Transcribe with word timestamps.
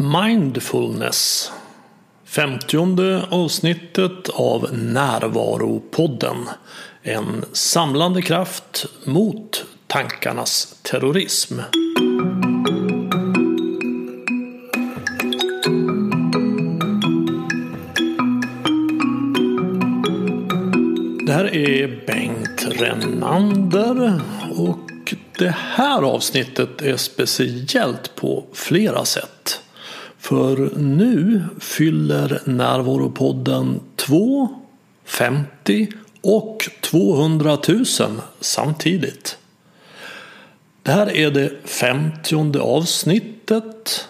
Mindfulness. 0.00 1.52
Femtionde 2.24 3.24
avsnittet 3.30 4.28
av 4.28 4.68
Närvaropodden. 4.72 6.36
En 7.02 7.44
samlande 7.52 8.22
kraft 8.22 8.86
mot 9.04 9.64
tankarnas 9.86 10.76
terrorism. 10.82 11.54
Det 21.26 21.32
här 21.32 21.54
är 21.54 22.06
Bengt 22.06 22.66
Renander 22.70 24.20
och 24.56 25.14
det 25.38 25.54
här 25.58 26.02
avsnittet 26.02 26.82
är 26.82 26.96
speciellt 26.96 28.16
på 28.16 28.44
flera 28.52 29.04
sätt. 29.04 29.39
För 30.30 30.70
nu 30.76 31.44
fyller 31.60 32.42
Närvaropodden 32.44 33.80
2, 33.96 34.48
50 35.04 35.88
och 36.20 36.68
200 36.80 37.58
000 37.68 37.84
samtidigt. 38.40 39.38
Det 40.82 40.92
här 40.92 41.16
är 41.16 41.30
det 41.30 41.52
femtionde 41.64 42.60
avsnittet 42.60 44.08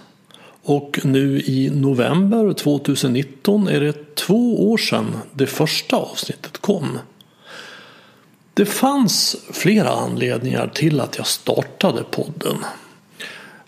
och 0.63 1.01
nu 1.05 1.41
i 1.41 1.71
november 1.71 2.53
2019 2.53 3.69
är 3.69 3.81
det 3.81 4.15
två 4.15 4.71
år 4.71 4.79
sedan 4.79 5.17
det 5.33 5.47
första 5.47 5.97
avsnittet 5.97 6.59
kom. 6.59 6.99
Det 8.55 8.67
fanns 8.67 9.37
flera 9.53 9.91
anledningar 9.91 10.71
till 10.75 11.01
att 11.01 11.17
jag 11.19 11.27
startade 11.27 12.05
podden. 12.11 12.57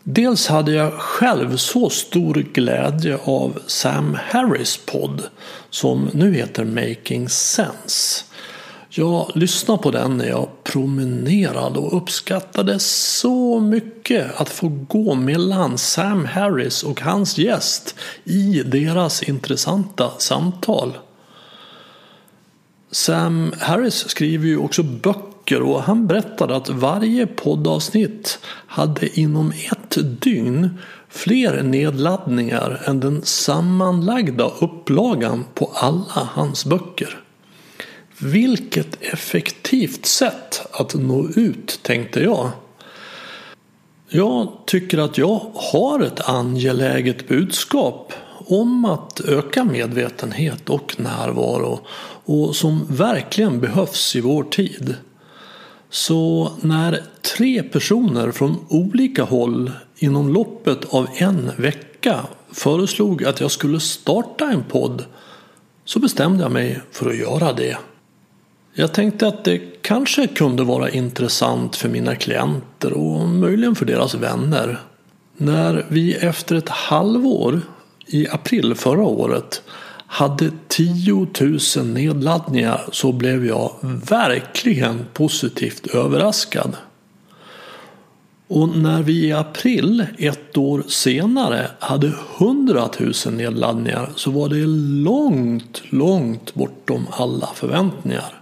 Dels 0.04 0.46
hade 0.46 0.72
jag 0.72 0.92
själv 0.92 1.56
så 1.56 1.90
stor 1.90 2.34
glädje 2.34 3.18
av 3.24 3.58
Sam 3.66 4.18
Harris 4.22 4.80
podd 4.86 5.22
som 5.70 6.10
nu 6.12 6.34
heter 6.34 6.64
Making 6.64 7.28
Sense. 7.28 8.24
Jag 8.88 9.30
lyssnade 9.34 9.82
på 9.82 9.90
den 9.90 10.16
när 10.16 10.28
jag 10.28 10.48
promenerade 10.64 11.78
och 11.78 11.96
uppskattade 11.96 12.78
så 12.78 13.60
mycket 13.60 14.40
att 14.40 14.48
få 14.48 14.68
gå 14.68 15.14
mellan 15.14 15.78
Sam 15.78 16.24
Harris 16.24 16.82
och 16.82 17.00
hans 17.00 17.38
gäst 17.38 17.94
i 18.24 18.62
deras 18.66 19.22
intressanta 19.22 20.10
samtal. 20.18 20.98
Sam 22.90 23.52
Harris 23.58 24.08
skriver 24.08 24.46
ju 24.46 24.58
också 24.58 24.82
böcker 24.82 25.31
och 25.60 25.82
han 25.82 26.06
berättade 26.06 26.56
att 26.56 26.68
varje 26.68 27.26
poddavsnitt 27.26 28.38
hade 28.66 29.20
inom 29.20 29.52
ett 29.72 29.98
dygn 30.20 30.78
fler 31.08 31.62
nedladdningar 31.62 32.82
än 32.84 33.00
den 33.00 33.22
sammanlagda 33.22 34.50
upplagan 34.60 35.44
på 35.54 35.70
alla 35.74 36.28
hans 36.32 36.64
böcker. 36.64 37.18
Vilket 38.18 39.02
effektivt 39.02 40.06
sätt 40.06 40.66
att 40.72 40.94
nå 40.94 41.28
ut, 41.36 41.80
tänkte 41.82 42.20
jag. 42.20 42.50
Jag 44.08 44.48
tycker 44.66 44.98
att 44.98 45.18
jag 45.18 45.40
har 45.54 46.00
ett 46.00 46.28
angeläget 46.28 47.28
budskap 47.28 48.12
om 48.46 48.84
att 48.84 49.20
öka 49.20 49.64
medvetenhet 49.64 50.70
och 50.70 50.94
närvaro 51.00 51.80
och 52.24 52.56
som 52.56 52.86
verkligen 52.90 53.60
behövs 53.60 54.16
i 54.16 54.20
vår 54.20 54.44
tid. 54.44 54.96
Så 55.92 56.52
när 56.60 57.02
tre 57.36 57.62
personer 57.62 58.30
från 58.30 58.66
olika 58.68 59.22
håll 59.24 59.70
inom 59.96 60.32
loppet 60.32 60.84
av 60.94 61.08
en 61.14 61.50
vecka 61.56 62.26
föreslog 62.52 63.24
att 63.24 63.40
jag 63.40 63.50
skulle 63.50 63.80
starta 63.80 64.50
en 64.50 64.64
podd 64.64 65.04
så 65.84 65.98
bestämde 65.98 66.42
jag 66.42 66.52
mig 66.52 66.80
för 66.90 67.10
att 67.10 67.16
göra 67.16 67.52
det. 67.52 67.76
Jag 68.74 68.92
tänkte 68.94 69.26
att 69.26 69.44
det 69.44 69.58
kanske 69.82 70.26
kunde 70.26 70.64
vara 70.64 70.90
intressant 70.90 71.76
för 71.76 71.88
mina 71.88 72.14
klienter 72.14 72.92
och 72.92 73.28
möjligen 73.28 73.74
för 73.74 73.86
deras 73.86 74.14
vänner. 74.14 74.80
När 75.36 75.86
vi 75.88 76.14
efter 76.14 76.56
ett 76.56 76.68
halvår 76.68 77.60
i 78.06 78.28
april 78.28 78.74
förra 78.74 79.02
året 79.02 79.62
hade 80.12 80.50
10 80.68 81.26
000 81.76 81.86
nedladdningar 81.86 82.80
så 82.92 83.12
blev 83.12 83.46
jag 83.46 83.72
verkligen 84.08 85.06
positivt 85.12 85.86
överraskad. 85.86 86.76
Och 88.48 88.68
när 88.68 89.02
vi 89.02 89.26
i 89.26 89.32
april 89.32 90.06
ett 90.18 90.56
år 90.56 90.82
senare 90.88 91.66
hade 91.78 92.12
100 92.38 92.88
000 92.98 93.34
nedladdningar 93.34 94.10
så 94.16 94.30
var 94.30 94.48
det 94.48 94.66
långt, 95.04 95.82
långt 95.88 96.54
bortom 96.54 97.06
alla 97.10 97.48
förväntningar. 97.54 98.40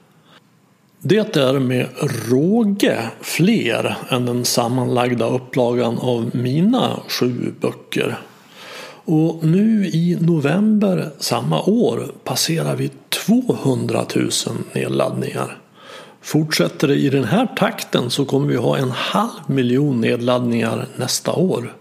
Det 1.00 1.36
är 1.36 1.58
med 1.58 1.88
råge 2.28 3.10
fler 3.20 3.96
än 4.08 4.26
den 4.26 4.44
sammanlagda 4.44 5.28
upplagan 5.28 5.98
av 5.98 6.30
mina 6.32 7.00
sju 7.08 7.52
böcker. 7.60 8.18
Och 9.04 9.44
nu 9.44 9.86
i 9.86 10.18
november 10.20 11.10
samma 11.18 11.62
år 11.62 12.12
passerar 12.24 12.76
vi 12.76 12.90
200 13.26 14.06
000 14.16 14.30
nedladdningar. 14.72 15.58
Fortsätter 16.22 16.88
det 16.88 16.94
i 16.94 17.08
den 17.08 17.24
här 17.24 17.46
takten 17.46 18.10
så 18.10 18.24
kommer 18.24 18.48
vi 18.48 18.56
ha 18.56 18.76
en 18.76 18.90
halv 18.90 19.40
miljon 19.46 20.00
nedladdningar 20.00 20.86
nästa 20.96 21.32
år. 21.32 21.74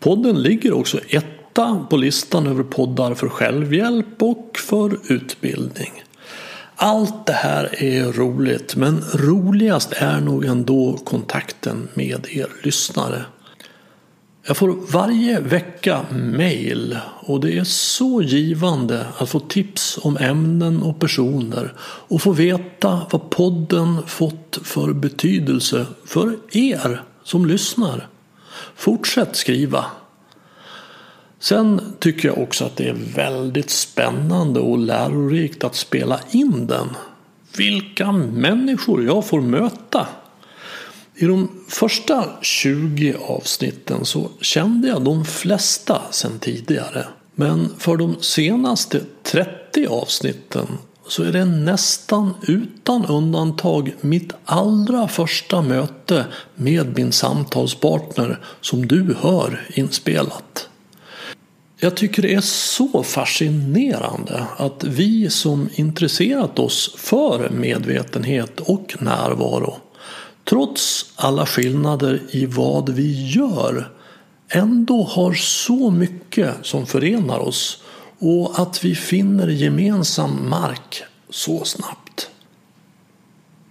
Podden 0.00 0.42
ligger 0.42 0.72
också 0.72 1.00
etta 1.08 1.86
på 1.90 1.96
listan 1.96 2.46
över 2.46 2.62
poddar 2.62 3.14
för 3.14 3.28
självhjälp 3.28 4.22
och 4.22 4.58
för 4.58 4.98
utbildning. 5.12 6.02
Allt 6.76 7.26
det 7.26 7.32
här 7.32 7.82
är 7.82 8.12
roligt 8.12 8.76
men 8.76 9.04
roligast 9.14 9.92
är 9.92 10.20
nog 10.20 10.44
ändå 10.44 10.98
kontakten 11.04 11.88
med 11.94 12.26
er 12.30 12.48
lyssnare. 12.62 13.24
Jag 14.46 14.56
får 14.56 14.76
varje 14.92 15.40
vecka 15.40 16.04
mail 16.12 16.98
och 17.20 17.40
det 17.40 17.58
är 17.58 17.64
så 17.64 18.22
givande 18.22 19.06
att 19.18 19.28
få 19.28 19.40
tips 19.40 19.98
om 20.02 20.16
ämnen 20.16 20.82
och 20.82 21.00
personer 21.00 21.72
och 21.80 22.22
få 22.22 22.32
veta 22.32 23.06
vad 23.10 23.30
podden 23.30 24.02
fått 24.06 24.58
för 24.62 24.92
betydelse 24.92 25.86
för 26.04 26.36
er 26.52 27.02
som 27.22 27.46
lyssnar. 27.46 28.08
Fortsätt 28.76 29.36
skriva! 29.36 29.84
Sen 31.38 31.80
tycker 31.98 32.28
jag 32.28 32.38
också 32.38 32.64
att 32.64 32.76
det 32.76 32.88
är 32.88 32.96
väldigt 33.14 33.70
spännande 33.70 34.60
och 34.60 34.78
lärorikt 34.78 35.64
att 35.64 35.76
spela 35.76 36.20
in 36.30 36.66
den. 36.66 36.88
Vilka 37.56 38.12
människor 38.12 39.04
jag 39.04 39.26
får 39.26 39.40
möta! 39.40 40.06
I 41.16 41.24
de 41.24 41.48
första 41.68 42.28
20 42.42 43.14
avsnitten 43.28 44.04
så 44.04 44.30
kände 44.40 44.88
jag 44.88 45.02
de 45.02 45.24
flesta 45.24 46.02
sedan 46.10 46.38
tidigare. 46.38 47.06
Men 47.34 47.68
för 47.78 47.96
de 47.96 48.16
senaste 48.20 49.00
30 49.22 49.86
avsnitten 49.86 50.66
så 51.08 51.22
är 51.22 51.32
det 51.32 51.44
nästan 51.44 52.34
utan 52.42 53.06
undantag 53.06 53.94
mitt 54.00 54.32
allra 54.44 55.08
första 55.08 55.62
möte 55.62 56.24
med 56.54 56.96
min 56.96 57.12
samtalspartner 57.12 58.40
som 58.60 58.86
du 58.86 59.16
hör 59.20 59.66
inspelat. 59.74 60.68
Jag 61.76 61.96
tycker 61.96 62.22
det 62.22 62.34
är 62.34 62.40
så 62.40 63.02
fascinerande 63.02 64.46
att 64.56 64.84
vi 64.84 65.30
som 65.30 65.68
intresserat 65.74 66.58
oss 66.58 66.94
för 66.96 67.50
medvetenhet 67.50 68.60
och 68.60 68.96
närvaro 69.00 69.76
trots 70.44 71.06
alla 71.16 71.46
skillnader 71.46 72.22
i 72.30 72.46
vad 72.46 72.88
vi 72.88 73.30
gör 73.30 73.90
ändå 74.48 75.02
har 75.02 75.32
så 75.34 75.90
mycket 75.90 76.54
som 76.62 76.86
förenar 76.86 77.38
oss 77.38 77.82
och 78.18 78.58
att 78.58 78.84
vi 78.84 78.94
finner 78.94 79.48
gemensam 79.48 80.48
mark 80.48 81.02
så 81.30 81.64
snabbt. 81.64 82.30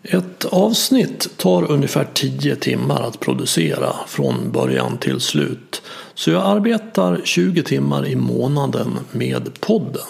Ett 0.03 0.45
avsnitt 0.45 1.37
tar 1.37 1.71
ungefär 1.71 2.07
10 2.13 2.55
timmar 2.55 3.01
att 3.01 3.19
producera 3.19 3.95
från 4.07 4.51
början 4.51 4.97
till 4.97 5.19
slut. 5.19 5.81
Så 6.13 6.31
jag 6.31 6.45
arbetar 6.45 7.21
20 7.23 7.63
timmar 7.63 8.07
i 8.07 8.15
månaden 8.15 8.99
med 9.11 9.59
podden. 9.59 10.07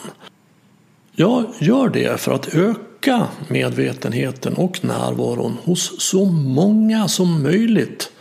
Jag 1.11 1.45
gör 1.59 1.89
det 1.89 2.19
för 2.19 2.31
att 2.31 2.55
öka 2.55 2.92
Öka 3.03 3.27
medvetenheten 3.47 4.53
och 4.53 4.83
närvaron 4.83 5.57
hos 5.63 6.01
så 6.01 6.25
många 6.25 7.07
som 7.07 7.43
möjligt. 7.43 8.11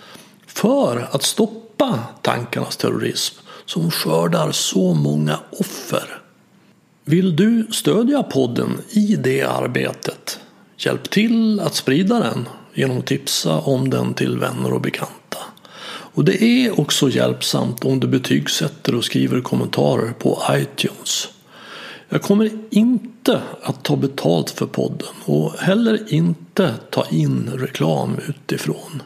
För 0.46 1.08
att 1.10 1.22
stoppa 1.22 1.98
tankarnas 2.22 2.76
terrorism 2.76 3.36
som 3.66 3.90
skördar 3.90 4.52
så 4.52 4.94
många 4.94 5.38
offer. 5.50 6.20
Vill 7.04 7.36
du 7.36 7.66
stödja 7.72 8.22
podden 8.22 8.78
i 8.90 9.16
det 9.16 9.42
arbetet? 9.42 10.40
Hjälp 10.78 11.10
till 11.10 11.60
att 11.60 11.74
sprida 11.74 12.18
den 12.18 12.48
genom 12.74 12.98
att 12.98 13.06
tipsa 13.06 13.58
om 13.58 13.90
den 13.90 14.14
till 14.14 14.38
vänner 14.38 14.72
och 14.72 14.80
bekanta. 14.80 15.38
Och 16.14 16.24
det 16.24 16.42
är 16.42 16.80
också 16.80 17.08
hjälpsamt 17.08 17.84
om 17.84 18.00
du 18.00 18.06
betygsätter 18.06 18.94
och 18.94 19.04
skriver 19.04 19.40
kommentarer 19.40 20.12
på 20.12 20.42
iTunes. 20.50 21.28
Jag 22.12 22.22
kommer 22.22 22.50
inte 22.70 23.42
att 23.62 23.84
ta 23.84 23.96
betalt 23.96 24.50
för 24.50 24.66
podden 24.66 25.08
och 25.24 25.52
heller 25.52 26.12
inte 26.12 26.74
ta 26.90 27.06
in 27.10 27.50
reklam 27.54 28.16
utifrån. 28.28 29.02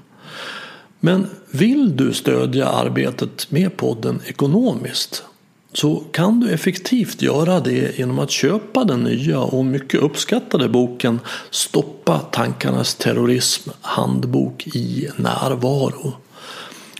Men 1.01 1.27
vill 1.51 1.97
du 1.97 2.13
stödja 2.13 2.69
arbetet 2.69 3.51
med 3.51 3.77
podden 3.77 4.21
ekonomiskt 4.27 5.25
så 5.73 5.97
kan 5.97 6.41
du 6.41 6.51
effektivt 6.51 7.23
göra 7.23 7.61
det 7.61 7.99
genom 7.99 8.19
att 8.19 8.31
köpa 8.31 8.85
den 8.85 9.01
nya 9.01 9.41
och 9.41 9.65
mycket 9.65 10.01
uppskattade 10.01 10.69
boken 10.69 11.21
Stoppa 11.51 12.19
tankarnas 12.19 12.95
terrorism 12.95 13.71
handbok 13.81 14.67
i 14.67 15.09
närvaro. 15.17 16.13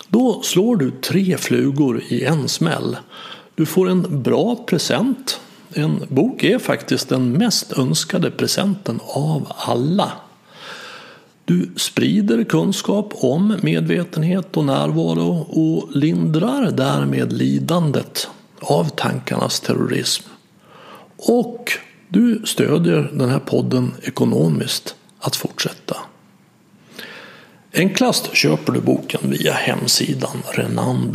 Då 0.09 0.43
slår 0.43 0.77
du 0.77 0.91
tre 0.91 1.37
flugor 1.37 2.03
i 2.09 2.25
en 2.25 2.49
smäll. 2.49 2.97
Du 3.55 3.67
får 3.67 3.89
en 3.89 4.23
bra 4.23 4.65
present. 4.67 5.41
En 5.79 6.03
bok 6.09 6.45
är 6.45 6.59
faktiskt 6.59 7.09
den 7.09 7.33
mest 7.33 7.79
önskade 7.79 8.31
presenten 8.31 9.01
av 9.05 9.53
alla. 9.57 10.13
Du 11.45 11.71
sprider 11.77 12.45
kunskap 12.45 13.13
om 13.15 13.57
medvetenhet 13.63 14.57
och 14.57 14.65
närvaro 14.65 15.39
och 15.39 15.97
lindrar 15.97 16.71
därmed 16.71 17.33
lidandet 17.33 18.29
av 18.61 18.89
tankarnas 18.89 19.61
terrorism. 19.61 20.29
Och 21.17 21.73
du 22.09 22.43
stödjer 22.45 23.11
den 23.13 23.31
här 23.31 23.39
podden 23.39 23.95
ekonomiskt 24.03 24.95
att 25.19 25.37
fortsätta. 25.37 25.97
Enklast 27.73 28.35
köper 28.35 28.73
du 28.73 28.81
boken 28.81 29.21
via 29.31 29.53
hemsidan 29.53 30.43
renander.nu. 30.55 31.13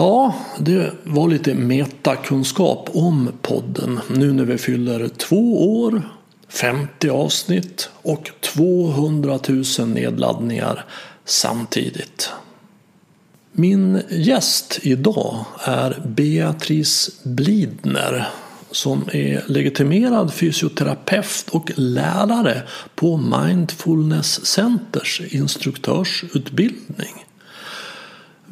Ja, 0.00 0.34
det 0.58 0.92
var 1.04 1.28
lite 1.28 1.54
metakunskap 1.54 2.90
om 2.92 3.32
podden 3.42 4.00
nu 4.08 4.32
när 4.32 4.44
vi 4.44 4.58
fyller 4.58 5.08
två 5.08 5.76
år, 5.82 6.02
50 6.48 7.08
avsnitt 7.08 7.90
och 8.02 8.30
200 8.40 9.38
000 9.78 9.88
nedladdningar 9.88 10.84
samtidigt. 11.24 12.30
Min 13.52 14.02
gäst 14.10 14.78
idag 14.82 15.44
är 15.64 16.02
Beatrice 16.06 17.10
Blidner 17.22 18.28
som 18.70 19.04
är 19.12 19.44
legitimerad 19.46 20.32
fysioterapeut 20.34 21.48
och 21.50 21.70
lärare 21.76 22.62
på 22.94 23.16
Mindfulness 23.16 24.46
Centers 24.46 25.20
instruktörsutbildning. 25.30 27.24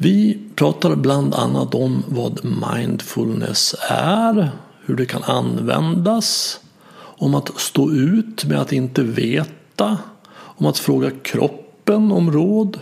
Vi 0.01 0.37
pratar 0.55 0.95
bland 0.95 1.35
annat 1.35 1.75
om 1.75 2.03
vad 2.07 2.39
mindfulness 2.43 3.75
är, 3.89 4.51
hur 4.85 4.95
det 4.95 5.05
kan 5.05 5.23
användas, 5.23 6.59
om 6.95 7.35
att 7.35 7.59
stå 7.59 7.91
ut 7.91 8.45
med 8.45 8.61
att 8.61 8.73
inte 8.73 9.03
veta, 9.03 9.97
om 10.31 10.65
att 10.65 10.77
fråga 10.77 11.11
kroppen 11.23 12.11
om 12.11 12.31
råd, 12.31 12.79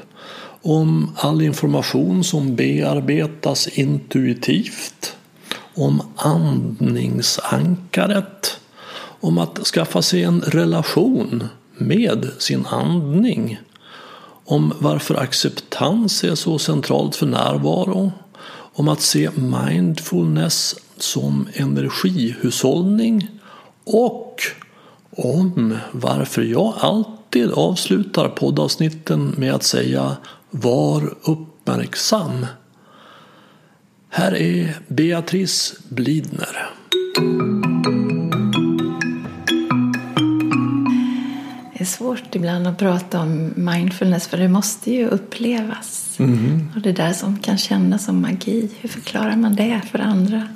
om 0.61 1.11
all 1.15 1.41
information 1.41 2.23
som 2.23 2.55
bearbetas 2.55 3.67
intuitivt, 3.67 5.15
om 5.75 6.01
andningsankaret, 6.15 8.59
om 9.19 9.37
att 9.37 9.57
skaffa 9.57 10.01
sig 10.01 10.23
en 10.23 10.41
relation 10.41 11.43
med 11.77 12.29
sin 12.37 12.65
andning, 12.65 13.59
om 14.47 14.73
varför 14.79 15.15
acceptans 15.15 16.23
är 16.23 16.35
så 16.35 16.59
centralt 16.59 17.15
för 17.15 17.25
närvaro, 17.25 18.11
om 18.49 18.87
att 18.87 19.01
se 19.01 19.29
mindfulness 19.35 20.75
som 20.97 21.47
energihushållning 21.53 23.27
och 23.85 24.41
om 25.11 25.77
varför 25.91 26.41
jag 26.41 26.73
alltid 26.79 27.51
avslutar 27.51 28.29
poddavsnitten 28.29 29.33
med 29.37 29.53
att 29.53 29.63
säga 29.63 30.17
var 30.49 31.15
uppmärksam. 31.23 32.45
Här 34.09 34.35
är 34.35 34.79
Beatrice 34.87 35.75
Blidner. 35.89 36.69
Det 41.77 41.83
är 41.83 41.85
svårt 41.85 42.35
ibland 42.35 42.67
att 42.67 42.77
prata 42.77 43.19
om 43.19 43.53
mindfulness 43.55 44.27
för 44.27 44.37
det 44.37 44.47
måste 44.47 44.91
ju 44.91 45.07
upplevas. 45.07 46.15
Mm. 46.19 46.67
Och 46.75 46.81
det 46.81 46.91
där 46.91 47.13
som 47.13 47.39
kan 47.39 47.57
kännas 47.57 48.05
som 48.05 48.21
magi, 48.21 48.69
hur 48.79 48.89
förklarar 48.89 49.35
man 49.35 49.55
det 49.55 49.81
för 49.91 49.99
andra? 49.99 50.47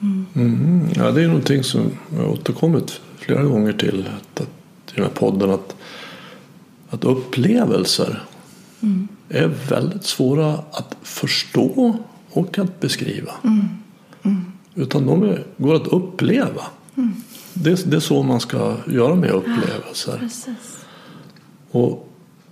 Mm. 0.00 0.26
Mm. 0.34 0.88
Ja, 0.94 1.10
det 1.10 1.22
är 1.22 1.26
någonting 1.26 1.64
som 1.64 1.90
jag 2.16 2.30
återkommit 2.30 3.00
flera 3.18 3.42
gånger 3.42 3.72
till 3.72 4.08
att, 4.16 4.40
att, 4.40 4.92
i 4.92 4.94
den 4.94 5.04
här 5.04 5.12
podden. 5.12 5.50
Att, 5.50 5.76
att 6.90 7.04
upplevelser 7.04 8.22
mm. 8.80 9.08
är 9.28 9.46
väldigt 9.68 10.04
svåra 10.04 10.52
att 10.52 10.96
förstå 11.02 11.96
och 12.30 12.58
att 12.58 12.80
beskriva. 12.80 13.32
Mm. 13.44 13.68
Mm. 14.22 14.44
Utan 14.74 15.06
de 15.06 15.22
är, 15.22 15.44
går 15.56 15.74
att 15.74 15.86
uppleva. 15.86 16.62
Det, 17.54 17.90
det, 17.90 17.96
är 17.96 18.00
så 18.00 18.22
man 18.22 18.40
ska 18.40 18.76
göra 18.86 19.14
med 19.14 19.30
upplevelser. 19.30 20.28
Ja, 20.46 20.52
och, 21.70 22.08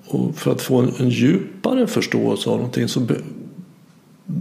och, 0.06 0.36
för 0.36 0.52
att 0.52 0.62
få 0.62 0.78
en, 0.78 0.92
en, 0.98 1.08
djupare 1.08 1.86
förståelse 1.86 2.50
av 2.50 2.56
någonting 2.56 2.88
så 2.88 3.00
be, 3.00 3.16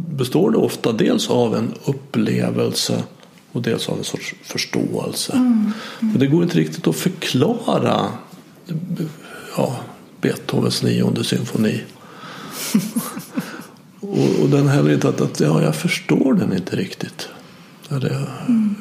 består 0.09 0.51
det 0.51 0.57
ofta 0.57 0.91
dels 0.91 1.29
av 1.29 1.55
en 1.55 1.73
upplevelse 1.85 3.03
och 3.51 3.61
dels 3.61 3.89
av 3.89 3.97
en 3.97 4.03
sorts 4.03 4.35
förståelse. 4.43 5.33
Mm. 5.33 5.71
Mm. 6.01 6.19
det 6.19 6.27
går 6.27 6.43
inte 6.43 6.57
riktigt 6.57 6.87
att 6.87 6.95
förklara 6.95 8.07
ja, 9.57 9.75
Beethovens 10.21 10.83
nionde 10.83 11.23
symfoni. 11.23 11.81
och, 13.99 14.41
och 14.41 14.49
den 14.49 14.67
heller 14.67 14.93
inte 14.93 15.09
att, 15.09 15.21
att 15.21 15.39
ja, 15.39 15.61
jag 15.61 15.75
förstår 15.75 16.33
den 16.33 16.53
inte 16.53 16.75
riktigt. 16.75 17.29
Det, 17.89 18.27
mm. 18.47 18.75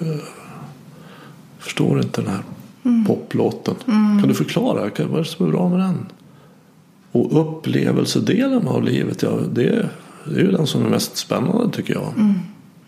Förstår 1.68 2.00
inte 2.00 2.20
den 2.20 2.30
här 2.30 2.42
mm. 2.84 3.04
poplåten. 3.04 3.74
Mm. 3.86 4.20
Kan 4.20 4.28
du 4.28 4.34
förklara? 4.34 4.80
Vad 4.80 5.00
är 5.00 5.18
det 5.18 5.24
som 5.24 5.46
är 5.46 5.50
bra 5.50 5.68
med 5.68 5.80
den? 5.80 6.06
Och 7.12 7.40
upplevelsedelen 7.40 8.68
av 8.68 8.82
livet, 8.82 9.22
ja, 9.22 9.30
det, 9.52 9.88
det 10.24 10.40
är 10.40 10.44
ju 10.44 10.50
den 10.50 10.66
som 10.66 10.87
är 10.87 10.90
mest 10.90 11.16
spännande 11.16 11.76
tycker 11.76 11.94
jag. 11.94 12.12
Mm. 12.16 12.34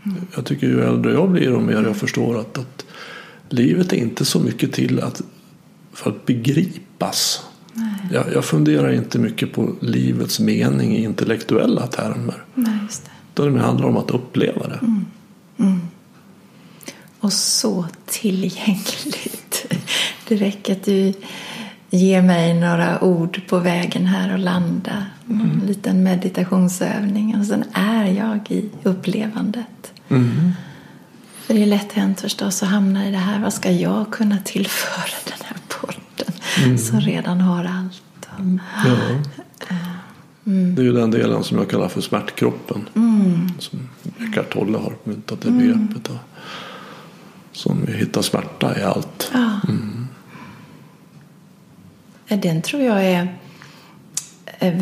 Mm. 0.05 0.19
Jag 0.35 0.45
tycker 0.45 0.67
ju 0.67 0.81
äldre 0.81 1.13
jag 1.13 1.31
blir 1.31 1.53
och 1.53 1.63
mer 1.63 1.83
jag 1.83 1.97
förstår 1.97 2.39
att, 2.41 2.59
att 2.59 2.85
livet 3.49 3.93
är 3.93 3.97
inte 3.97 4.25
så 4.25 4.41
mycket 4.41 4.73
till 4.73 5.01
att, 5.01 5.23
för 5.93 6.11
att 6.11 6.27
begripas. 6.27 7.45
Jag, 8.13 8.25
jag, 8.35 8.45
funderar 8.45 8.93
inte 8.93 9.19
mycket 9.19 9.53
på 9.53 9.73
livets 9.81 10.41
mening 10.41 10.97
i 10.97 11.03
intellektuella 11.03 11.87
termer. 11.87 12.45
Nej, 12.55 12.79
det. 13.05 13.43
Utan 13.43 13.55
det 13.55 13.61
handlar 13.61 13.87
om 13.87 13.97
att 13.97 14.11
uppleva 14.11 14.69
det. 14.69 14.79
Mm. 14.83 15.05
Och 17.21 17.33
så 17.33 17.87
tillgängligt. 18.07 19.67
Det 20.29 20.37
räcker 20.37 20.73
att 20.73 20.85
du 20.85 21.13
ger 21.91 22.23
mig 22.23 22.55
några 22.55 23.05
ord 23.05 23.41
på 23.49 23.59
vägen 23.59 24.07
här 24.07 24.33
och 24.33 24.39
landa. 24.39 25.07
En 25.29 25.41
mm. 25.41 25.67
liten 25.67 26.03
meditationsövning. 26.03 27.39
Och 27.39 27.47
sen 27.47 27.65
är 27.73 28.05
jag 28.05 28.51
i 28.51 28.71
upplevandet. 28.83 29.93
Mm. 30.09 30.53
För 31.41 31.55
det 31.55 31.63
är 31.63 31.67
lätt 31.67 31.93
hänt 31.93 32.21
förstås 32.21 32.63
att 32.63 32.69
hamna 32.69 33.09
i 33.09 33.11
det 33.11 33.19
här. 33.19 33.41
Vad 33.41 33.53
ska 33.53 33.71
jag 33.71 34.11
kunna 34.11 34.39
tillföra 34.39 35.17
den 35.25 35.47
här 35.47 35.57
podden? 35.69 36.35
Mm. 36.65 36.79
Som 36.79 37.01
redan 37.01 37.41
har 37.41 37.65
allt. 37.65 38.03
Ja. 38.85 38.97
Mm. 40.47 40.75
Det 40.75 40.83
är 40.83 40.85
ju 40.85 40.93
den 40.93 41.11
delen 41.11 41.45
som 41.45 41.59
jag 41.59 41.71
kallar 41.71 41.89
för 41.89 42.01
smärtkroppen. 42.01 42.89
Mm. 42.97 43.49
Som 43.59 43.89
Eckart 44.19 44.53
Tolle 44.53 44.79
har 44.79 44.97
myntat 45.05 45.41
det 45.41 45.49
mm. 45.49 45.89
Som 47.61 47.87
hittar 47.87 48.23
smärta 48.23 48.79
i 48.79 48.83
allt. 48.83 49.31
Ja. 49.33 49.61
Mm. 49.69 50.09
Den 52.29 52.63
tror 52.63 52.83
jag 52.83 53.05
är 53.05 53.29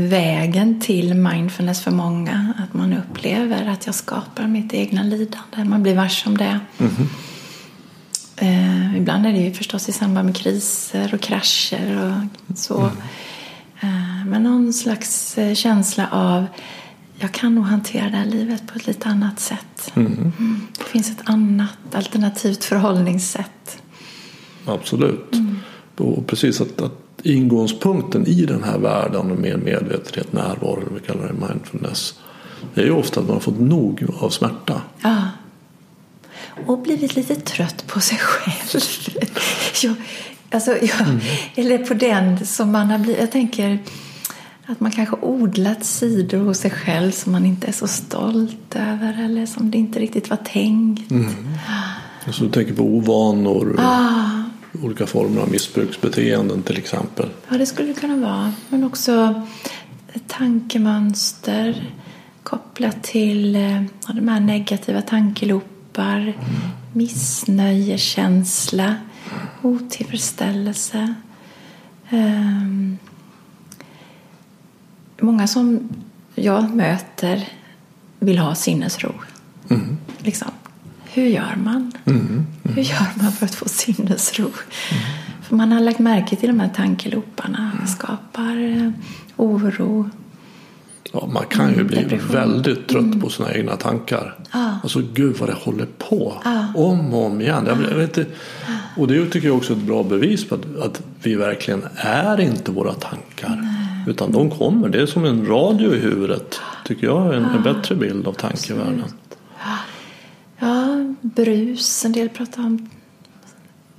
vägen 0.08 0.80
till 0.80 1.14
mindfulness 1.14 1.82
för 1.84 1.90
många. 1.90 2.54
Att 2.58 2.74
man 2.74 2.92
upplever 2.92 3.68
att 3.68 3.86
jag 3.86 3.94
skapar 3.94 4.46
mitt 4.46 4.74
egna 4.74 5.02
lidande. 5.02 5.64
Man 5.64 5.82
blir 5.82 5.94
varse 5.94 6.28
om 6.28 6.38
det. 6.38 6.60
Mm. 6.78 6.92
Eh, 8.36 8.96
ibland 8.96 9.26
är 9.26 9.32
det 9.32 9.38
ju 9.38 9.52
förstås 9.52 9.88
i 9.88 9.92
samband 9.92 10.26
med 10.26 10.36
kriser 10.36 11.14
och 11.14 11.20
krascher 11.20 12.14
och 12.50 12.58
så. 12.58 12.78
Mm. 12.78 12.96
Eh, 13.80 14.26
men 14.26 14.42
någon 14.42 14.72
slags 14.72 15.38
eh, 15.38 15.54
känsla 15.54 16.08
av 16.10 16.46
jag 17.18 17.32
kan 17.32 17.54
nog 17.54 17.64
hantera 17.64 18.10
det 18.10 18.16
här 18.16 18.26
livet 18.26 18.66
på 18.66 18.74
ett 18.76 18.86
lite 18.86 19.08
annat 19.08 19.40
sätt. 19.40 19.92
Mm. 19.94 20.12
Mm. 20.12 20.60
Det 20.78 20.84
finns 20.84 21.10
ett 21.10 21.22
annat 21.24 21.94
alternativt 21.94 22.64
förhållningssätt. 22.64 23.82
Absolut. 24.64 25.34
Mm. 25.34 25.56
Och 25.96 26.26
precis 26.26 26.60
att, 26.60 26.80
att 26.80 26.92
ingångspunkten 27.22 28.26
i 28.26 28.44
den 28.44 28.64
här 28.64 28.78
världen 28.78 29.30
och 29.30 29.38
mer 29.38 29.56
medvetenhet, 29.56 30.32
närvaro, 30.32 30.82
vi 30.94 31.00
kallar 31.00 31.26
det 31.26 31.46
mindfulness. 31.48 32.14
Det 32.74 32.80
är 32.80 32.84
ju 32.84 32.92
ofta 32.92 33.20
att 33.20 33.26
man 33.26 33.34
har 33.34 33.40
fått 33.40 33.60
nog 33.60 34.06
av 34.20 34.30
smärta. 34.30 34.82
Ja. 35.02 35.28
Och 36.66 36.78
blivit 36.78 37.16
lite 37.16 37.34
trött 37.34 37.86
på 37.86 38.00
sig 38.00 38.18
själv. 38.18 38.82
jag, 39.82 39.94
alltså, 40.50 40.70
jag, 40.70 41.00
mm. 41.00 41.20
Eller 41.54 41.78
på 41.78 41.94
den 41.94 42.46
som 42.46 42.72
man 42.72 42.86
har 42.86 42.98
blivit. 42.98 43.20
Jag 43.20 43.32
tänker 43.32 43.78
att 44.68 44.80
man 44.80 44.90
kanske 44.90 45.16
odlat 45.16 45.84
sidor 45.84 46.38
hos 46.38 46.58
sig 46.58 46.70
själv 46.70 47.10
som 47.10 47.32
man 47.32 47.46
inte 47.46 47.66
är 47.66 47.72
så 47.72 47.86
stolt 47.86 48.76
över 48.76 49.24
eller 49.24 49.46
som 49.46 49.70
det 49.70 49.78
inte 49.78 49.98
riktigt 49.98 50.30
var 50.30 50.36
tänkt. 50.36 51.10
Mm. 51.10 51.32
Så 52.30 52.44
du 52.44 52.50
tänker 52.50 52.74
på 52.74 52.82
ovanor, 52.82 53.76
ah. 53.78 54.28
olika 54.82 55.06
former 55.06 55.40
av 55.40 55.50
missbruksbeteenden 55.50 56.62
till 56.62 56.78
exempel? 56.78 57.28
Ja, 57.48 57.58
det 57.58 57.66
skulle 57.66 57.88
det 57.88 58.00
kunna 58.00 58.16
vara. 58.16 58.52
Men 58.68 58.84
också 58.84 59.42
tankemönster 60.26 61.92
kopplat 62.42 63.02
till 63.02 63.54
ja, 64.06 64.12
de 64.12 64.28
här 64.28 64.40
negativa 64.40 65.02
tankelopar, 65.02 66.20
mm. 66.20 66.34
missnöjeskänsla, 66.92 68.94
otillfredsställelse. 69.62 71.14
Um, 72.10 72.98
många 75.20 75.46
som 75.46 75.88
jag 76.34 76.74
möter 76.74 77.48
vill 78.18 78.38
ha 78.38 78.54
sinnesro. 78.54 79.14
Mm. 79.70 79.96
Liksom. 80.18 80.48
Hur 81.04 81.26
gör 81.26 81.56
man? 81.64 81.92
Mm. 82.04 82.26
Mm. 82.26 82.46
Hur 82.62 82.82
gör 82.82 83.06
man 83.22 83.32
för 83.32 83.46
att 83.46 83.54
få 83.54 83.68
sinnesro? 83.68 84.42
Mm. 84.42 85.04
För 85.42 85.56
man 85.56 85.72
har 85.72 85.80
lagt 85.80 85.98
märke 85.98 86.36
till 86.36 86.48
de 86.48 86.60
här 86.60 86.70
tankeloparna. 86.76 87.72
Det 87.82 87.88
skapar 87.88 88.56
eh, 88.56 88.90
oro. 89.36 90.10
Ja, 91.12 91.28
man 91.32 91.44
kan 91.46 91.74
ju 91.74 91.84
bli 91.84 92.02
Depression. 92.02 92.32
väldigt 92.32 92.88
trött 92.88 93.04
mm. 93.04 93.20
på 93.20 93.28
sina 93.28 93.54
egna 93.54 93.76
tankar. 93.76 94.34
Ah. 94.50 94.70
Alltså 94.82 95.02
gud 95.14 95.36
vad 95.38 95.48
det 95.48 95.54
håller 95.54 95.86
på. 95.98 96.34
Ah. 96.44 96.64
Om 96.74 97.14
och 97.14 97.26
om 97.26 97.40
igen. 97.40 97.64
Jag, 97.66 97.78
jag 97.90 97.96
vet 97.96 98.18
och 98.96 99.08
det 99.08 99.26
tycker 99.26 99.48
jag 99.48 99.56
också 99.56 99.72
är 99.72 99.76
ett 99.76 99.82
bra 99.82 100.02
bevis 100.02 100.48
på 100.48 100.54
att, 100.54 100.76
att 100.82 101.02
vi 101.22 101.34
verkligen 101.34 101.82
är 101.96 102.40
inte 102.40 102.70
våra 102.70 102.92
tankar. 102.92 103.67
Utan 104.08 104.32
de 104.32 104.50
kommer. 104.50 104.88
Det 104.88 105.00
är 105.00 105.06
som 105.06 105.24
en 105.24 105.46
radio 105.46 105.94
i 105.94 105.98
huvudet. 105.98 106.60
Tycker 106.84 107.06
jag 107.06 107.26
är 107.26 107.32
en, 107.32 107.44
en 107.44 107.62
bättre 107.62 107.94
bild 107.94 108.26
av 108.26 108.32
tankevärlden. 108.32 109.04
Ja, 110.58 111.14
brus. 111.20 112.04
En 112.04 112.12
del 112.12 112.28
pratar 112.28 112.62
om 112.62 112.88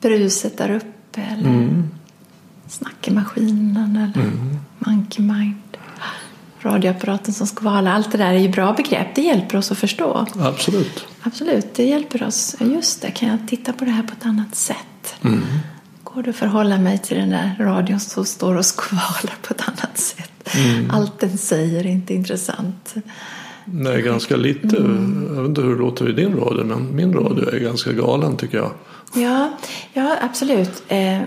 bruset 0.01 0.57
där 0.57 0.71
uppe. 0.75 1.21
Eller 1.21 1.49
mm. 1.49 1.89
snackemaskinen 2.67 3.95
eller 3.95 4.25
mm. 4.25 4.59
monkey 4.79 5.25
mind. 5.25 5.55
Radioapparaten 6.61 7.33
som 7.33 7.47
skvalar. 7.47 7.91
Allt 7.91 8.11
det 8.11 8.17
där 8.17 8.33
är 8.33 8.39
ju 8.39 8.49
bra 8.49 8.73
begrepp. 8.73 9.15
Det 9.15 9.21
hjälper 9.21 9.57
oss 9.57 9.71
att 9.71 9.77
förstå. 9.77 10.25
Absolut. 10.39 11.05
Absolut, 11.21 11.73
det 11.75 11.83
hjälper 11.83 12.23
oss. 12.23 12.55
Just 12.59 13.01
det, 13.01 13.11
kan 13.11 13.29
jag 13.29 13.47
titta 13.47 13.73
på 13.73 13.85
det 13.85 13.91
här 13.91 14.03
på 14.03 14.13
ett 14.19 14.25
annat 14.25 14.55
sätt? 14.55 15.15
Mm 15.21 15.41
går 16.13 16.23
det 16.23 16.29
att 16.29 16.35
förhålla 16.35 16.77
mig 16.77 16.97
till 16.97 17.17
den 17.17 17.29
där 17.29 17.55
radion 17.59 17.99
som 17.99 18.25
står 18.25 18.55
och 18.55 18.65
skvalar 18.65 19.35
på 19.41 19.53
ett 19.53 19.67
annat 19.67 19.97
sätt. 19.97 20.49
Mm. 20.57 20.91
Allt 20.91 21.19
den 21.19 21.37
säger 21.37 21.79
är 21.79 21.89
inte 21.89 22.13
intressant. 22.13 22.95
Nej, 23.65 24.01
ganska 24.01 24.35
lite. 24.35 24.77
Mm. 24.77 25.27
Jag 25.35 25.41
vet 25.41 25.49
inte 25.49 25.61
hur 25.61 25.69
det 25.75 25.81
låter 25.81 26.09
i 26.09 26.13
din 26.13 26.35
radio, 26.35 26.63
men 26.63 26.95
min 26.95 27.13
radio 27.13 27.49
är 27.49 27.59
ganska 27.59 27.91
galen 27.91 28.37
tycker 28.37 28.57
jag. 28.57 28.71
Ja, 29.13 29.57
ja 29.93 30.17
absolut. 30.21 30.83
Eh, 30.87 31.21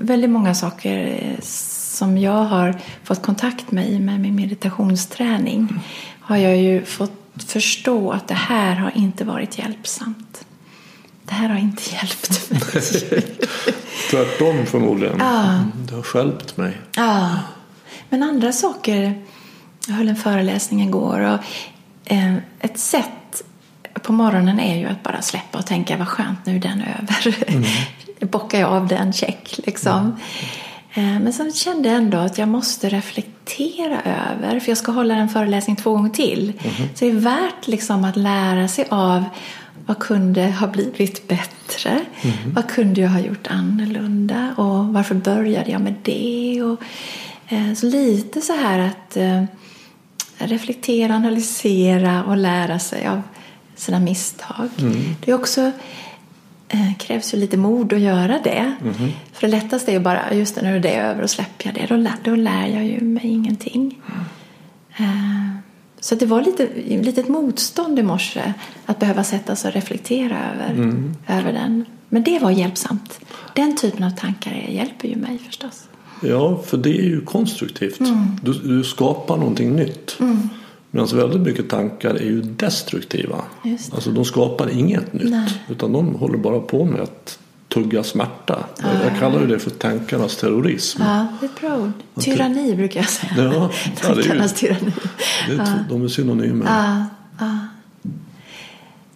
väldigt 0.00 0.30
många 0.30 0.54
saker 0.54 1.18
eh, 1.22 1.40
som 1.42 2.18
jag 2.18 2.44
har 2.44 2.74
fått 3.04 3.22
kontakt 3.22 3.70
med 3.70 3.90
i 3.90 4.00
med 4.00 4.20
min 4.20 4.34
meditationsträning 4.34 5.58
mm. 5.58 5.78
har 6.20 6.36
jag 6.36 6.56
ju 6.56 6.84
fått 6.84 7.12
förstå 7.36 8.10
att 8.10 8.28
det 8.28 8.34
här 8.34 8.74
har 8.74 8.92
inte 8.94 9.24
varit 9.24 9.58
hjälpsamt. 9.58 10.44
Det 11.30 11.36
här 11.36 11.48
har 11.48 11.58
inte 11.58 11.82
hjälpt 11.94 12.50
mig. 12.50 12.82
Tvärtom 14.10 14.66
förmodligen. 14.66 15.16
Ja. 15.18 15.64
Det 15.88 15.94
har 15.94 16.02
skälpt 16.02 16.56
mig. 16.56 16.78
Ja. 16.96 17.38
Men 18.08 18.22
andra 18.22 18.52
saker. 18.52 19.22
Jag 19.86 19.94
höll 19.94 20.08
en 20.08 20.16
föreläsning 20.16 20.82
igår. 20.82 21.20
Och, 21.20 21.38
eh, 22.12 22.34
ett 22.60 22.78
sätt 22.78 23.42
på 24.02 24.12
morgonen 24.12 24.60
är 24.60 24.78
ju 24.78 24.86
att 24.86 25.02
bara 25.02 25.22
släppa 25.22 25.58
och 25.58 25.66
tänka 25.66 25.96
vad 25.96 26.08
skönt 26.08 26.46
nu 26.46 26.56
är 26.56 26.60
den 26.60 26.82
över. 26.82 27.44
Mm. 27.48 27.64
Bockar 28.30 28.60
jag 28.60 28.72
av 28.72 28.88
den 28.88 29.12
check 29.12 29.60
liksom. 29.64 30.16
Mm. 30.94 31.16
Eh, 31.16 31.22
men 31.22 31.32
sen 31.32 31.52
kände 31.52 31.88
jag 31.88 31.98
ändå 31.98 32.18
att 32.18 32.38
jag 32.38 32.48
måste 32.48 32.88
reflektera 32.88 34.00
över, 34.02 34.60
för 34.60 34.70
jag 34.70 34.78
ska 34.78 34.92
hålla 34.92 35.14
en 35.14 35.28
föreläsning 35.28 35.76
två 35.76 35.92
gånger 35.92 36.10
till. 36.10 36.52
Mm. 36.62 36.88
Så 36.94 37.04
det 37.04 37.10
är 37.10 37.14
värt 37.14 37.66
liksom 37.66 38.04
att 38.04 38.16
lära 38.16 38.68
sig 38.68 38.86
av 38.90 39.24
vad 39.90 39.98
kunde 39.98 40.50
ha 40.50 40.66
blivit 40.66 41.28
bättre? 41.28 41.90
Mm. 41.90 42.54
Vad 42.54 42.70
kunde 42.70 43.00
jag 43.00 43.08
ha 43.08 43.20
gjort 43.20 43.46
annorlunda? 43.46 44.54
Och 44.56 44.86
varför 44.86 45.14
började 45.14 45.70
jag 45.70 45.80
med 45.80 45.94
det? 46.02 46.62
Och, 46.62 46.82
eh, 47.48 47.74
så 47.74 47.86
lite 47.86 48.40
så 48.40 48.52
här 48.52 48.78
att 48.78 49.16
eh, 49.16 49.44
reflektera, 50.38 51.14
analysera 51.14 52.24
och 52.24 52.36
lära 52.36 52.78
sig 52.78 53.06
av 53.06 53.22
sina 53.76 54.00
misstag. 54.00 54.68
Mm. 54.78 55.16
Det 55.24 55.30
är 55.30 55.34
också 55.34 55.72
eh, 56.68 56.96
krävs 56.98 57.34
ju 57.34 57.38
lite 57.38 57.56
mod 57.56 57.92
att 57.92 58.00
göra 58.00 58.38
det. 58.44 58.74
Mm. 58.82 58.94
För 59.32 59.46
det 59.46 59.48
lättaste 59.48 59.90
är 59.90 59.94
ju 59.94 60.00
bara, 60.00 60.34
just 60.34 60.54
det, 60.54 60.62
nu 60.62 60.76
är 60.76 60.80
det 60.80 60.96
över 60.96 61.22
och 61.22 61.30
släpper 61.30 61.66
jag 61.66 61.74
det. 61.74 61.86
Då, 61.86 61.96
lär, 61.96 62.16
då 62.24 62.34
lär 62.34 62.66
jag 62.66 62.84
ju 62.84 63.00
mig 63.00 63.26
ingenting. 63.26 63.98
Mm. 64.98 65.58
Så 66.00 66.14
det 66.14 66.26
var 66.26 66.42
lite, 66.42 66.68
litet 66.86 67.28
motstånd 67.28 67.98
i 67.98 68.02
morse 68.02 68.52
att 68.86 68.98
behöva 68.98 69.24
sätta 69.24 69.56
sig 69.56 69.68
och 69.68 69.74
reflektera 69.74 70.38
över, 70.54 70.70
mm. 70.70 71.16
över 71.28 71.52
den. 71.52 71.84
Men 72.08 72.22
det 72.22 72.38
var 72.38 72.50
hjälpsamt. 72.50 73.20
Den 73.54 73.76
typen 73.76 74.04
av 74.04 74.10
tankar 74.10 74.66
hjälper 74.68 75.08
ju 75.08 75.16
mig 75.16 75.38
förstås. 75.38 75.88
Ja, 76.22 76.62
för 76.66 76.76
det 76.76 76.98
är 76.98 77.04
ju 77.04 77.20
konstruktivt. 77.20 78.00
Mm. 78.00 78.36
Du, 78.42 78.52
du, 78.52 78.84
skapar 78.84 79.36
någonting 79.36 79.76
nytt. 79.76 80.16
Mm. 80.20 80.48
Medan 80.90 81.08
väldigt 81.12 81.40
mycket 81.40 81.68
tankar 81.68 82.14
är 82.14 82.24
ju 82.24 82.42
destruktiva. 82.42 83.44
Alltså 83.92 84.10
de 84.10 84.24
skapar 84.24 84.70
inget 84.70 85.12
nytt. 85.12 85.30
Nej. 85.30 85.62
Utan 85.68 85.92
de 85.92 86.14
håller 86.14 86.38
bara 86.38 86.60
på 86.60 86.84
med 86.84 87.00
att 87.00 87.38
tugga 87.70 88.04
smärta. 88.04 88.66
Ja, 88.82 89.04
jag 89.04 89.18
kallar 89.18 89.46
det 89.46 89.58
för 89.58 89.70
tankarnas 89.70 90.36
terrorism. 90.36 91.02
Ja, 91.02 91.26
det 91.40 91.46
är 91.46 91.60
bra 91.60 91.78
ord. 91.78 91.92
Tyranni 92.20 92.76
brukar 92.76 93.00
jag 93.00 93.08
säga. 93.08 93.32
Ja, 93.36 93.70
tankarnas 94.00 94.54
tyranni. 94.54 94.92
Det 95.48 95.52
är, 95.52 95.58
ja. 95.58 95.66
De 95.88 96.04
är 96.04 96.08
synonymer. 96.08 96.66
Ja, 96.66 97.06
ja. 97.38 97.58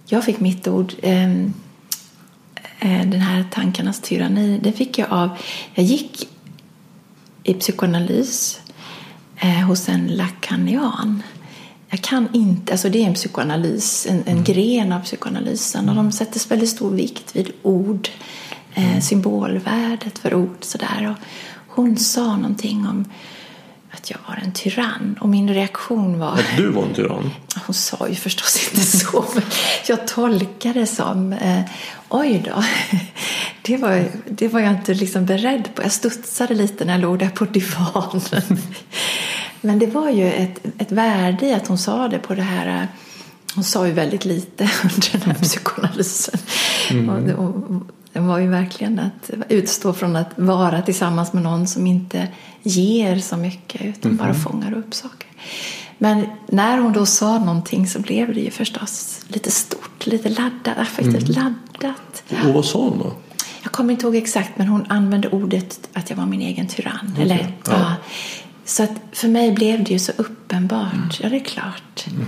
Jag 0.06 0.24
fick 0.24 0.40
mitt 0.40 0.68
ord, 0.68 0.92
ehm, 1.02 1.52
eh, 2.78 3.00
den 3.00 3.20
här 3.20 3.44
tankarnas 3.50 4.00
tyranni, 4.00 4.60
det 4.62 4.72
fick 4.72 4.98
jag 4.98 5.12
av, 5.12 5.30
jag 5.74 5.84
gick 5.84 6.28
i 7.42 7.54
psykoanalys 7.54 8.60
eh, 9.36 9.66
hos 9.66 9.88
en 9.88 10.06
lakanian. 10.06 11.22
Jag 11.88 12.00
kan 12.00 12.28
inte, 12.32 12.72
alltså 12.72 12.88
det 12.88 13.02
är 13.02 13.06
en 13.06 13.14
psykoanalys, 13.14 14.06
en, 14.06 14.16
en 14.16 14.26
mm. 14.26 14.44
gren 14.44 14.92
av 14.92 15.00
psykoanalysen 15.00 15.88
och 15.88 15.94
de 15.94 16.12
sätter 16.12 16.48
väldigt 16.48 16.68
stor 16.68 16.90
vikt 16.90 17.36
vid 17.36 17.52
ord 17.62 18.08
eh, 18.74 19.00
symbolvärdet 19.00 20.18
för 20.18 20.34
ord. 20.34 20.56
Sådär. 20.60 21.10
Och 21.10 21.24
hon 21.74 21.96
sa 21.96 22.36
någonting 22.36 22.86
om 22.86 23.04
att 23.90 24.10
jag 24.10 24.18
var 24.28 24.36
en 24.44 24.52
tyrann 24.52 25.18
och 25.20 25.28
min 25.28 25.54
reaktion 25.54 26.18
var... 26.18 26.32
Att 26.32 26.56
du 26.56 26.70
var 26.70 26.82
en 26.82 26.94
tyrann? 26.94 27.30
Hon 27.66 27.74
sa 27.74 28.08
ju 28.08 28.14
förstås 28.14 28.68
inte 28.70 28.86
så, 28.98 29.24
men 29.34 29.42
jag 29.86 30.06
tolkade 30.06 30.80
det 30.80 30.86
som 30.86 31.32
eh, 31.32 31.60
oj 32.08 32.42
då, 32.44 32.64
det 33.62 33.76
var, 33.76 34.04
det 34.28 34.48
var 34.48 34.60
jag 34.60 34.72
inte 34.72 34.94
liksom 34.94 35.26
beredd 35.26 35.74
på. 35.74 35.82
Jag 35.82 35.92
studsade 35.92 36.54
lite 36.54 36.84
när 36.84 36.92
jag 36.92 37.02
låg 37.02 37.18
där 37.18 37.28
på 37.28 37.44
divanen. 37.44 38.58
Men 39.60 39.78
det 39.78 39.86
var 39.86 40.10
ju 40.10 40.32
ett, 40.32 40.60
ett 40.78 40.92
värde 40.92 41.46
i 41.46 41.54
att 41.54 41.66
hon 41.66 41.78
sa 41.78 42.08
det 42.08 42.18
på 42.18 42.34
det 42.34 42.42
här 42.42 42.82
eh, 42.82 42.88
hon 43.54 43.64
sa 43.64 43.86
ju 43.86 43.92
väldigt 43.92 44.24
lite 44.24 44.70
under 44.82 45.12
den 45.12 45.20
här 45.20 45.34
psykoanalysen. 45.34 46.38
Mm. 46.90 47.34
Och, 47.34 47.44
och, 47.44 47.82
det 48.14 48.20
var 48.20 48.38
ju 48.38 48.48
verkligen 48.48 48.98
att 48.98 49.30
utstå 49.48 49.92
från 49.92 50.16
att 50.16 50.30
vara 50.36 50.82
tillsammans 50.82 51.32
med 51.32 51.42
någon 51.42 51.66
som 51.66 51.86
inte 51.86 52.28
ger 52.62 53.18
så 53.18 53.36
mycket 53.36 53.82
utan 53.82 54.10
mm. 54.10 54.16
bara 54.16 54.32
mhm. 54.32 54.40
fångar 54.40 54.72
upp 54.72 54.94
saker. 54.94 55.28
Men 55.98 56.26
när 56.46 56.78
hon 56.78 56.92
då 56.92 57.06
sa 57.06 57.38
någonting 57.38 57.86
så 57.86 58.00
blev 58.00 58.34
det 58.34 58.40
ju 58.40 58.50
förstås 58.50 59.24
lite 59.28 59.50
stort, 59.50 60.06
lite 60.06 60.28
laddat, 60.28 60.78
affektivt 60.78 61.28
mm. 61.28 61.54
laddat. 61.80 62.22
Och 62.44 62.54
vad 62.54 62.64
sa 62.64 62.78
hon 62.78 62.98
då? 62.98 63.12
Jag 63.62 63.72
kommer 63.72 63.92
inte 63.92 64.06
ihåg 64.06 64.16
exakt 64.16 64.58
men 64.58 64.66
hon 64.66 64.86
använde 64.88 65.28
ordet 65.28 65.88
att 65.92 66.10
jag 66.10 66.16
var 66.16 66.26
min 66.26 66.40
egen 66.40 66.66
tyrann. 66.68 67.10
Okay. 67.12 67.24
Eller, 67.24 67.38
ja. 67.66 67.72
ja. 67.72 67.94
Så 68.64 68.82
att 68.82 69.00
för 69.12 69.28
mig 69.28 69.52
blev 69.52 69.84
det 69.84 69.90
ju 69.90 69.98
så 69.98 70.12
uppenbart. 70.16 70.94
Mm. 70.94 71.08
Ja, 71.20 71.28
det 71.28 71.36
är 71.36 71.44
klart. 71.44 72.06
Mm. 72.06 72.26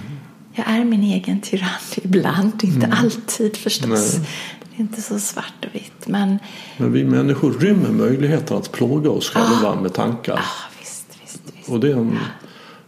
Jag 0.52 0.68
är 0.68 0.84
min 0.84 1.02
egen 1.02 1.40
tyrann 1.40 1.70
ibland, 1.96 2.64
inte 2.64 2.86
mm. 2.86 2.98
alltid 2.98 3.56
förstås. 3.56 4.16
Nej. 4.18 4.28
Det 4.76 4.80
är 4.80 4.84
inte 4.84 5.02
så 5.02 5.18
svart 5.18 5.64
och 5.68 5.74
vitt. 5.74 6.06
Men, 6.08 6.38
Men 6.76 6.92
vi 6.92 7.04
människor 7.04 7.52
rymmer 7.52 7.88
möjligheten 7.90 8.56
att 8.56 8.72
plåga 8.72 9.10
oss 9.10 9.30
själva 9.30 9.68
Ah. 9.72 9.80
med 9.80 9.94
tankar. 9.94 10.34
ah, 10.38 10.70
visst, 10.80 11.18
visst, 11.22 11.42
visst. 11.56 11.68
Och 11.68 11.80
det 11.80 11.88
är, 11.90 11.96
en, 11.96 12.18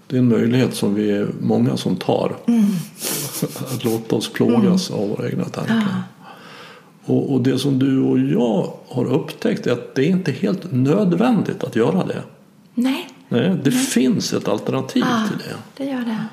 det 0.06 0.16
är 0.16 0.18
en 0.20 0.28
möjlighet 0.28 0.74
som 0.74 0.94
vi 0.94 1.10
är 1.10 1.28
många 1.40 1.76
som 1.76 1.96
tar. 1.96 2.36
Mm. 2.46 2.64
Att 3.74 3.84
låta 3.84 4.16
oss 4.16 4.32
plågas 4.32 4.90
av 4.90 5.08
våra 5.08 5.28
egna 5.28 5.44
tankar. 5.44 6.02
Och, 7.04 7.32
och 7.32 7.40
det 7.40 7.58
som 7.58 7.78
du 7.78 8.00
och 8.00 8.18
jag 8.18 8.72
har 8.88 9.04
upptäckt 9.04 9.66
är 9.66 9.72
att 9.72 9.94
det 9.94 10.02
är 10.02 10.10
inte 10.10 10.32
helt 10.32 10.72
nödvändigt 10.72 11.64
att 11.64 11.76
göra 11.76 12.04
det. 12.04 12.22
Nej, 12.74 13.08
Nej, 13.28 13.56
det 13.64 13.70
finns 13.70 14.32
ett 14.32 14.48
alternativ 14.48 15.04
ah, 15.06 15.28
till 15.28 15.38
det. 15.38 15.84
det 15.84 15.90
gör 15.90 16.00
det. 16.00 16.24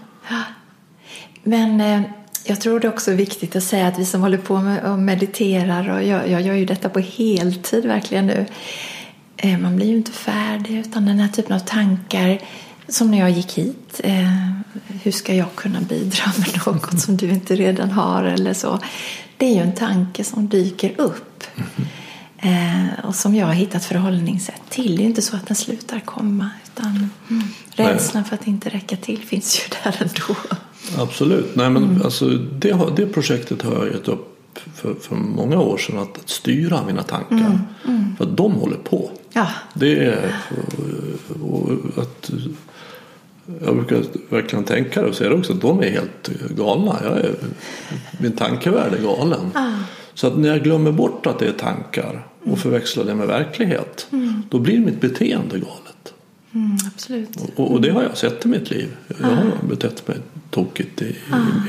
Men 1.43 1.81
eh, 1.81 2.01
jag 2.45 2.61
tror 2.61 2.79
det 2.79 2.87
är 2.87 2.91
också 2.91 3.11
viktigt 3.11 3.55
att 3.55 3.63
säga 3.63 3.87
att 3.87 3.99
vi 3.99 4.05
som 4.05 4.21
håller 4.21 4.37
på 4.37 4.61
med 4.61 4.83
och 4.83 4.99
mediterar 4.99 5.89
och 5.89 6.03
jag, 6.03 6.29
jag 6.29 6.41
gör 6.41 6.53
ju 6.53 6.65
detta 6.65 6.89
på 6.89 6.99
heltid 6.99 7.85
verkligen 7.85 8.27
nu. 8.27 8.45
Eh, 9.37 9.59
man 9.59 9.75
blir 9.75 9.85
ju 9.85 9.97
inte 9.97 10.11
färdig 10.11 10.77
utan 10.77 11.05
den 11.05 11.19
här 11.19 11.27
typen 11.27 11.55
av 11.55 11.59
tankar 11.59 12.39
som 12.87 13.11
när 13.11 13.19
jag 13.19 13.31
gick 13.31 13.57
hit. 13.57 14.01
Eh, 14.03 14.51
hur 15.03 15.11
ska 15.11 15.33
jag 15.33 15.55
kunna 15.55 15.81
bidra 15.81 16.31
med 16.37 16.65
något 16.65 16.99
som 16.99 17.17
du 17.17 17.29
inte 17.29 17.55
redan 17.55 17.91
har 17.91 18.23
eller 18.23 18.53
så. 18.53 18.79
Det 19.37 19.45
är 19.45 19.53
ju 19.53 19.61
en 19.61 19.75
tanke 19.75 20.23
som 20.23 20.47
dyker 20.47 20.93
upp. 20.97 21.43
Mm-hmm. 21.55 21.85
Eh, 22.45 23.05
och 23.05 23.15
som 23.15 23.35
jag 23.35 23.45
har 23.45 23.53
hittat 23.53 23.85
förhållningssätt 23.85 24.61
till. 24.69 24.95
Det 24.95 25.03
är 25.03 25.05
inte 25.05 25.21
så 25.21 25.35
att 25.35 25.47
den 25.47 25.55
slutar 25.55 25.99
komma. 25.99 26.49
Utan 26.65 27.09
mm, 27.29 27.43
rädslan 27.75 28.25
för 28.25 28.35
att 28.35 28.47
inte 28.47 28.69
räcka 28.69 28.95
till 28.97 29.19
finns 29.25 29.59
ju 29.59 29.61
där 29.83 29.95
ändå. 30.01 30.39
Absolut. 31.03 31.55
Nej, 31.55 31.69
men 31.69 31.83
Mm. 31.83 32.01
alltså, 32.01 32.29
det, 32.29 32.71
har- 32.71 32.91
det 32.95 33.05
projektet 33.05 33.61
har 33.61 33.73
jag 33.73 33.87
gett 33.87 34.07
upp 34.07 34.59
för, 34.75 34.93
för 35.01 35.15
många 35.15 35.59
år 35.59 35.77
sedan. 35.77 35.97
Att, 35.99 36.17
att 36.17 36.29
styra 36.29 36.79
mina 36.87 37.03
tankar. 37.03 37.59
Mm, 37.87 38.15
För 38.17 38.25
att 38.25 38.37
de 38.37 38.51
håller 38.53 38.77
på. 38.77 39.09
Ja, 39.33 39.47
Det 39.73 40.05
är 40.05 40.35
och 41.43 41.69
att 41.97 42.31
jag 43.65 43.75
brukar 43.75 44.03
verkligen 44.29 44.65
tänka 44.65 45.01
det 45.01 45.07
och 45.07 45.15
säga 45.15 45.29
det 45.29 45.35
också 45.35 45.53
att 45.53 45.61
de 45.61 45.79
är 45.79 45.89
helt 45.89 46.29
galna. 46.57 46.99
Jag 47.03 47.17
är, 47.17 47.35
min 48.19 48.31
tankevärld 48.31 48.93
är 48.93 49.01
galen. 49.01 49.51
Så 50.15 50.27
att 50.27 50.37
när 50.37 50.49
jag 50.49 50.63
glömmer 50.63 50.91
bort 50.91 51.25
att 51.25 51.39
det 51.39 51.47
är 51.47 51.51
tankar 51.51 52.27
och 52.43 52.59
förväxlar 52.59 53.03
det 53.05 53.15
med 53.15 53.27
verklighet 53.27 54.07
då 54.49 54.59
blir 54.59 54.79
mitt 54.79 55.01
beteende 55.01 55.59
galet. 55.59 56.13
mm, 56.51 56.77
absolut. 56.93 57.29
Och, 57.55 57.71
och 57.71 57.81
det 57.81 57.89
har 57.91 58.03
jag 58.03 58.17
sett 58.17 58.45
i 58.45 58.47
mitt 58.47 58.71
liv. 58.71 58.95
Jag 59.21 59.27
har 59.27 59.51
betett 59.69 60.07
mig 60.07 60.17
tokigt 60.49 61.01
i, 61.01 61.05
i, 61.05 61.15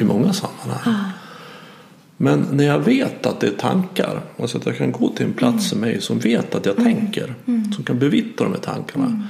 i 0.01 0.05
många 0.05 0.33
sammanhang. 0.33 1.11
Men 2.17 2.47
när 2.53 2.65
jag 2.65 2.79
vet 2.79 3.27
att 3.27 3.41
det 3.41 3.47
är 3.47 3.51
tankar, 3.51 4.21
alltså 4.41 4.59
att 4.59 4.67
jag 4.67 4.77
kan 4.77 4.93
gå 4.93 5.09
till 5.09 5.27
en 5.27 5.33
plats 5.33 5.73
i 5.73 5.77
mig 5.77 6.01
som 6.01 6.19
vet 6.19 6.55
att 6.55 6.67
jag 6.67 6.77
tänker, 6.77 7.35
som 7.75 7.85
kan 7.85 7.99
bevittna 7.99 8.45
de 8.45 8.53
här 8.53 8.61
tankarna. 8.61 9.29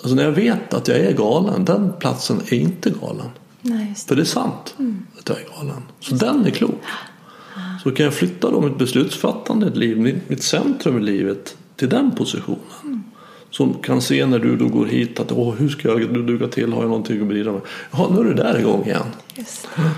Alltså 0.00 0.14
när 0.14 0.22
jag 0.24 0.32
vet 0.32 0.74
att 0.74 0.88
jag 0.88 0.98
är 0.98 1.12
galen, 1.12 1.64
den 1.64 1.92
platsen 1.98 2.40
är 2.46 2.54
inte 2.54 2.90
galen. 2.90 3.26
Nej, 3.60 3.88
just 3.88 4.08
det. 4.08 4.08
För 4.08 4.16
det 4.16 4.22
är 4.22 4.24
sant 4.24 4.74
att 5.18 5.28
jag 5.28 5.38
är 5.38 5.44
galen. 5.58 5.82
Så 6.00 6.14
den 6.14 6.46
är 6.46 6.50
klok. 6.50 6.80
Så 7.82 7.90
kan 7.90 8.04
jag 8.04 8.14
flytta 8.14 8.50
då 8.50 8.60
mitt 8.60 8.78
beslutsfattande 8.78 9.70
liv, 9.70 10.20
mitt 10.28 10.42
centrum 10.42 10.98
i 10.98 11.02
livet 11.02 11.56
till 11.76 11.88
den 11.88 12.10
positionen. 12.10 13.04
Som 13.50 13.74
kan 13.74 14.02
se 14.02 14.26
när 14.26 14.38
du 14.38 14.56
då 14.56 14.68
går 14.68 14.86
hit 14.86 15.20
att 15.20 15.32
Åh, 15.32 15.54
hur 15.54 15.68
ska 15.68 15.88
jag 15.88 16.26
duga 16.26 16.48
till, 16.48 16.72
har 16.72 16.80
jag 16.80 16.88
någonting 16.88 17.22
att 17.22 17.28
bidra 17.28 17.52
med? 17.52 17.60
Ja, 17.90 18.08
nu 18.14 18.20
är 18.20 18.24
du 18.24 18.34
där 18.34 18.58
igång 18.58 18.84
igen. 18.84 19.06
Just 19.34 19.68
det. 19.76 19.90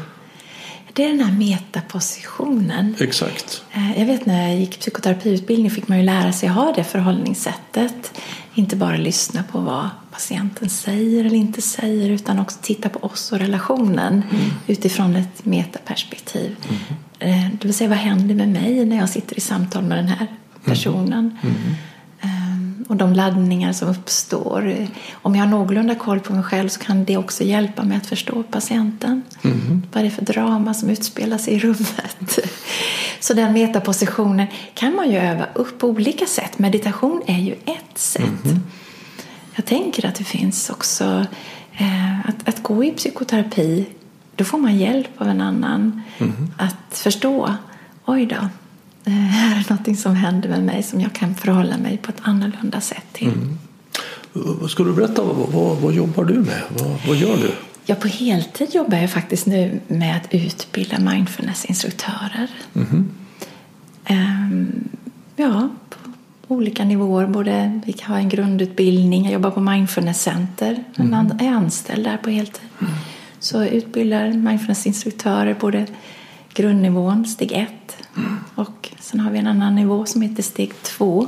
det 0.93 1.05
är 1.05 1.09
den 1.09 1.21
här 1.21 1.39
metapositionen. 1.39 2.95
Exakt. 3.01 3.63
Eh, 3.73 3.99
Jag 3.99 4.07
vet 4.07 4.27
när 4.27 4.49
jag 4.49 4.61
gick 4.61 4.81
psykoterapiutbildning 4.81 5.71
fick 5.71 5.89
man 5.89 5.99
ju 5.99 6.05
lära 6.05 6.33
sig 6.33 6.49
ha 6.49 6.73
det 6.77 6.85
förhållningssättet. 6.85 8.13
Inte 8.55 8.77
bara 8.77 8.97
lyssna 8.97 9.43
på 9.53 9.59
vad 9.61 9.89
patienten 10.19 10.69
säger 10.69 11.25
eller 11.25 11.37
inte 11.37 11.63
säger 11.63 12.11
utan 12.11 12.39
också 12.39 12.59
titta 12.63 12.89
på 12.89 12.99
oss 12.99 13.33
och 13.33 13.39
relationen 13.39 14.23
utifrån 14.67 15.17
ett 15.17 15.45
metaperspektiv. 15.45 16.57
Eh, 17.19 17.47
Det 17.53 17.65
vill 17.65 17.75
säga 17.75 17.89
vad 17.89 17.99
händer 17.99 18.35
med 18.35 18.49
mig 18.49 18.85
när 18.85 18.97
jag 18.97 19.09
sitter 19.09 19.37
i 19.37 19.41
samtal 19.41 19.83
med 19.85 19.99
den 19.99 20.09
här 20.09 20.27
personen? 20.65 21.39
Ehm, 22.21 22.85
Och 22.89 22.97
de 22.97 23.13
laddningar 23.13 23.73
som 23.73 23.89
uppstår. 23.89 24.87
Om 25.13 25.35
jag 25.35 25.43
har 25.45 25.51
någorlunda 25.51 25.95
koll 25.95 26.21
på 26.21 26.33
mig 26.33 26.43
själv 26.43 26.69
så 26.69 26.81
kan 26.81 27.05
det 27.05 27.17
också 27.17 27.45
hjälpa 27.45 27.83
mig 27.85 27.97
att 27.97 28.07
förstå 28.07 28.43
patienten. 28.43 29.23
Vad 29.93 30.01
är 30.01 30.05
det 30.05 30.11
för 30.11 30.25
drama 30.25 30.75
som 30.75 30.91
utspelar 30.91 31.39
sig 31.39 31.55
i 31.55 31.59
rummet? 31.59 32.39
Så 33.21 33.35
den 33.35 33.53
metapositionen 33.53 34.47
kan 34.75 34.95
man 34.95 35.11
ju 35.11 35.17
öva 35.19 35.47
upp 35.55 35.79
på 35.79 35.89
olika 35.89 36.27
sätt. 36.27 36.59
Meditation 36.59 37.23
är 37.27 37.39
ju 37.39 37.53
ett 37.53 37.99
sätt. 37.99 38.45
Jag 39.59 39.67
tänker 39.67 40.07
att 40.07 40.15
det 40.15 40.25
finns 40.25 40.71
också 40.71 41.27
eh, 41.79 42.21
att, 42.21 42.49
att 42.49 42.63
gå 42.63 42.85
i 42.85 42.91
psykoterapi. 42.91 43.87
Då 44.37 44.45
får 44.45 44.59
man 44.59 44.79
hjälp 44.79 45.09
av 45.17 45.29
en 45.29 45.41
annan 45.41 46.03
att 46.57 46.99
förstå. 46.99 47.55
Oj 48.05 48.27
då, 48.27 48.49
här 49.11 49.59
är 49.59 49.71
någonting 49.71 49.97
som 49.97 50.15
händer 50.15 50.49
med 50.49 50.63
mig 50.63 50.83
som 50.83 51.01
jag 51.01 51.13
kan 51.13 51.35
förhålla 51.35 51.79
mig 51.79 51.97
på 51.97 52.11
ett 52.11 52.21
annorlunda 52.23 52.81
sätt 52.81 53.05
till. 53.13 53.33
Vad 54.33 54.71
Ska 54.71 54.83
du 54.83 54.93
berätta, 54.93 55.23
vad, 55.23 55.53
vad, 55.53 55.77
vad 55.77 55.95
jobbar 55.95 56.25
du 56.25 56.35
med? 56.35 56.63
Vad, 56.69 56.99
vad 57.07 57.17
gör 57.17 57.37
du? 57.37 57.53
Ja, 57.87 57.95
på 57.95 58.09
heltid 58.09 58.75
jobbar 58.75 58.99
jag 58.99 59.11
faktiskt 59.11 59.47
nu 59.47 59.81
med 59.89 60.17
att 60.17 60.35
utbilda 60.35 60.99
mindfulnessinstruktörer. 60.99 62.51
Ehm, 64.05 64.89
ja, 65.37 65.69
på 65.91 65.98
olika 66.49 66.85
nivåer. 66.85 67.27
Både, 67.27 67.81
vi 67.87 67.93
kan 67.93 68.11
ha 68.11 68.19
en 68.19 68.29
grundutbildning, 68.29 69.25
jag 69.25 69.33
jobbar 69.33 69.51
på 69.51 69.61
Mindfulness 69.61 70.23
Center, 70.23 70.85
mm. 70.99 71.33
är 71.41 71.49
anställd 71.49 72.05
där 72.05 72.17
på 72.17 72.31
heltid. 72.31 72.69
Så 73.41 73.57
jag 73.57 73.69
utbildar 73.69 74.33
mindfulnessinstruktörer 74.33 75.57
både 75.61 75.87
grundnivån, 76.55 77.27
steg 77.27 77.53
ett, 77.53 77.97
och 78.55 78.91
sen 79.01 79.21
har 79.21 79.31
vi 79.31 79.39
en 79.39 79.47
annan 79.47 79.75
nivå 79.75 80.07
som 80.07 80.23
heter 80.23 80.43
steg 80.43 80.83
två. 80.83 81.27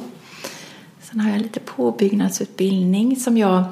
Sen 1.01 1.21
har 1.21 1.31
jag 1.31 1.41
lite 1.41 1.61
påbyggnadsutbildning 1.61 3.17
som 3.17 3.39
jag 3.39 3.65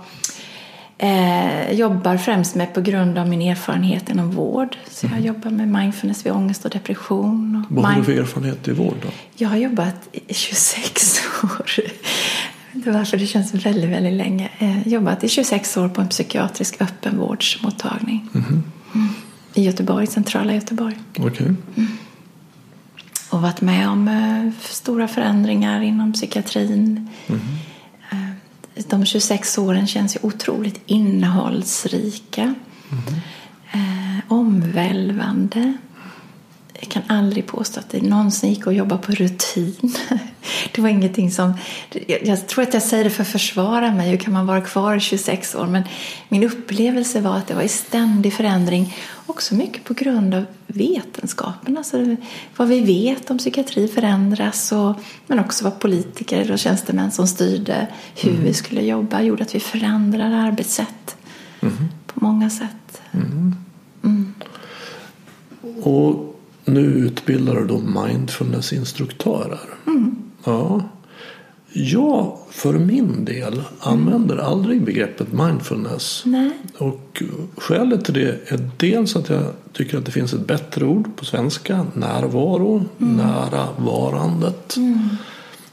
eh, 0.99 1.73
jobbar 1.73 2.17
främst 2.17 2.55
med 2.55 2.75
på 2.75 2.81
grund 2.81 3.19
av 3.19 3.29
min 3.29 3.43
erfarenhet 3.43 4.11
inom 4.11 4.31
vård. 4.31 4.77
Så 4.91 5.07
jag 5.07 5.21
jobbar 5.21 5.51
med 5.51 5.69
mindfulness 5.69 6.27
vid 6.27 6.33
ångest 6.33 6.65
och 6.65 6.71
depression. 6.71 7.65
Och 7.71 7.77
Vad 7.77 7.85
har 7.85 7.99
du 7.99 8.05
för 8.05 8.13
erfarenhet 8.13 8.69
i 8.69 8.73
vård 8.73 8.97
då? 9.03 9.09
jag 9.37 9.49
har 9.49 9.57
jobbat 9.57 10.09
i 10.29 10.35
26 10.35 11.21
år. 11.43 11.71
Det 12.73 12.91
är 12.91 12.93
varför 12.95 13.17
det 13.17 13.27
känns 13.27 13.55
väldigt, 13.55 13.91
väldigt 13.91 14.13
länge. 14.13 14.49
Eh, 14.59 14.89
jobbat 14.89 15.25
i 15.25 15.29
26 15.29 15.77
år 15.77 15.89
på 15.89 16.01
en 16.01 16.09
psykiatrisk 16.09 16.81
öppenvårdsmottagning. 16.81 18.29
Mm. 18.35 18.63
I 19.55 19.63
Göteborg, 19.65 20.07
centrala 20.07 20.55
Göteborg. 20.55 20.95
Okej. 21.19 21.55
Och 23.31 23.43
varit 23.43 23.61
med 23.61 23.89
om 23.89 24.09
eh, 24.09 24.53
stora 24.61 25.09
förändringar 25.09 25.81
inom 25.81 26.13
psykiatrin. 26.13 27.09
Eh, 27.27 27.35
de 28.87 29.07
26 29.07 29.59
åren 29.59 29.87
känns 29.87 30.17
ju 30.17 30.21
otroligt 30.23 30.81
innehållsrika. 30.87 32.55
Eh, 33.73 34.19
omvälvande. 34.29 35.73
Jag 36.81 36.89
kan 36.89 37.03
aldrig 37.07 37.47
påstå 37.47 37.81
att 37.81 37.91
det 37.91 38.03
någonsin 38.03 38.51
gick 38.51 38.67
att 38.67 38.75
jobba 38.75 38.99
på 38.99 39.13
rutin. 39.13 39.95
Det 40.75 40.83
var 40.83 40.89
ingenting 40.89 41.31
som... 41.31 41.55
Jag, 42.23 42.49
tror 42.49 42.63
att 42.63 42.75
jag 42.75 42.83
säger 42.83 43.05
det 43.05 43.11
för 43.11 43.23
att 43.23 43.29
försvara 43.29 43.93
mig. 43.93 44.11
Hur 44.11 44.17
kan 44.17 44.33
man 44.33 44.47
vara 44.47 44.61
kvar 44.61 44.97
i 44.97 45.01
26 45.01 45.55
år? 45.55 45.67
Men 45.67 45.83
min 46.29 46.45
upplevelse 46.45 47.21
var 47.21 47.37
att 47.37 47.47
det 47.47 47.55
var 47.55 47.63
i 47.63 47.69
ständig 47.69 48.33
förändring. 48.33 48.97
Också 49.27 49.55
mycket 49.55 49.85
på 49.85 49.95
grund 49.95 50.35
av 50.35 50.45
vetenskapen. 50.67 51.79
Alltså 51.79 52.17
vad 52.57 52.69
vi 52.69 52.81
vet 52.81 53.31
om 53.31 53.39
psykiatri 53.39 53.89
förändras. 53.89 54.73
Och, 54.73 54.95
men 55.27 55.39
också 55.39 55.65
vad 55.65 55.79
politiker 55.79 56.53
och 56.53 56.59
tjänstemän 56.59 57.11
som 57.11 57.27
styrde 57.27 57.87
hur 58.17 58.33
vi 58.33 58.55
skulle 58.55 58.83
jobba 58.83 59.23
gjorde 59.23 59.43
att 59.43 59.55
vi 59.55 59.61
förändrar 59.61 60.31
arbetssätt 60.31 61.17
på 62.07 62.25
många 62.25 62.51
sätt. 62.51 63.03
Och 65.83 66.38
nu 66.69 66.81
utbildar 66.81 67.55
du 67.55 67.67
då 67.67 67.79
mindfulnessinstruktörer. 67.79 69.61
Ja. 70.45 70.83
Jag 71.73 72.39
för 72.51 72.73
min 72.73 73.25
del 73.25 73.63
använder 73.81 74.37
aldrig 74.37 74.85
begreppet 74.85 75.33
mindfulness. 75.33 76.23
Nej. 76.27 76.51
Och 76.79 77.23
skälet 77.57 78.05
till 78.05 78.15
det 78.15 78.53
är 78.53 78.71
dels 78.77 79.17
att 79.17 79.29
jag 79.29 79.45
tycker 79.73 79.99
att 79.99 80.05
det 80.05 80.13
finns 80.13 80.33
ett 80.33 80.47
bättre 80.47 80.85
ord 80.85 81.17
på 81.17 81.25
svenska. 81.25 81.87
Närvaro, 81.95 82.85
nära 82.99 83.69
varandet. 83.77 84.77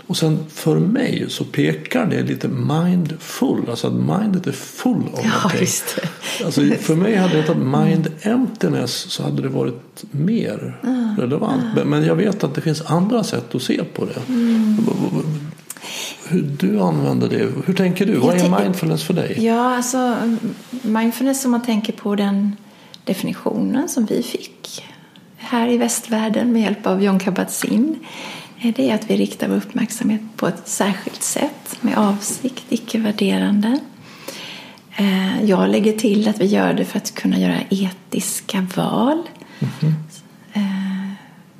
Och 0.07 0.17
sen 0.17 0.39
för 0.49 0.79
mig 0.79 1.25
så 1.29 1.43
pekar 1.43 2.05
det 2.05 2.23
lite 2.23 2.47
mindful, 2.47 3.69
alltså 3.69 3.87
att 3.87 3.93
mindet 3.93 4.47
är 4.47 4.51
full 4.51 5.03
av 5.13 5.19
Ja, 5.23 5.29
någonting. 5.35 5.59
just 5.61 5.95
det. 5.95 6.45
Alltså, 6.45 6.61
för 6.79 6.95
mig 6.95 7.15
hade 7.15 7.33
det 7.33 7.41
hetat 7.41 7.57
mind 7.57 8.07
emptiness 8.21 8.91
så 8.93 9.23
hade 9.23 9.41
det 9.41 9.49
varit 9.49 10.03
mer 10.11 10.77
relevant. 11.17 11.63
Men- 11.75 11.87
Men 11.89 12.03
jag 12.05 12.15
vet 12.15 12.43
att 12.43 12.55
det 12.55 12.61
finns 12.61 12.81
andra 12.81 13.23
sätt 13.23 13.55
att 13.55 13.61
se 13.61 13.83
på 13.83 14.05
det. 14.05 14.21
Mm. 14.33 14.77
Hur 16.27 16.41
du 16.59 16.79
använder 16.79 17.29
det, 17.29 17.47
hur 17.65 17.73
tänker 17.73 18.05
du? 18.05 18.15
Vad 18.15 18.35
är 18.35 18.63
mindfulness 18.63 19.03
för 19.03 19.13
dig? 19.13 19.45
Ja, 19.45 19.75
alltså 19.75 20.15
mindfulness 20.81 21.45
om 21.45 21.51
man 21.51 21.63
tänker 21.63 21.93
på 21.93 22.15
den 22.15 22.55
definitionen 23.03 23.89
som 23.89 24.05
vi 24.05 24.23
fick 24.23 24.85
här 25.37 25.67
i 25.69 25.77
västvärlden 25.77 26.51
med 26.53 26.61
hjälp 26.61 26.87
av 26.87 27.03
John 27.03 27.19
Kabat-Zinn. 27.19 27.95
Eh, 28.61 28.73
Det 28.75 28.89
är 28.89 28.95
att 28.95 29.09
vi 29.09 29.17
riktar 29.17 29.47
vår 29.47 29.55
uppmärksamhet 29.55 30.21
på 30.35 30.47
ett 30.47 30.67
särskilt 30.67 31.23
sätt 31.23 31.77
med 31.81 31.97
avsikt, 31.97 32.63
icke-värderande. 32.69 33.79
Eh, 34.97 35.43
Jag 35.43 35.69
lägger 35.69 35.93
till 35.93 36.27
att 36.27 36.39
vi 36.41 36.45
gör 36.45 36.73
det 36.73 36.85
för 36.85 36.97
att 36.97 37.15
kunna 37.15 37.39
göra 37.39 37.57
etiska 37.69 38.67
val. 38.75 39.23
Eh, 40.53 40.61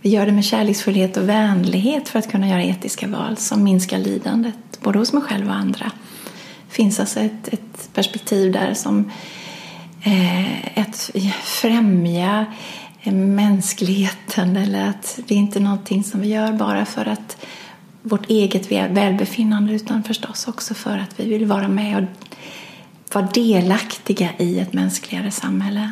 Vi 0.01 0.10
gör 0.10 0.25
det 0.25 0.31
med 0.31 0.45
kärleksfullhet 0.45 1.17
och 1.17 1.29
vänlighet 1.29 2.10
för 2.10 2.19
att 2.19 2.31
kunna 2.31 2.47
göra 2.49 2.63
etiska 2.63 3.08
val 3.08 3.38
som 3.38 3.63
minskar 3.63 3.97
lidandet, 3.97 4.55
både 4.81 4.99
hos 4.99 5.13
mig 5.13 5.21
själv 5.23 5.47
och 5.47 5.55
andra. 5.55 5.91
Det 6.69 6.75
finns 6.75 6.99
alltså 6.99 7.19
ett, 7.19 7.47
ett 7.47 7.89
perspektiv 7.93 8.51
där 8.51 8.73
som 8.73 9.12
eh, 10.03 10.81
att 10.81 11.12
främja 11.43 12.39
eh, 12.39 12.45
mänskligheten 13.11 14.57
eller 14.57 14.89
att 14.89 15.19
det 15.27 15.33
är 15.33 15.37
inte 15.37 15.59
någonting 15.59 16.03
som 16.03 16.21
vi 16.21 16.27
gör 16.27 16.53
bara 16.53 16.85
för 16.85 17.05
att 17.05 17.37
vårt 18.01 18.29
eget 18.29 18.71
väl- 18.71 18.93
välbefinnande 18.93 19.73
utan 19.73 20.03
förstås 20.03 20.47
också 20.47 20.73
för 20.73 20.97
att 20.97 21.19
vi 21.19 21.29
vill 21.29 21.45
vara 21.45 21.67
med 21.67 21.97
och 21.97 22.03
vara 23.15 23.27
delaktiga 23.33 24.29
i 24.37 24.59
ett 24.59 24.73
mänskligare 24.73 25.31
samhälle. 25.31 25.91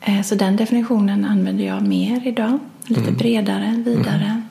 Eh, 0.00 0.22
Så 0.22 0.34
den 0.34 0.56
definitionen 0.56 1.24
använder 1.24 1.64
jag 1.64 1.82
mer 1.82 2.26
idag. 2.26 2.58
Lite 2.86 3.12
bredare, 3.12 3.82
vidare. 3.86 4.42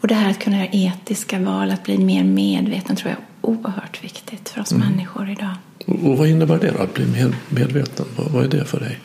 Och 0.00 0.08
det 0.08 0.14
här 0.14 0.30
att 0.30 0.38
kunna 0.38 0.56
göra 0.56 0.68
etiska 0.72 1.38
val, 1.38 1.70
att 1.70 1.82
bli 1.84 1.98
mer 1.98 2.24
medveten 2.24 2.96
tror 2.96 3.10
jag 3.10 3.18
är 3.18 3.24
oerhört 3.60 4.04
viktigt 4.04 4.48
för 4.48 4.60
oss 4.60 4.72
människor 4.72 5.30
idag. 5.30 5.54
Och 5.86 6.18
vad 6.18 6.28
innebär 6.28 6.58
det 6.58 6.70
då, 6.70 6.78
att 6.82 6.94
bli 6.94 7.06
mer 7.06 7.34
medveten? 7.48 8.06
Vad 8.16 8.44
är 8.44 8.48
det 8.48 8.64
för 8.64 8.80
dig? 8.80 8.98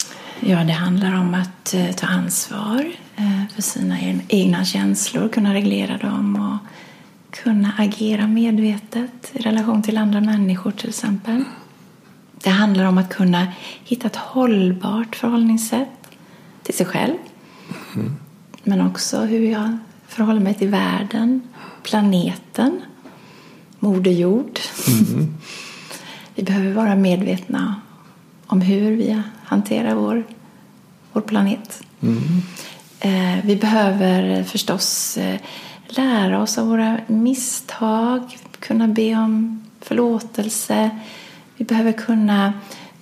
Ja, 0.43 0.63
det 0.63 0.73
handlar 0.73 1.15
om 1.15 1.34
att 1.34 1.73
eh, 1.73 1.91
ta 1.91 2.08
ansvar 2.08 2.91
eh, 3.15 3.54
för 3.56 3.62
sina 3.62 3.97
egna 4.27 4.65
känslor, 4.65 5.30
kunna 5.30 5.54
reglera 5.54 5.97
dem 5.97 6.36
och 6.36 6.67
kunna 7.38 7.73
agera 7.77 8.27
medvetet 8.27 9.32
i 9.34 9.41
relation 9.41 9.84
till 9.84 9.97
andra 9.97 10.21
människor 10.21 10.71
till 10.71 10.89
exempel. 10.89 11.43
Det 12.43 12.49
handlar 12.49 12.86
om 12.86 12.97
att 12.97 13.10
kunna 13.10 13.47
hitta 13.84 14.08
ett 14.08 14.15
hållbart 14.15 15.15
förhållningssätt 15.15 16.08
till 16.63 16.73
sig 16.73 16.86
själv. 16.86 17.17
Men 18.63 18.82
också 18.88 19.19
hur 19.19 19.51
jag 19.51 19.77
förhåller 20.08 20.41
mig 20.41 20.54
till 20.54 20.69
världen, 20.69 21.41
planeten, 21.84 22.82
Moder 23.80 24.12
Jord. 24.12 24.60
Vi 26.36 26.43
behöver 26.43 26.73
vara 26.73 26.95
medvetna 26.95 27.82
om 28.52 28.62
hur 28.62 28.92
vi 28.92 29.22
hanterar 29.44 29.96
vår, 29.96 30.24
vår 31.14 31.22
planet. 31.22 31.84
Eh, 33.00 33.46
vi 33.46 33.56
behöver 33.56 34.44
förstås 34.44 35.18
eh, 35.18 35.40
lära 35.88 36.42
oss 36.42 36.58
av 36.58 36.68
våra 36.68 36.98
misstag, 37.08 38.38
kunna 38.60 38.88
be 38.88 39.16
om 39.16 39.64
förlåtelse. 39.82 40.90
Vi 41.58 41.66
behöver 41.66 41.92
kunna 41.92 42.54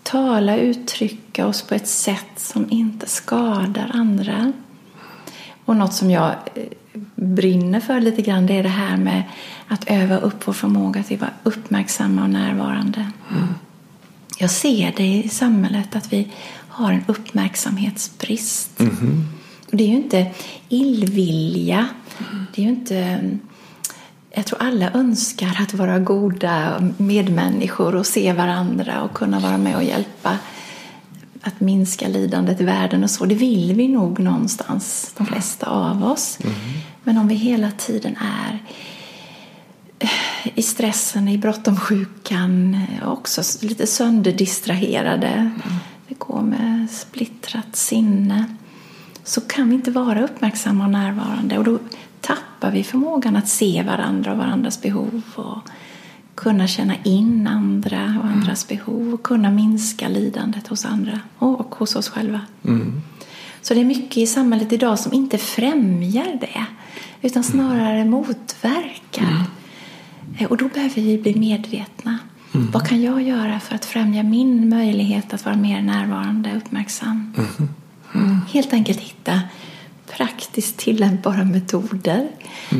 tala 0.04 0.54
och 0.54 0.62
uttrycka 0.62 1.48
oss 1.48 1.62
på 1.62 1.76
ett 1.76 1.88
sätt 1.88 2.34
som 2.36 2.68
inte 2.70 3.10
skadar 3.10 3.92
andra. 3.94 4.54
Och 5.66 5.76
något 5.76 5.94
som 5.94 6.12
jag 6.12 6.32
eh, 6.56 6.64
brinner 7.16 7.80
för 7.80 8.00
lite 8.00 8.22
grann 8.22 8.46
det 8.46 8.58
är 8.58 8.64
det 8.64 8.70
här 8.70 8.98
med 8.98 9.24
att 9.68 9.84
öva 9.88 10.18
upp 10.18 10.48
vår 10.48 10.54
förmåga 10.54 11.04
till 11.04 11.16
att 11.16 11.22
vara 11.22 11.34
uppmärksamma 11.44 12.24
och 12.24 12.30
närvarande. 12.30 13.08
Jag 14.42 14.52
ser 14.52 14.94
det 14.98 15.24
i 15.26 15.30
samhället 15.30 15.96
att 15.96 16.14
vi 16.14 16.28
har 16.68 16.94
en 16.94 17.04
uppmärksamhetsbrist. 17.08 18.82
Och 19.72 19.78
det 19.78 19.84
är 19.84 19.88
ju 19.88 19.96
inte 19.96 20.32
illvilja. 20.70 21.88
Det 22.56 22.62
är 22.62 22.66
ju 22.66 22.72
inte... 22.72 23.30
Jag 24.32 24.46
tror 24.46 24.62
alla 24.62 24.92
önskar 24.92 25.58
att 25.62 25.74
vara 25.74 26.00
goda 26.00 26.84
medmänniskor 26.98 27.96
och 27.96 28.06
se 28.06 28.34
varandra 28.34 29.02
och 29.02 29.14
kunna 29.14 29.40
vara 29.40 29.58
med 29.58 29.76
och 29.76 29.84
hjälpa 29.84 30.38
att 31.42 31.60
minska 31.60 32.08
lidandet 32.08 32.62
i 32.62 32.64
världen 32.64 33.04
och 33.04 33.12
så. 33.12 33.26
Det 33.26 33.36
vill 33.36 33.74
vi 33.74 33.88
nog 33.88 34.20
någonstans, 34.20 35.14
de 35.18 35.26
flesta 35.26 35.66
av 35.66 36.04
oss. 36.04 36.40
Men 37.04 37.18
om 37.18 37.28
vi 37.28 37.36
hela 37.36 37.72
tiden 37.72 38.16
är 38.18 38.60
i 40.56 40.62
stressen, 40.62 41.28
i 41.28 41.38
bråttomsjukan, 41.38 42.78
också 43.06 43.42
lite 43.62 43.88
sönderdistraherade. 43.88 45.52
Vi 46.08 46.16
går 46.18 46.42
med 46.42 46.88
splittrat 46.92 47.76
sinne. 47.76 48.56
Så 49.24 49.42
kan 49.42 49.70
vi 49.70 49.76
inte 49.76 49.92
vara 49.92 50.24
uppmärksamma 50.24 50.84
och 50.84 50.92
närvarande 50.92 51.58
och 51.58 51.64
då 51.64 51.80
tappar 52.22 52.72
vi 52.72 52.84
förmågan 52.84 53.36
att 53.36 53.50
se 53.50 53.84
varandra 53.84 54.32
och 54.32 54.38
varandras 54.38 54.82
behov 54.82 55.22
och 55.36 55.70
kunna 56.36 56.68
känna 56.68 56.96
in 57.04 57.48
andra 57.48 58.16
och 58.24 58.30
andras 58.30 58.68
behov 58.68 59.14
och 59.14 59.24
kunna 59.24 59.52
minska 59.52 60.08
lidandet 60.08 60.68
hos 60.68 60.86
andra 60.86 61.20
och 61.38 61.76
hos 61.76 61.96
oss 61.96 62.10
själva. 62.10 62.42
Så 63.62 63.74
det 63.74 63.80
är 63.80 63.86
mycket 63.86 64.18
i 64.18 64.28
samhället 64.28 64.74
idag 64.74 65.00
som 65.00 65.14
inte 65.14 65.38
främjar 65.38 66.38
det 66.42 66.66
utan 67.22 67.44
snarare 67.44 68.06
motverkar. 68.06 69.44
Eh, 70.40 70.48
Och 70.52 70.58
då 70.58 70.68
behöver 70.68 70.96
vi 71.02 71.18
bli 71.18 71.36
medvetna. 71.36 72.18
Vad 72.52 72.88
kan 72.88 73.02
jag 73.02 73.22
göra 73.22 73.60
för 73.60 73.76
att 73.76 73.86
främja 73.86 74.24
min 74.24 74.70
möjlighet 74.70 75.34
att 75.34 75.46
vara 75.46 75.56
mer 75.56 75.82
närvarande 75.82 76.52
och 76.52 76.58
uppmärksam? 76.58 77.34
Helt 78.54 78.74
enkelt 78.74 79.00
hitta 79.00 79.42
praktiskt 80.18 80.78
tillämpbara 80.78 81.44
metoder. 81.44 82.28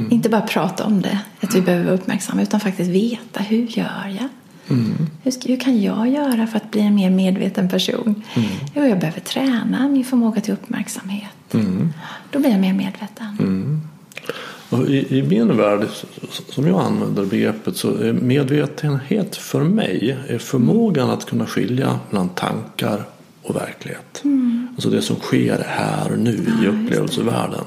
Inte 0.10 0.30
bara 0.30 0.42
prata 0.42 0.86
om 0.86 1.02
det, 1.02 1.20
att 1.42 1.56
vi 1.56 1.62
behöver 1.62 1.86
vara 1.86 1.96
uppmärksamma, 1.96 2.42
utan 2.42 2.60
faktiskt 2.60 2.90
veta 2.90 3.40
hur 3.44 3.78
gör 3.78 4.18
jag? 4.20 4.28
Hur, 5.24 5.32
ska, 5.32 5.48
hur 5.50 5.60
kan 5.60 5.82
jag 5.82 6.10
göra 6.10 6.48
för 6.48 6.58
att 6.58 6.72
bli 6.72 6.82
en 6.82 6.96
mer 6.96 7.10
medveten 7.10 7.70
person? 7.70 8.24
Jo, 8.76 8.84
jag 8.84 9.00
behöver 9.00 9.20
träna 9.20 9.88
min 9.88 10.06
förmåga 10.06 10.42
till 10.42 10.54
uppmärksamhet. 10.54 11.30
Då 12.32 12.40
blir 12.40 12.50
jag 12.52 12.60
mer 12.60 12.74
medveten. 12.74 13.82
Och 14.70 14.90
I, 14.90 15.18
I 15.18 15.24
min 15.24 15.58
värld, 15.58 15.88
som 16.50 16.68
jag 16.68 16.82
använder 16.82 17.26
begreppet, 17.26 17.78
så 17.78 17.96
är 17.96 18.14
medvetenhet 18.14 19.36
för 19.36 19.64
mig 19.64 20.18
är 20.28 20.38
förmågan 20.38 21.10
att 21.10 21.26
kunna 21.26 21.46
skilja 21.46 22.00
mellan 22.10 22.30
tankar 22.30 23.04
och 23.44 23.56
verklighet. 23.56 24.24
Alltså 24.76 24.90
det 24.90 25.02
som 25.02 25.16
sker 25.16 25.64
här 25.68 26.12
och 26.12 26.20
nu 26.20 26.46
i 26.64 26.68
upplevelsevärlden. 26.68 27.64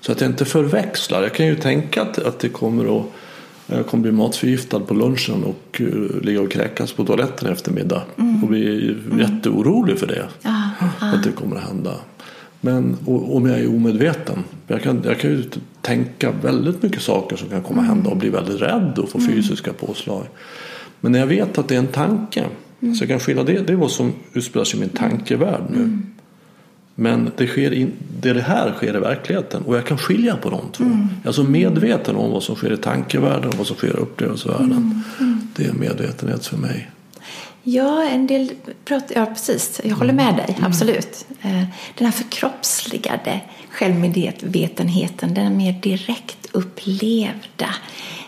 Så 0.00 0.12
att 0.12 0.20
jag 0.20 0.30
inte 0.30 0.44
förväxlar. 0.44 1.22
Jag 1.22 1.34
kan 1.34 1.46
ju 1.46 1.56
tänka 1.56 2.02
att, 2.02 2.18
att 2.18 2.38
det 2.38 2.48
kommer 2.48 2.98
att 2.98 3.06
jag 3.66 3.86
kommer 3.86 4.02
bli 4.02 4.12
matförgiftad 4.12 4.80
på 4.80 4.94
lunchen 4.94 5.44
och 5.44 5.80
uh, 5.80 6.20
ligga 6.22 6.40
och 6.40 6.50
kräkas 6.50 6.92
på 6.92 7.04
toaletten 7.04 7.52
efter 7.52 7.72
middag. 7.72 8.02
Och 8.42 8.48
bli 8.48 8.96
jätteorolig 9.18 9.98
för 9.98 10.06
det. 10.06 10.28
Ja, 10.42 10.70
Att 11.00 11.22
det 11.22 11.32
kommer 11.32 11.56
att 11.56 11.62
hända. 11.62 11.94
Men 12.64 12.96
och, 13.04 13.36
om 13.36 13.46
jag 13.46 13.58
är 13.58 13.68
omedveten. 13.68 14.44
Jag 14.66 14.82
kan, 14.82 15.02
jag 15.04 15.20
kan 15.20 15.30
ju 15.30 15.44
tänka 15.80 16.32
väldigt 16.42 16.82
mycket 16.82 17.02
saker 17.02 17.36
som 17.36 17.48
kan 17.48 17.62
komma 17.62 17.80
att 17.80 17.86
hända 17.86 18.10
och 18.10 18.16
bli 18.16 18.28
väldigt 18.28 18.62
rädd 18.62 18.98
och 18.98 19.08
få 19.08 19.20
fysiska 19.20 19.72
påslag. 19.72 20.24
Men 21.00 21.12
när 21.12 21.18
jag 21.18 21.26
vet 21.26 21.58
att 21.58 21.68
det 21.68 21.74
är 21.74 21.78
en 21.78 21.86
tanke. 21.86 22.44
Så 22.80 23.02
jag 23.02 23.08
kan 23.08 23.20
skilja 23.20 23.44
det. 23.44 23.66
Det 23.66 23.72
är 23.72 23.76
vad 23.76 23.90
som 23.90 24.12
utspelar 24.32 24.64
sig 24.64 24.78
i 24.78 24.80
min 24.80 24.88
tankevärld 24.88 25.62
nu. 25.70 25.98
Men 26.94 27.30
det, 27.36 27.46
sker 27.46 27.72
in, 27.72 27.92
det, 28.20 28.32
det 28.32 28.40
här 28.40 28.72
sker 28.72 28.96
i 28.96 29.00
verkligheten 29.00 29.62
och 29.62 29.76
jag 29.76 29.86
kan 29.86 29.98
skilja 29.98 30.36
på 30.36 30.50
de 30.50 30.60
två. 30.72 30.84
Jag 30.84 30.92
är 31.22 31.26
alltså 31.26 31.44
medveten 31.44 32.16
om 32.16 32.30
vad 32.30 32.42
som 32.42 32.56
sker 32.56 32.72
i 32.72 32.76
tankevärlden 32.76 33.48
och 33.48 33.54
vad 33.54 33.66
som 33.66 33.76
sker 33.76 33.88
i 33.88 34.00
upplevelsevärlden. 34.00 35.02
Det 35.56 35.64
är 35.64 35.72
medvetenhet 35.72 36.46
för 36.46 36.56
mig. 36.56 36.90
Ja, 37.66 38.04
en 38.04 38.26
del 38.26 38.50
pratar, 38.84 39.16
ja 39.16 39.26
precis, 39.26 39.80
jag 39.84 39.96
håller 39.96 40.12
med 40.12 40.36
dig, 40.36 40.58
absolut. 40.62 41.26
Eh, 41.42 41.62
Den 41.98 42.06
här 42.06 42.12
förkroppsligade 42.12 43.40
självmedvetenheten, 43.70 45.34
den 45.34 45.56
mer 45.56 45.72
direkt 45.72 46.46
upplevda, 46.52 47.74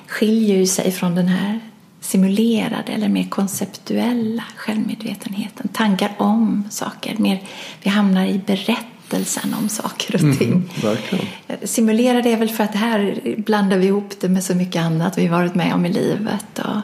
skiljer 0.07 0.57
ju 0.57 0.67
sig 0.67 0.93
från 0.93 1.15
den 1.15 1.29
här 1.29 1.61
simulerade 2.01 2.93
eller 2.93 3.09
mer 3.09 3.29
konceptuella 3.29 4.45
självmedvetenheten. 4.57 5.69
Tankar 5.69 6.13
om 6.19 6.65
saker, 6.71 7.17
mer, 7.19 7.43
vi 7.83 7.91
hamnar 7.91 8.27
i 8.27 8.41
berättelsen 8.47 9.55
om 9.61 9.69
saker 9.69 10.15
och 10.15 10.39
ting. 10.39 10.53
Mm, 10.53 10.69
verkligen. 10.83 11.27
Simulera 11.65 12.23
det 12.23 12.33
är 12.33 12.37
väl 12.37 12.49
för 12.49 12.65
att 12.65 12.75
här 12.75 13.21
blandar 13.37 13.79
vi 13.79 13.87
ihop 13.87 14.21
det 14.21 14.29
med 14.29 14.45
så 14.45 14.55
mycket 14.55 14.83
annat 14.83 15.19
vi 15.19 15.29
varit 15.29 15.55
med 15.55 15.75
om 15.75 15.87
i 15.87 15.93
livet. 15.93 16.59
Och, 16.59 16.81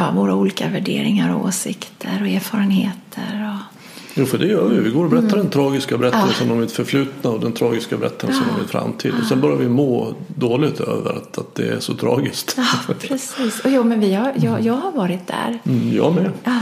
ja, 0.00 0.10
våra 0.10 0.34
olika 0.34 0.68
värderingar 0.68 1.34
och 1.34 1.44
åsikter 1.44 2.18
och 2.20 2.28
erfarenheter. 2.28 3.54
Och, 3.54 3.76
Jo, 4.14 4.26
för 4.26 4.38
det 4.38 4.46
gör 4.46 4.68
vi. 4.68 4.80
Vi 4.80 4.90
går 4.90 5.04
och 5.04 5.10
berättar 5.10 5.28
mm. 5.28 5.38
den 5.38 5.50
tragiska 5.50 5.98
berättelsen 5.98 6.46
ja. 6.46 6.52
om 6.52 6.60
mitt 6.60 6.72
förflutna 6.72 7.30
och 7.30 7.40
den 7.40 7.52
tragiska 7.52 7.96
berättelsen 7.96 8.42
ja. 8.48 8.54
om 8.54 8.60
mitt 8.60 8.70
framtid. 8.70 9.14
Och 9.20 9.26
sen 9.26 9.40
börjar 9.40 9.56
vi 9.56 9.68
må 9.68 10.14
dåligt 10.26 10.80
över 10.80 11.10
att, 11.10 11.38
att 11.38 11.54
det 11.54 11.68
är 11.68 11.80
så 11.80 11.94
tragiskt. 11.94 12.54
Ja, 12.56 12.94
precis. 13.00 13.60
Och 13.60 13.70
jo, 13.70 13.84
men 13.84 14.00
vi 14.00 14.14
har, 14.14 14.32
jag, 14.36 14.60
jag 14.60 14.74
har 14.74 14.92
varit 14.92 15.26
där. 15.26 15.58
Mm, 15.64 15.96
jag 15.96 16.14
med. 16.14 16.30
Ja, 16.44 16.60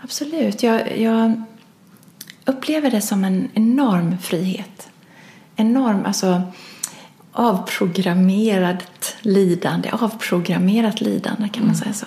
absolut. 0.00 0.62
Jag, 0.62 0.98
jag 0.98 1.42
upplever 2.44 2.90
det 2.90 3.00
som 3.00 3.24
en 3.24 3.48
enorm 3.54 4.18
frihet. 4.18 4.88
Enorm, 5.56 6.06
alltså 6.06 6.42
avprogrammerat 7.38 9.16
lidande. 9.20 9.90
Avprogrammerat 9.92 11.00
lidande 11.00 11.48
kan 11.48 11.66
man 11.66 11.74
mm. 11.74 11.74
säga 11.74 11.92
så. 11.92 12.06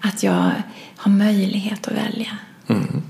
Att 0.00 0.22
jag 0.22 0.52
har 0.96 1.10
möjlighet 1.10 1.88
att 1.88 1.94
välja. 1.94 2.38
Mm. 2.66 3.02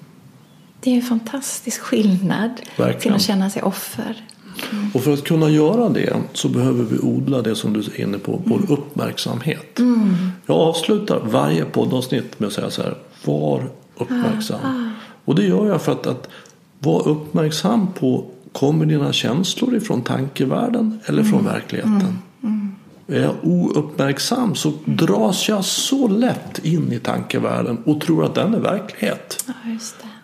Det 0.80 0.90
är 0.90 0.94
en 0.94 1.02
fantastisk 1.02 1.80
skillnad 1.80 2.50
Verkligen. 2.76 3.00
till 3.00 3.12
att 3.12 3.22
känna 3.22 3.50
sig 3.50 3.62
offer. 3.62 4.24
Mm. 4.72 4.90
Och 4.94 5.00
för 5.00 5.12
att 5.12 5.24
kunna 5.24 5.48
göra 5.48 5.88
det 5.88 6.16
så 6.32 6.48
behöver 6.48 6.84
vi 6.84 6.98
odla 6.98 7.42
det 7.42 7.54
som 7.54 7.72
du 7.72 7.80
är 7.80 8.00
inne 8.00 8.18
på, 8.18 8.42
vår 8.44 8.56
mm. 8.56 8.70
uppmärksamhet. 8.70 9.78
Mm. 9.78 10.16
Jag 10.46 10.56
avslutar 10.56 11.20
varje 11.24 11.64
poddavsnitt 11.64 12.40
med 12.40 12.46
att 12.46 12.52
säga 12.52 12.70
så 12.70 12.82
här, 12.82 12.94
var 13.24 13.70
uppmärksam. 13.96 14.60
Ah, 14.64 14.68
ah. 14.68 14.90
Och 15.24 15.34
det 15.34 15.44
gör 15.44 15.66
jag 15.66 15.82
för 15.82 15.92
att, 15.92 16.06
att 16.06 16.28
vara 16.78 17.02
uppmärksam 17.02 17.86
på 17.92 18.24
Kommer 18.52 18.86
dina 18.86 19.12
känslor 19.12 19.76
ifrån 19.76 20.02
tankevärlden 20.02 21.00
eller 21.04 21.22
från 21.22 21.40
mm. 21.40 21.52
verkligheten? 21.52 22.18
Mm. 22.42 22.74
Är 23.06 23.22
jag 23.22 23.34
ouppmärksam 23.42 24.54
så 24.54 24.72
dras 24.84 25.48
jag 25.48 25.64
så 25.64 26.08
lätt 26.08 26.58
in 26.62 26.92
i 26.92 26.98
tankevärlden 26.98 27.78
och 27.84 28.00
tror 28.00 28.24
att 28.24 28.34
den 28.34 28.54
är 28.54 28.60
verklighet. 28.60 29.44
Ja, 29.46 29.52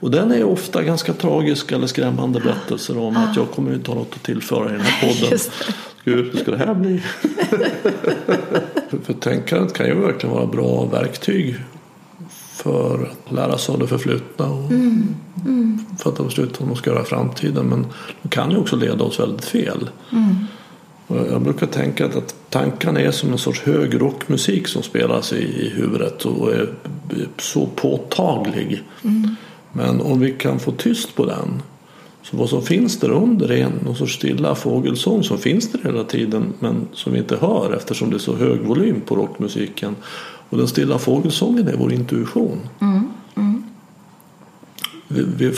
och 0.00 0.10
den 0.10 0.32
är 0.32 0.44
ofta 0.44 0.82
ganska 0.82 1.12
tragisk 1.12 1.72
eller 1.72 1.87
skrämmande 1.87 2.40
berättelser 2.40 2.98
om 2.98 3.16
att 3.16 3.37
jag 3.37 3.50
kommer 3.50 3.74
inte 3.74 3.90
ha 3.90 3.98
något 3.98 4.14
att 4.14 4.22
tillföra 4.22 4.68
i 4.68 4.72
den 4.72 4.80
här 4.80 5.08
podden. 5.08 5.38
Gud, 6.04 6.32
hur 6.32 6.40
ska 6.40 6.50
det 6.50 6.56
här 6.56 6.74
bli? 6.74 7.02
för 9.04 9.12
tänkandet 9.12 9.74
kan 9.74 9.87
ju 9.87 9.94
verkligen 9.94 10.34
vara 10.34 10.46
bra 10.46 10.84
verktyg 10.84 11.56
för 12.54 13.10
att 13.12 13.32
lära 13.32 13.58
sig 13.58 13.72
av 13.72 13.78
det 13.78 13.86
förflutna 13.86 14.46
och 14.46 14.70
mm. 14.70 15.14
Mm. 15.46 15.78
fatta 15.98 16.22
beslut 16.22 16.50
om 16.50 16.56
vad 16.58 16.68
man 16.68 16.76
ska 16.76 16.90
göra 16.90 17.02
i 17.02 17.04
framtiden. 17.04 17.66
Men 17.66 17.86
de 18.22 18.28
kan 18.28 18.50
ju 18.50 18.56
också 18.56 18.76
leda 18.76 19.04
oss 19.04 19.20
väldigt 19.20 19.44
fel. 19.44 19.90
Mm. 20.12 20.34
Jag 21.30 21.42
brukar 21.42 21.66
tänka 21.66 22.06
att 22.06 22.34
tankarna 22.50 23.00
är 23.00 23.10
som 23.10 23.32
en 23.32 23.38
sorts 23.38 23.62
hög 23.62 24.00
rockmusik 24.00 24.68
som 24.68 24.82
spelas 24.82 25.32
i 25.32 25.72
huvudet 25.74 26.24
och 26.24 26.52
är 26.52 26.68
så 27.38 27.66
påtaglig. 27.66 28.82
Mm. 29.04 29.36
Men 29.72 30.00
om 30.00 30.20
vi 30.20 30.32
kan 30.32 30.60
få 30.60 30.72
tyst 30.72 31.14
på 31.14 31.26
den 31.26 31.62
så 32.22 32.36
vad 32.36 32.48
som 32.48 32.62
finns 32.62 33.00
där 33.00 33.10
under 33.10 33.52
är 33.52 33.70
någon 33.84 33.96
sorts 33.96 34.14
stilla 34.14 34.54
fågelsång 34.54 35.22
som 35.22 35.38
finns 35.38 35.72
där 35.72 35.80
hela 35.84 36.04
tiden 36.04 36.52
men 36.58 36.88
som 36.92 37.12
vi 37.12 37.18
inte 37.18 37.36
hör 37.36 37.74
eftersom 37.76 38.10
det 38.10 38.16
är 38.16 38.18
så 38.18 38.36
hög 38.36 38.60
volym 38.60 39.00
på 39.00 39.16
rockmusiken. 39.16 39.96
Och 40.48 40.59
den 40.59 40.68
stilla 40.68 40.98
fågelsången 40.98 41.68
är 41.68 41.76
vår 41.76 41.92
intuition. 41.92 42.59
Mm. 42.80 43.09
Mm. 43.37 43.64
Vi, 45.09 45.22
vi, 45.37 45.52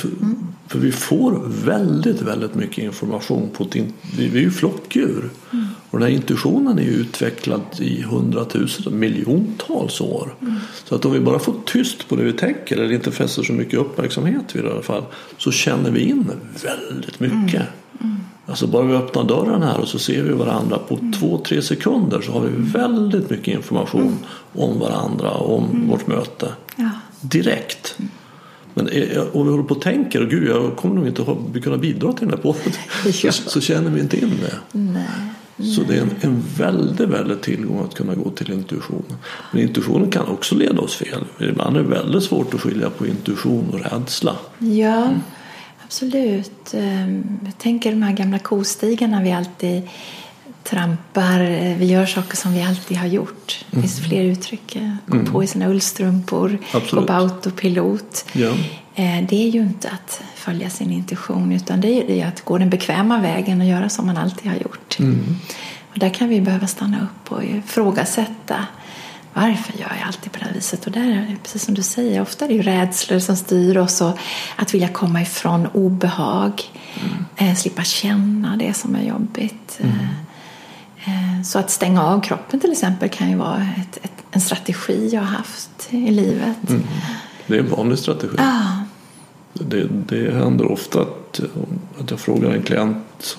för 0.69 0.79
vi 0.79 0.93
får 0.93 1.43
väldigt, 1.65 2.23
väldigt 2.23 2.55
mycket 2.55 2.79
information. 2.79 3.51
På 3.57 3.65
ett, 3.65 3.77
vi, 4.17 4.29
vi 4.29 4.39
är 4.39 4.43
ju 4.43 4.51
flockdjur. 4.51 5.31
Mm. 5.53 5.67
Och 5.91 5.99
den 5.99 6.09
här 6.09 6.15
intuitionen 6.15 6.79
är 6.79 6.83
ju 6.83 6.91
utvecklad 6.91 7.61
i 7.79 8.03
hundratusen, 8.03 8.99
miljontals 8.99 10.01
år. 10.01 10.35
Mm. 10.41 10.55
Så 10.85 10.95
att 10.95 11.05
om 11.05 11.13
vi 11.13 11.21
bara 11.21 11.39
får 11.39 11.55
tyst 11.67 12.09
på 12.09 12.17
det 12.17 12.25
vi 12.25 12.33
tänker 12.33 12.77
eller 12.77 12.93
inte 12.93 13.13
fäster 13.13 13.43
så 13.43 13.53
mycket 13.53 13.79
uppmärksamhet 13.79 14.57
vid 14.57 14.65
det 14.65 14.69
i 14.69 14.73
alla 14.73 14.83
fall 14.83 15.05
så 15.39 15.51
känner 15.53 15.91
vi 15.91 16.01
in 16.01 16.31
väldigt 16.63 17.21
mycket. 17.21 17.63
Mm. 18.47 18.53
mm. 18.53 18.53
Alltså 18.53 18.67
bara 18.67 18.83
vi 18.83 18.95
öppnar 18.95 19.25
dörren 19.25 19.63
här 19.63 19.81
och 19.81 19.89
så 19.89 19.99
ser 19.99 20.23
vi 20.23 20.33
varandra 20.33 20.79
på 20.79 20.95
mm. 20.95 21.13
två, 21.13 21.39
tre 21.39 21.63
sekunder 21.63 22.21
så 22.21 22.33
har 22.33 22.41
vi 22.41 22.51
väldigt 22.57 23.31
mycket 23.31 23.49
information 23.49 24.03
mm. 24.03 24.19
om 24.53 24.79
varandra, 24.79 25.31
om 25.31 25.65
mm. 25.65 25.89
vårt 25.89 26.07
möte. 26.07 26.53
Ja. 26.77 26.91
Direkt. 27.21 27.99
Men 28.75 28.87
om 29.33 29.45
vi 29.45 29.51
håller 29.51 29.63
på 29.63 29.75
och 29.75 29.83
tänker, 29.83 30.23
och 30.23 30.31
gud 30.31 30.49
jag 30.49 30.77
kommer 30.77 30.95
nog 30.95 31.07
inte 31.07 31.61
kunna 31.61 31.77
bidra 31.77 32.13
till 32.13 32.29
den 32.29 32.37
här 32.37 32.43
podden, 32.43 32.73
ja. 33.23 33.33
så, 33.33 33.51
så, 33.51 33.61
känner 33.61 33.91
vi 33.91 34.01
inte 34.01 34.21
in 34.21 34.33
det. 34.43 34.79
Nej. 34.79 35.07
Så 35.77 35.83
det 35.83 35.97
är 35.97 36.03
en, 36.03 36.11
en 36.21 36.43
väldigt, 36.57 37.09
väldigt 37.09 37.43
tillgång 37.43 37.85
att 37.85 37.95
kunna 37.95 38.15
gå 38.15 38.31
till 38.31 38.53
intuitionen. 38.53 39.17
Men 39.53 39.63
intuitionen 39.63 40.11
kan 40.11 40.27
också 40.29 40.55
leda 40.55 40.81
oss 40.81 40.95
fel. 40.95 41.25
Ibland 41.39 41.77
är 41.77 41.83
det 41.83 41.89
väldigt 41.89 42.23
svårt 42.23 42.55
att 42.55 42.61
skilja 42.61 42.91
på 42.91 43.07
intuition 43.07 43.69
och 43.73 43.81
rädsla. 43.81 44.37
Ja, 44.59 45.05
mm. 45.05 45.21
Absolut. 45.87 46.75
Ehm, 46.75 47.39
jag 47.45 47.59
tänker 47.59 47.91
de 47.91 48.03
här 48.03 48.13
gamla 48.13 48.39
kostigarna 48.39 49.23
vi 49.23 49.33
alltid 49.33 49.89
trampar, 50.63 51.41
vi 51.79 51.87
gör 51.87 52.07
saker 52.07 52.37
som 52.37 52.53
vi 52.53 52.63
alltid 52.63 52.97
har 52.97 53.07
gjort. 53.07 53.65
Det 53.71 53.81
finns 53.81 53.99
mm. 53.99 54.11
fler 54.11 54.23
uttryck. 54.23 54.79
Gå 55.07 55.17
mm. 55.17 55.33
på 55.33 55.45
i 55.45 55.47
sina 55.47 55.69
ullstrumpor, 55.69 56.59
gå 56.91 57.03
på 57.03 57.13
autopilot. 57.13 58.25
Ja. 58.33 58.51
Eh, 58.95 59.25
det 59.29 59.47
är 59.47 59.49
ju 59.49 59.61
inte 59.61 59.91
att 59.91 60.23
följa 60.35 60.71
sin 60.71 60.93
intuition 60.93 61.53
utan 61.53 61.81
det 61.81 62.21
är 62.21 62.27
att 62.27 62.45
gå 62.45 62.59
den 62.59 62.71
bekväma 62.71 63.21
vägen 63.21 63.61
och 63.61 63.67
göra 63.67 63.89
som 63.89 64.07
man 64.07 64.17
alltid 64.17 64.51
har 64.51 64.59
gjort. 64.59 64.99
Mm. 64.99 65.37
Och 65.93 65.99
där 65.99 66.09
kan 66.09 66.29
vi 66.29 66.41
behöva 66.41 66.67
stanna 66.67 66.97
upp 67.03 67.33
och 67.33 67.45
ifrågasätta 67.45 68.67
varför 69.37 69.79
gör 69.79 69.93
jag 69.99 70.07
alltid 70.07 70.33
på 70.33 70.39
det 70.39 70.45
här 70.45 70.55
viset? 70.55 70.87
Och 70.87 70.93
där 70.93 71.37
precis 71.43 71.65
som 71.65 71.75
du 71.75 71.83
säger, 71.83 72.23
ofta 72.23 72.45
är 72.45 72.49
det 72.49 72.55
ju 72.55 72.63
rädslor 72.63 73.19
som 73.19 73.37
styr 73.37 73.77
oss 73.77 74.01
och 74.01 74.19
att 74.57 74.75
vilja 74.75 74.89
komma 74.89 75.23
ifrån 75.23 75.67
obehag, 75.67 76.63
mm. 77.01 77.51
eh, 77.51 77.57
slippa 77.57 77.83
känna 77.83 78.57
det 78.57 78.75
som 78.75 78.95
är 78.95 79.03
jobbigt. 79.03 79.81
Mm. 79.81 79.97
Eh, 81.05 81.43
så 81.45 81.59
att 81.59 81.71
stänga 81.71 82.03
av 82.03 82.21
kroppen 82.21 82.61
till 82.61 82.73
exempel 82.73 83.09
kan 83.09 83.31
ju 83.31 83.37
vara 83.37 83.69
ett, 83.77 84.05
ett, 84.05 84.25
en 84.31 84.41
strategi 84.41 85.09
jag 85.13 85.21
har 85.21 85.27
haft 85.27 85.89
i 85.91 86.11
livet. 86.11 86.71
Mm. 86.71 86.83
Det 87.47 87.55
är 87.55 87.59
en 87.59 87.71
vanlig 87.71 87.99
strategi. 87.99 88.35
Ja. 88.39 88.85
Det, 89.53 89.89
det 89.91 90.35
händer 90.35 90.73
ofta 90.73 91.01
att, 91.01 91.41
att 92.01 92.11
jag 92.11 92.21
frågar 92.21 92.51
en 92.51 92.63
klient 92.63 93.37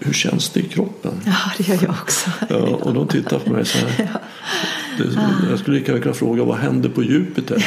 hur 0.00 0.12
känns 0.12 0.50
det 0.50 0.60
i 0.60 0.68
kroppen? 0.68 1.20
Ja, 1.26 1.52
det 1.58 1.68
gör 1.68 1.78
jag 1.82 1.90
också. 1.90 2.30
Ja, 2.48 2.56
och 2.56 2.94
de 2.94 3.08
tittar 3.08 3.38
på 3.38 3.50
mig 3.50 3.64
så 3.64 3.78
här. 3.78 4.08
Ja. 4.12 4.20
Det, 4.98 5.04
jag 5.50 5.58
skulle 5.58 5.78
lika 5.78 5.92
gärna 5.92 6.02
kunna 6.02 6.14
fråga 6.14 6.44
vad 6.44 6.56
händer 6.56 6.88
på 6.88 7.02
Jupiter? 7.02 7.66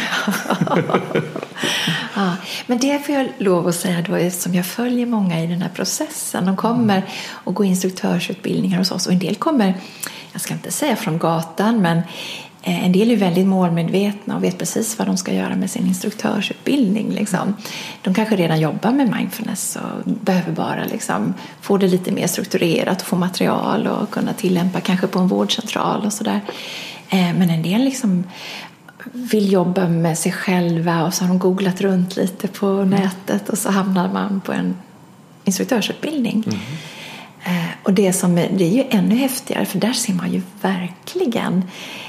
ja, 2.15 2.35
men 2.67 2.77
det 2.77 3.05
får 3.05 3.15
jag 3.15 3.27
lov 3.37 3.67
att 3.67 3.75
säga 3.75 4.01
då 4.01 4.15
eftersom 4.15 4.53
jag 4.53 4.65
följer 4.65 5.05
många 5.05 5.43
i 5.43 5.47
den 5.47 5.61
här 5.61 5.69
processen. 5.69 6.45
De 6.45 6.55
kommer 6.55 7.05
och 7.29 7.53
går 7.53 7.65
instruktörsutbildningar 7.65 8.77
hos 8.77 8.91
oss 8.91 9.07
och 9.07 9.13
en 9.13 9.19
del 9.19 9.35
kommer, 9.35 9.73
jag 10.31 10.41
ska 10.41 10.53
inte 10.53 10.71
säga 10.71 10.95
från 10.95 11.17
gatan, 11.17 11.81
men 11.81 12.01
en 12.67 12.91
del 12.91 13.11
är 13.11 13.15
väldigt 13.15 13.47
målmedvetna 13.47 14.35
och 14.35 14.43
vet 14.43 14.57
precis 14.57 14.99
vad 14.99 15.07
de 15.07 15.17
ska 15.17 15.33
göra 15.33 15.55
med 15.55 15.71
sin 15.71 15.87
instruktörsutbildning. 15.87 17.11
Liksom. 17.11 17.55
De 18.01 18.13
kanske 18.13 18.35
redan 18.35 18.59
jobbar 18.59 18.91
med 18.91 19.09
mindfulness 19.15 19.75
och 19.75 20.11
behöver 20.11 20.51
bara 20.51 20.83
liksom 20.85 21.33
få 21.61 21.77
det 21.77 21.87
lite 21.87 22.11
mer 22.11 22.27
strukturerat 22.27 23.01
och 23.01 23.07
få 23.07 23.15
material 23.15 23.87
och 23.87 24.09
kunna 24.09 24.33
tillämpa 24.33 24.79
kanske 24.79 25.07
på 25.07 25.19
en 25.19 25.27
vårdcentral 25.27 26.05
och 26.05 26.13
sådär. 26.13 26.41
Eh, 27.09 27.33
men 27.33 27.49
en 27.49 27.63
del 27.63 27.81
liksom 27.81 28.23
vill 29.11 29.51
jobba 29.51 29.87
med 29.87 30.17
sig 30.17 30.31
själva 30.31 31.05
och 31.05 31.13
så 31.13 31.23
har 31.23 31.29
de 31.29 31.39
googlat 31.39 31.81
runt 31.81 32.15
lite 32.15 32.47
på 32.47 32.67
nätet 32.83 33.49
och 33.49 33.57
så 33.57 33.71
hamnar 33.71 34.13
man 34.13 34.41
på 34.41 34.51
en 34.51 34.75
instruktörsutbildning. 35.43 36.43
Mm. 36.47 36.59
Och 37.83 37.93
det, 37.93 38.13
som 38.13 38.35
det 38.35 38.63
är 38.63 38.75
ju 38.75 38.83
ännu 38.89 39.15
häftigare 39.15 39.65
för 39.65 39.79
där 39.79 39.93
ser 39.93 40.13
man 40.13 40.33
ju 40.33 40.41
verkligen 40.61 41.63
Eh, 41.63 42.04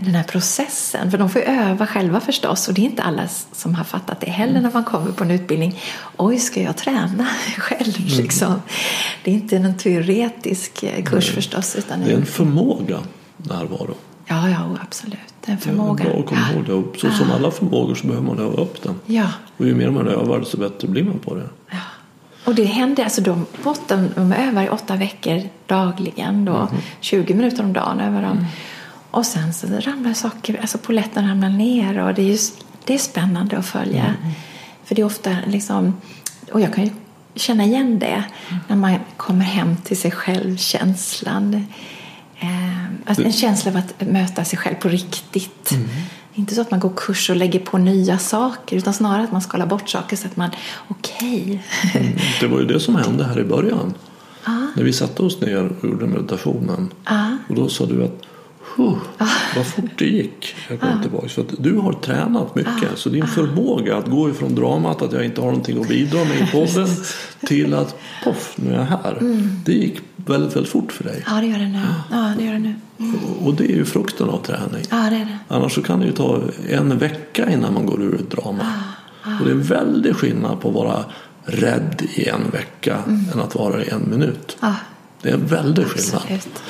den 0.00 0.14
här 0.14 0.22
processen. 0.22 1.10
För 1.10 1.18
de 1.18 1.30
får 1.30 1.40
ju 1.40 1.46
öva 1.46 1.86
själva 1.86 2.20
förstås 2.20 2.68
och 2.68 2.74
det 2.74 2.80
är 2.80 2.84
inte 2.84 3.02
alla 3.02 3.28
som 3.52 3.74
har 3.74 3.84
fattat 3.84 4.20
det 4.20 4.30
heller 4.30 4.60
när 4.60 4.72
man 4.72 4.84
kommer 4.84 5.12
på 5.12 5.24
en 5.24 5.30
utbildning. 5.30 5.80
Oj, 6.16 6.38
ska 6.38 6.62
jag 6.62 6.76
träna 6.76 7.26
själv? 7.58 7.94
Mm. 7.98 8.22
Liksom. 8.22 8.62
Det 9.24 9.30
är 9.30 9.34
inte 9.34 9.56
en 9.56 9.76
teoretisk 9.76 10.82
eh, 10.82 11.04
kurs 11.04 11.26
Nej. 11.26 11.34
förstås. 11.34 11.76
Utan 11.76 12.00
det 12.00 12.12
är 12.12 12.16
en 12.16 12.26
förmåga, 12.26 12.98
närvaro. 13.36 13.94
Ja, 14.26 14.48
ja, 14.48 14.78
absolut. 14.82 15.18
Det 15.44 15.50
är 15.50 15.52
en 15.52 15.58
förmåga. 15.58 16.04
Det 16.04 16.10
är 16.10 16.12
bra 16.12 16.20
att 16.20 16.26
komma 16.26 16.66
ihåg 16.70 16.84
det. 16.92 16.98
Så 16.98 17.10
som 17.10 17.30
alla 17.30 17.50
förmågor 17.50 17.94
så 17.94 18.06
behöver 18.06 18.26
man 18.26 18.38
öva 18.38 18.62
upp 18.62 18.82
den. 18.82 18.94
Ja. 19.06 19.26
Och 19.56 19.66
ju 19.66 19.74
mer 19.74 19.90
man 19.90 20.08
övar 20.08 20.38
desto 20.38 20.58
bättre 20.58 20.88
blir 20.88 21.04
man 21.04 21.18
på 21.18 21.34
det. 21.34 21.48
Ja. 21.70 21.78
Och 22.44 22.54
det 22.54 22.64
händer, 22.64 23.04
alltså 23.04 23.20
de, 23.20 23.46
de 24.14 24.32
övar 24.32 24.62
i 24.62 24.68
åtta 24.68 24.96
veckor 24.96 25.42
dagligen 25.66 26.44
då, 26.44 26.56
mm. 26.56 26.82
20 27.00 27.34
minuter 27.34 27.62
om 27.62 27.72
dagen 27.72 28.00
övar 28.00 28.22
de. 28.22 28.30
Mm. 28.30 28.44
Och 29.10 29.26
sen 29.26 29.54
så 29.54 29.66
ramlar 29.66 30.12
saker, 30.12 30.60
alltså 30.60 30.78
poletten 30.78 31.28
ramlar 31.28 31.48
ner 31.48 31.98
och 31.98 32.14
det 32.14 32.22
är, 32.22 32.26
just, 32.26 32.64
det 32.84 32.94
är 32.94 32.98
spännande 32.98 33.58
att 33.58 33.66
följa. 33.66 34.04
Mm. 34.04 34.32
För 34.84 34.94
det 34.94 35.02
är 35.02 35.06
ofta 35.06 35.36
liksom 35.46 36.00
och 36.52 36.60
jag 36.60 36.74
kan 36.74 36.84
ju 36.84 36.90
känna 37.34 37.64
igen 37.64 37.98
det 37.98 38.24
när 38.68 38.76
man 38.76 38.98
kommer 39.16 39.44
hem 39.44 39.76
till 39.76 39.96
sig 39.96 40.10
själv, 40.10 40.56
känslan. 40.56 41.54
Eh, 42.38 42.84
alltså 43.06 43.24
en 43.24 43.32
känsla 43.32 43.70
av 43.70 43.76
att 43.76 44.08
möta 44.08 44.44
sig 44.44 44.58
själv 44.58 44.74
på 44.74 44.88
riktigt. 44.88 45.70
Mm. 45.70 45.88
Inte 46.34 46.54
så 46.54 46.60
att 46.60 46.70
man 46.70 46.80
går 46.80 46.92
kurs 46.96 47.30
och 47.30 47.36
lägger 47.36 47.58
på 47.58 47.78
nya 47.78 48.18
saker 48.18 48.76
utan 48.76 48.94
snarare 48.94 49.24
att 49.24 49.32
man 49.32 49.40
skalar 49.40 49.66
bort 49.66 49.88
saker 49.88 50.16
så 50.16 50.26
att 50.26 50.36
man, 50.36 50.50
okej. 50.88 51.62
Okay. 51.84 52.02
Mm, 52.02 52.18
det 52.40 52.46
var 52.46 52.60
ju 52.60 52.66
det 52.66 52.80
som 52.80 52.96
hände 52.96 53.24
här 53.24 53.40
i 53.40 53.44
början. 53.44 53.94
Ah. 54.44 54.66
När 54.76 54.84
vi 54.84 54.92
satte 54.92 55.22
oss 55.22 55.40
ner 55.40 55.72
och 55.80 55.88
gjorde 55.88 56.06
meditationen. 56.06 56.90
Ah. 57.04 57.30
Och 57.48 57.54
då 57.54 57.68
sa 57.68 57.86
du 57.86 58.04
att 58.04 58.22
Huh, 58.76 58.98
vad 59.56 59.66
fort 59.66 59.98
det 59.98 60.06
gick. 60.06 60.54
Jag 60.68 60.80
kom 60.80 60.88
ah. 60.98 61.02
tillbaka. 61.02 61.28
För 61.28 61.44
du 61.58 61.76
har 61.76 61.92
tränat 61.92 62.54
mycket. 62.54 62.92
Ah. 62.92 62.96
Så 62.96 63.08
din 63.08 63.26
förmåga 63.26 63.96
att 63.96 64.06
gå 64.06 64.30
ifrån 64.30 64.54
dramat 64.54 65.02
att 65.02 65.12
jag 65.12 65.24
inte 65.24 65.40
har 65.40 65.48
någonting 65.48 65.80
att 65.80 65.88
bidra 65.88 66.24
med 66.24 66.40
i 66.40 66.46
podden 66.52 66.88
till 67.40 67.74
att 67.74 67.96
poff, 68.24 68.54
nu 68.56 68.74
är 68.74 68.78
jag 68.78 68.84
här. 68.84 69.16
Mm. 69.20 69.50
Det 69.64 69.72
gick 69.72 70.00
väldigt, 70.16 70.56
väldigt 70.56 70.72
fort 70.72 70.92
för 70.92 71.04
dig. 71.04 71.24
Ja, 71.26 71.40
det 71.40 71.46
gör 71.46 71.58
det 71.58 71.68
nu. 71.68 71.82
Ja, 72.10 72.32
det 72.38 72.44
gör 72.44 72.52
det 72.52 72.58
nu. 72.58 72.74
Mm. 72.98 73.14
Och 73.44 73.54
det 73.54 73.64
är 73.64 73.76
ju 73.76 73.84
frukten 73.84 74.28
av 74.28 74.38
träning. 74.38 74.84
Ja, 74.90 74.96
det 75.10 75.16
är 75.16 75.24
det. 75.24 75.38
Annars 75.48 75.74
så 75.74 75.82
kan 75.82 76.00
det 76.00 76.06
ju 76.06 76.12
ta 76.12 76.40
en 76.68 76.98
vecka 76.98 77.50
innan 77.50 77.74
man 77.74 77.86
går 77.86 78.02
ur 78.02 78.14
ett 78.14 78.30
drama. 78.30 78.72
Och 79.40 79.44
det 79.44 79.50
är 79.50 79.54
en 79.54 79.62
väldig 79.62 80.16
skillnad 80.16 80.60
på 80.60 80.68
att 80.68 80.74
vara 80.74 81.04
rädd 81.44 82.02
i 82.14 82.28
en 82.28 82.50
vecka 82.50 82.98
mm. 83.06 83.24
än 83.32 83.40
att 83.40 83.54
vara 83.54 83.76
det 83.76 83.84
i 83.84 83.90
en 83.90 84.10
minut. 84.10 84.56
Det 85.22 85.28
är 85.28 85.34
en 85.34 85.46
väldig 85.46 85.86
skillnad. 85.86 86.22
Absolut. 86.22 86.62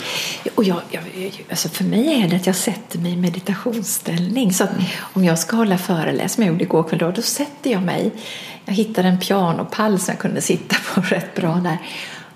Och 0.54 0.64
jag, 0.64 0.80
jag, 0.90 1.44
alltså 1.50 1.68
för 1.68 1.84
mig 1.84 2.22
är 2.22 2.28
det 2.28 2.36
att 2.36 2.46
jag 2.46 2.56
sätter 2.56 2.98
mig 2.98 3.12
i 3.12 3.16
meditationsställning. 3.16 4.52
Så 4.52 4.66
om 4.98 5.24
jag 5.24 5.38
ska 5.38 5.56
hålla 5.56 5.78
föreläsning, 5.78 6.28
som 6.28 6.44
jag 6.44 6.52
gjorde 6.52 6.64
igår 6.64 6.82
kväll, 6.82 6.98
då, 6.98 7.10
då 7.10 7.22
sätter 7.22 7.70
jag 7.70 7.82
mig. 7.82 8.10
Jag 8.64 8.74
hittade 8.74 9.08
en 9.08 9.18
pianopall 9.18 9.98
som 9.98 10.12
jag 10.12 10.18
kunde 10.18 10.40
sitta 10.40 10.76
på 10.94 11.00
rätt 11.08 11.34
bra 11.34 11.54
där. 11.54 11.78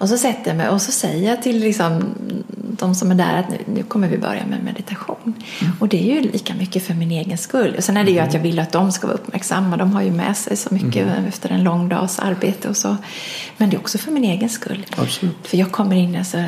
Och 0.00 0.08
så 0.08 0.18
sätter 0.18 0.50
jag 0.50 0.56
mig 0.56 0.68
och 0.68 0.82
så 0.82 0.92
säger 0.92 1.30
jag 1.30 1.42
till 1.42 1.60
liksom, 1.60 2.14
de 2.56 2.94
som 2.94 3.10
är 3.10 3.14
där 3.14 3.38
att 3.38 3.48
nu, 3.48 3.58
nu 3.74 3.82
kommer 3.82 4.08
vi 4.08 4.18
börja 4.18 4.46
med 4.46 4.64
meditation. 4.64 5.34
Mm. 5.60 5.72
Och 5.80 5.88
det 5.88 6.10
är 6.10 6.14
ju 6.14 6.20
lika 6.20 6.54
mycket 6.54 6.86
för 6.86 6.94
min 6.94 7.10
egen 7.10 7.38
skull. 7.38 7.74
Och 7.76 7.84
sen 7.84 7.96
är 7.96 8.04
det 8.04 8.10
ju 8.10 8.16
mm. 8.16 8.28
att 8.28 8.34
jag 8.34 8.40
vill 8.40 8.58
att 8.58 8.72
de 8.72 8.92
ska 8.92 9.06
vara 9.06 9.16
uppmärksamma. 9.16 9.76
De 9.76 9.92
har 9.92 10.02
ju 10.02 10.10
med 10.10 10.36
sig 10.36 10.56
så 10.56 10.74
mycket 10.74 11.02
mm. 11.02 11.24
efter 11.24 11.50
en 11.50 11.64
lång 11.64 11.88
dags 11.88 12.18
arbete 12.18 12.68
och 12.68 12.76
så. 12.76 12.96
Men 13.56 13.70
det 13.70 13.76
är 13.76 13.78
också 13.78 13.98
för 13.98 14.10
min 14.10 14.24
egen 14.24 14.48
skull. 14.48 14.86
Absolut. 14.96 15.36
För 15.42 15.56
jag 15.56 15.72
kommer 15.72 15.96
in, 15.96 16.16
alltså, 16.16 16.44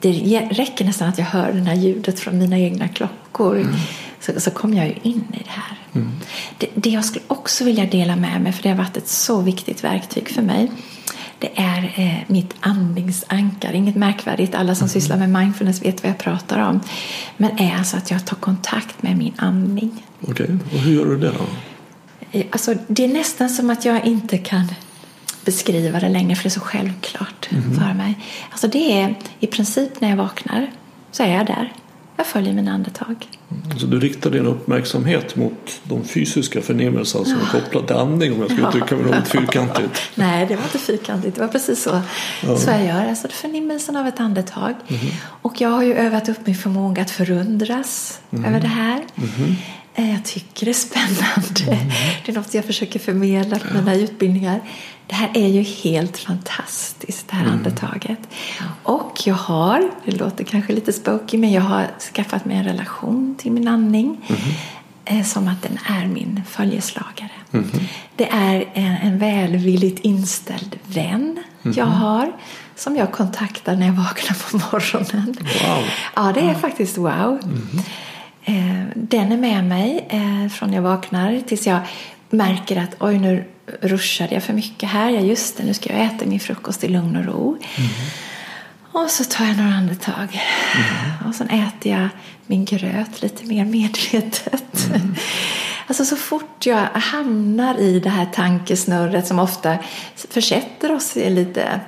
det 0.00 0.10
räcker 0.50 0.84
nästan 0.84 1.08
att 1.08 1.18
jag 1.18 1.26
hör 1.26 1.52
det 1.52 1.60
här 1.60 1.76
ljudet 1.76 2.20
från 2.20 2.38
mina 2.38 2.58
egna 2.58 2.88
klockor. 2.88 3.56
Mm. 3.56 3.74
Så, 4.20 4.40
så 4.40 4.50
kommer 4.50 4.76
jag 4.76 4.86
ju 4.86 4.94
in 5.02 5.24
i 5.32 5.42
det 5.44 5.50
här. 5.50 5.78
Mm. 5.94 6.10
Det, 6.58 6.66
det 6.74 6.90
jag 6.90 7.04
skulle 7.04 7.24
också 7.28 7.64
vilja 7.64 7.86
dela 7.86 8.16
med 8.16 8.40
mig, 8.40 8.52
för 8.52 8.62
det 8.62 8.68
har 8.68 8.76
varit 8.76 8.96
ett 8.96 9.08
så 9.08 9.40
viktigt 9.40 9.84
verktyg 9.84 10.28
för 10.28 10.42
mig 10.42 10.70
det 11.44 11.62
är 11.62 11.92
eh, 11.96 12.18
mitt 12.26 12.54
andningsankare. 12.60 13.76
Inget 13.76 13.96
märkvärdigt. 13.96 14.54
Alla 14.54 14.74
som 14.74 14.84
mm. 14.84 14.92
sysslar 14.92 15.16
med 15.16 15.30
mindfulness 15.30 15.82
vet 15.82 16.02
vad 16.02 16.10
jag 16.10 16.18
pratar 16.18 16.68
om. 16.68 16.80
Men 17.36 17.58
är 17.58 17.76
alltså 17.78 17.96
att 17.96 18.10
jag 18.10 18.26
tar 18.26 18.36
kontakt 18.36 19.02
med 19.02 19.16
min 19.16 19.34
andning. 19.36 20.06
Okej, 20.20 20.32
okay. 20.32 20.56
och 20.72 20.78
hur 20.78 20.94
gör 20.94 21.06
du 21.06 21.18
det 21.18 21.30
då? 21.30 21.46
Eh, 22.38 22.46
alltså, 22.50 22.74
det 22.86 23.04
är 23.04 23.08
nästan 23.08 23.50
som 23.50 23.70
att 23.70 23.84
jag 23.84 24.06
inte 24.06 24.38
kan 24.38 24.66
beskriva 25.44 26.00
det 26.00 26.08
längre 26.08 26.36
för 26.36 26.42
det 26.42 26.48
är 26.48 26.50
så 26.50 26.60
självklart 26.60 27.48
mm. 27.50 27.74
för 27.74 27.94
mig. 27.94 28.18
Alltså 28.50 28.68
det 28.68 29.00
är 29.00 29.14
i 29.40 29.46
princip 29.46 30.00
när 30.00 30.10
jag 30.10 30.16
vaknar 30.16 30.70
så 31.10 31.22
är 31.22 31.34
jag 31.34 31.46
där. 31.46 31.72
Jag 32.16 32.26
följer 32.26 32.52
mina 32.52 32.72
andetag. 32.72 33.28
Så 33.78 33.86
du 33.86 34.00
riktar 34.00 34.30
din 34.30 34.46
uppmärksamhet 34.46 35.36
mot 35.36 35.80
de 35.84 36.04
fysiska 36.04 36.62
förnimmelserna 36.62 37.24
som 37.24 37.40
är 37.40 37.46
kopplade 37.46 37.86
till 37.86 37.96
andning 37.96 38.32
om 38.32 38.40
jag 38.40 38.50
skulle 38.50 38.68
uttrycka 38.68 38.96
mig 38.96 39.04
något 39.04 39.28
fyrkantigt. 39.28 40.02
Nej, 40.14 40.46
det 40.46 40.56
var 40.56 40.62
inte 40.62 40.78
fyrkantigt. 40.78 41.34
Det 41.34 41.40
var 41.40 41.48
precis 41.48 41.82
så, 41.82 42.00
ja. 42.46 42.56
så 42.56 42.70
jag 42.70 42.84
gör. 42.84 43.08
Alltså 43.08 43.28
förnimmelsen 43.28 43.96
av 43.96 44.06
ett 44.06 44.20
andetag. 44.20 44.74
Mm. 44.88 45.06
Och 45.24 45.60
jag 45.60 45.68
har 45.68 45.82
ju 45.82 45.94
övat 45.94 46.28
upp 46.28 46.46
min 46.46 46.56
förmåga 46.56 47.02
att 47.02 47.10
förundras 47.10 48.20
mm. 48.30 48.44
över 48.44 48.60
det 48.60 48.68
här. 48.68 49.04
Mm. 49.16 49.56
Jag 49.96 50.24
tycker 50.24 50.64
det 50.66 50.70
är 50.70 50.74
spännande. 50.74 51.82
Mm. 51.82 51.92
Det 52.26 52.32
är 52.32 52.36
något 52.36 52.54
jag 52.54 52.64
försöker 52.64 52.98
förmedla 52.98 53.58
på 53.58 53.74
mina 53.74 53.94
utbildningar. 53.94 54.60
Det 55.06 55.14
här 55.14 55.30
är 55.34 55.48
ju 55.48 55.62
helt 55.62 56.18
fantastiskt, 56.18 57.28
det 57.28 57.36
här 57.36 57.44
mm. 57.44 57.54
andetaget. 57.54 58.18
Och 58.82 59.22
jag 59.24 59.34
har, 59.34 59.90
det 60.04 60.10
låter 60.10 60.44
kanske 60.44 60.72
lite 60.72 60.92
spooky, 60.92 61.38
men 61.38 61.52
jag 61.52 61.62
har 61.62 61.86
skaffat 62.14 62.44
mig 62.44 62.56
en 62.56 62.64
relation 62.64 63.34
till 63.38 63.52
min 63.52 63.68
andning. 63.68 64.20
Mm. 64.26 65.24
Som 65.24 65.48
att 65.48 65.62
den 65.62 65.78
är 65.86 66.06
min 66.06 66.42
följeslagare. 66.48 67.30
Mm. 67.52 67.70
Det 68.16 68.28
är 68.30 68.64
en, 68.74 68.96
en 68.96 69.18
välvilligt 69.18 69.98
inställd 70.04 70.78
vän 70.86 71.38
jag 71.62 71.86
har 71.86 72.32
som 72.74 72.96
jag 72.96 73.12
kontaktar 73.12 73.76
när 73.76 73.86
jag 73.86 73.94
vaknar 73.94 74.36
på 74.50 74.56
morgonen. 74.56 75.36
Wow. 75.40 75.84
Ja, 76.16 76.32
det 76.34 76.40
är 76.40 76.54
faktiskt 76.54 76.98
wow. 76.98 77.38
Eh, 78.44 78.84
den 78.94 79.32
är 79.32 79.36
med 79.36 79.64
mig 79.64 80.06
eh, 80.08 80.50
från 80.52 80.72
jag 80.72 80.82
vaknar 80.82 81.40
tills 81.46 81.66
jag 81.66 81.80
märker 82.36 82.76
att 82.76 82.96
oj, 82.98 83.18
nu 83.18 83.44
ruschade 83.80 84.34
jag 84.34 84.42
för 84.42 84.52
mycket 84.52 84.88
här. 84.88 85.10
Ja, 85.10 85.20
just 85.20 85.56
det, 85.56 85.64
nu 85.64 85.74
ska 85.74 85.92
jag 85.92 86.06
äta 86.06 86.26
min 86.26 86.40
frukost 86.40 86.84
i 86.84 86.88
lugn 86.88 87.16
och 87.16 87.24
ro. 87.24 87.50
Mm. 87.50 87.90
Och 88.92 89.10
så 89.10 89.24
tar 89.24 89.44
jag 89.44 89.56
några 89.56 89.74
andetag. 89.74 90.40
Mm. 90.74 91.28
Och 91.28 91.34
sen 91.34 91.48
äter 91.48 91.92
jag 91.92 92.08
min 92.46 92.64
gröt 92.64 93.22
lite 93.22 93.46
mer 93.46 93.64
medvetet. 93.64 94.86
Mm. 94.94 95.14
Alltså 95.86 96.04
så 96.04 96.16
fort 96.16 96.66
jag 96.66 96.86
hamnar 96.94 97.78
i 97.78 98.00
det 98.00 98.10
här 98.10 98.26
tankesnurret 98.26 99.26
som 99.26 99.38
ofta 99.38 99.78
försätter 100.16 100.92
oss 100.92 101.16
i 101.16 101.30
lite 101.30 101.80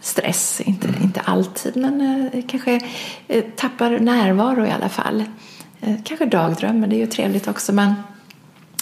stress, 0.00 0.60
inte, 0.60 0.88
mm. 0.88 1.02
inte 1.02 1.20
alltid, 1.20 1.76
men 1.76 2.28
eh, 2.32 2.42
kanske 2.48 2.80
eh, 3.28 3.44
tappar 3.56 3.98
närvaro 3.98 4.66
i 4.66 4.70
alla 4.70 4.88
fall. 4.88 5.24
Eh, 5.80 5.94
kanske 6.04 6.26
dagdrömmer, 6.26 6.86
det 6.86 6.96
är 6.96 6.98
ju 6.98 7.06
trevligt 7.06 7.48
också, 7.48 7.72
men 7.72 7.94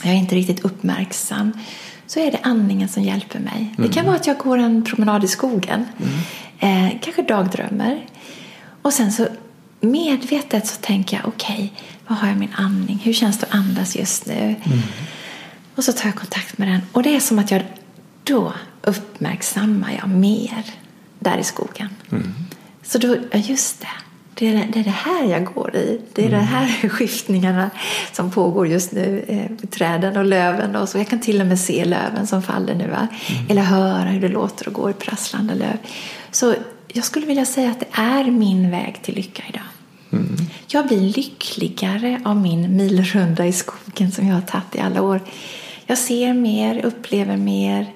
jag 0.07 0.15
är 0.15 0.19
inte 0.19 0.35
riktigt 0.35 0.65
uppmärksam 0.65 1.53
så 2.07 2.21
är 2.21 2.31
det 2.31 2.39
andningen 2.43 2.89
som 2.89 3.03
hjälper 3.03 3.39
mig. 3.39 3.57
Mm. 3.59 3.75
Det 3.77 3.89
kan 3.89 4.01
mm. 4.01 4.07
vara 4.07 4.17
att 4.17 4.27
jag 4.27 4.39
går 4.39 4.59
en 4.59 4.85
promenad 4.85 5.25
i 5.25 5.29
skogen, 5.29 5.85
mm. 5.99 6.89
eh, 6.91 7.01
kanske 7.01 7.23
dagdrömmer. 7.23 8.07
Och 8.83 8.93
sen 8.93 9.13
så 9.13 9.29
medvetet 9.81 10.67
så 10.67 10.81
tänker 10.81 11.17
jag, 11.17 11.29
okej, 11.29 11.55
okay, 11.55 11.69
vad 12.07 12.19
har 12.19 12.29
jag 12.29 12.37
min 12.37 12.55
andning? 12.57 12.99
Hur 13.05 13.13
känns 13.13 13.39
det 13.39 13.47
att 13.47 13.55
andas 13.55 13.97
just 13.97 14.27
nu? 14.27 14.41
Mm. 14.65 14.79
Och 15.75 15.85
så 15.85 15.93
tar 15.93 16.09
jag 16.09 16.15
kontakt 16.15 16.59
med 16.59 16.69
den. 16.69 16.81
Och 16.93 17.03
det 17.03 17.17
är 17.17 17.21
som 17.21 17.39
att 17.39 17.51
jag 17.51 17.63
då 18.25 18.53
uppmärksammar 18.83 19.93
jag 20.01 20.09
mer 20.09 20.65
där 21.19 21.39
i 21.39 21.45
skogen. 21.45 21.89
Mm. 22.13 22.35
Så 22.83 22.99
då, 22.99 23.17
ja 23.31 23.39
just 23.39 23.81
det, 23.81 23.89
det 24.39 24.47
är, 24.47 24.67
det 24.73 24.81
är 24.81 24.85
det 24.85 24.91
här 24.91 25.25
jag 25.25 25.45
går 25.45 25.77
i. 25.77 26.01
Det 26.13 26.23
är 26.23 26.29
mm. 26.29 26.41
de 26.41 26.47
här 26.47 26.89
skiftningarna 26.89 27.71
som 28.13 28.31
pågår 28.31 28.69
just 28.69 28.93
nu. 28.93 29.25
Eh, 29.29 29.69
träden 29.69 30.17
och 30.17 30.25
löven. 30.25 30.77
Och 30.77 30.89
så. 30.89 30.99
Jag 30.99 31.09
kan 31.09 31.21
till 31.21 31.41
och 31.41 31.47
med 31.47 31.61
se 31.61 31.85
löven 31.85 32.27
som 32.27 32.43
faller 32.43 32.75
nu. 32.75 32.85
Mm. 32.85 33.07
Eller 33.49 33.63
höra 33.63 34.09
hur 34.09 34.21
det 34.21 34.29
låter 34.29 34.69
att 34.69 34.75
gå 34.75 34.91
i 34.91 34.93
prasslande 34.93 35.55
löv. 35.55 35.77
Så 36.31 36.55
jag 36.93 37.05
skulle 37.05 37.27
vilja 37.27 37.47
säga 37.47 37.71
att 37.71 37.81
det 37.81 37.87
är 37.93 38.25
min 38.25 38.71
väg 38.71 39.03
till 39.03 39.15
lycka 39.15 39.43
idag. 39.49 39.63
Mm. 40.13 40.37
Jag 40.67 40.87
blir 40.87 41.01
lyckligare 41.01 42.21
av 42.25 42.37
min 42.37 42.77
milrunda 42.77 43.47
i 43.47 43.53
skogen 43.53 44.13
som 44.13 44.27
jag 44.27 44.35
har 44.35 44.43
tagit 44.43 44.75
i 44.75 44.81
alla 44.81 45.03
år. 45.03 45.21
Jag 45.87 45.99
ser 45.99 46.35
mer, 46.35 46.85
upplever 46.85 47.37
mer 47.37 47.93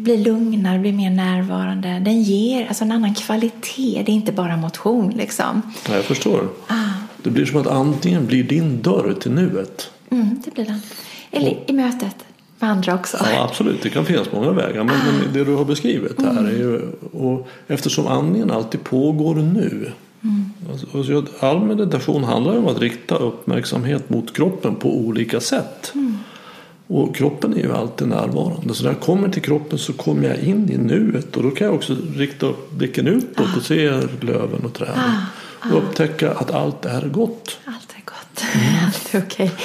blir 0.00 0.18
lugnare, 0.18 0.78
blir 0.78 0.92
mer 0.92 1.10
närvarande. 1.10 1.88
Den 1.88 2.22
ger 2.22 2.66
alltså 2.66 2.84
en 2.84 2.92
annan 2.92 3.14
kvalitet. 3.14 4.02
Det 4.06 4.12
är 4.12 4.14
inte 4.14 4.32
bara 4.32 4.56
motion 4.56 5.10
liksom. 5.10 5.62
Ja, 5.88 5.94
jag 5.94 6.04
förstår. 6.04 6.48
Ah. 6.66 6.74
Det 7.22 7.30
blir 7.30 7.46
som 7.46 7.60
att 7.60 7.66
antingen 7.66 8.26
blir 8.26 8.44
din 8.44 8.82
dörr 8.82 9.16
till 9.20 9.30
nuet. 9.30 9.90
Mm, 10.10 10.42
det 10.44 10.54
blir 10.54 10.64
den. 10.64 10.80
Eller 11.30 11.50
och, 11.50 11.70
i 11.70 11.72
mötet 11.72 12.16
med 12.58 12.70
andra 12.70 12.94
också. 12.94 13.16
Ja, 13.32 13.44
absolut. 13.44 13.82
Det 13.82 13.90
kan 13.90 14.04
finnas 14.04 14.32
många 14.32 14.50
vägar. 14.50 14.84
Men, 14.84 14.96
ah. 14.96 15.12
men 15.24 15.32
det 15.32 15.44
du 15.44 15.54
har 15.54 15.64
beskrivit 15.64 16.22
här 16.22 16.30
mm. 16.30 16.46
är 16.46 16.50
ju... 16.50 16.80
Och 17.12 17.48
eftersom 17.66 18.06
andningen 18.06 18.50
alltid 18.50 18.84
pågår 18.84 19.34
nu. 19.34 19.92
Mm. 20.22 20.50
Alltså, 20.70 21.24
all 21.40 21.60
meditation 21.60 22.24
handlar 22.24 22.58
om 22.58 22.66
att 22.66 22.78
rikta 22.78 23.16
uppmärksamhet 23.16 24.10
mot 24.10 24.36
kroppen 24.36 24.74
på 24.74 24.96
olika 24.96 25.40
sätt. 25.40 25.92
Mm. 25.94 26.18
Och 26.90 27.16
kroppen 27.16 27.52
är 27.52 27.58
ju 27.58 27.72
alltid 27.72 28.08
närvarande. 28.08 28.74
Så 28.74 28.84
när 28.84 28.90
jag 28.90 29.00
kommer 29.00 29.28
till 29.28 29.42
kroppen 29.42 29.78
så 29.78 29.92
kommer 29.92 30.28
jag 30.28 30.38
in 30.38 30.70
i 30.70 30.76
nuet. 30.76 31.36
Och 31.36 31.42
då 31.42 31.50
kan 31.50 31.66
jag 31.66 31.76
också 31.76 31.96
rikta 32.16 32.46
upp 32.46 32.72
blicken 32.72 33.06
utåt 33.06 33.56
och 33.56 33.62
se 33.62 33.90
löven 34.20 34.64
och 34.64 34.74
träden. 34.74 34.98
Ah. 34.98 35.70
Och 35.70 35.78
upptäcka 35.78 36.30
att 36.30 36.50
allt 36.50 36.84
är 36.84 37.08
gott. 37.08 37.58
Allt 37.64 37.94
är 37.96 38.02
gott. 38.04 38.44
Mm. 38.54 38.66
allt 38.86 39.14
är 39.14 39.18
okej. 39.18 39.46
Okay. 39.46 39.58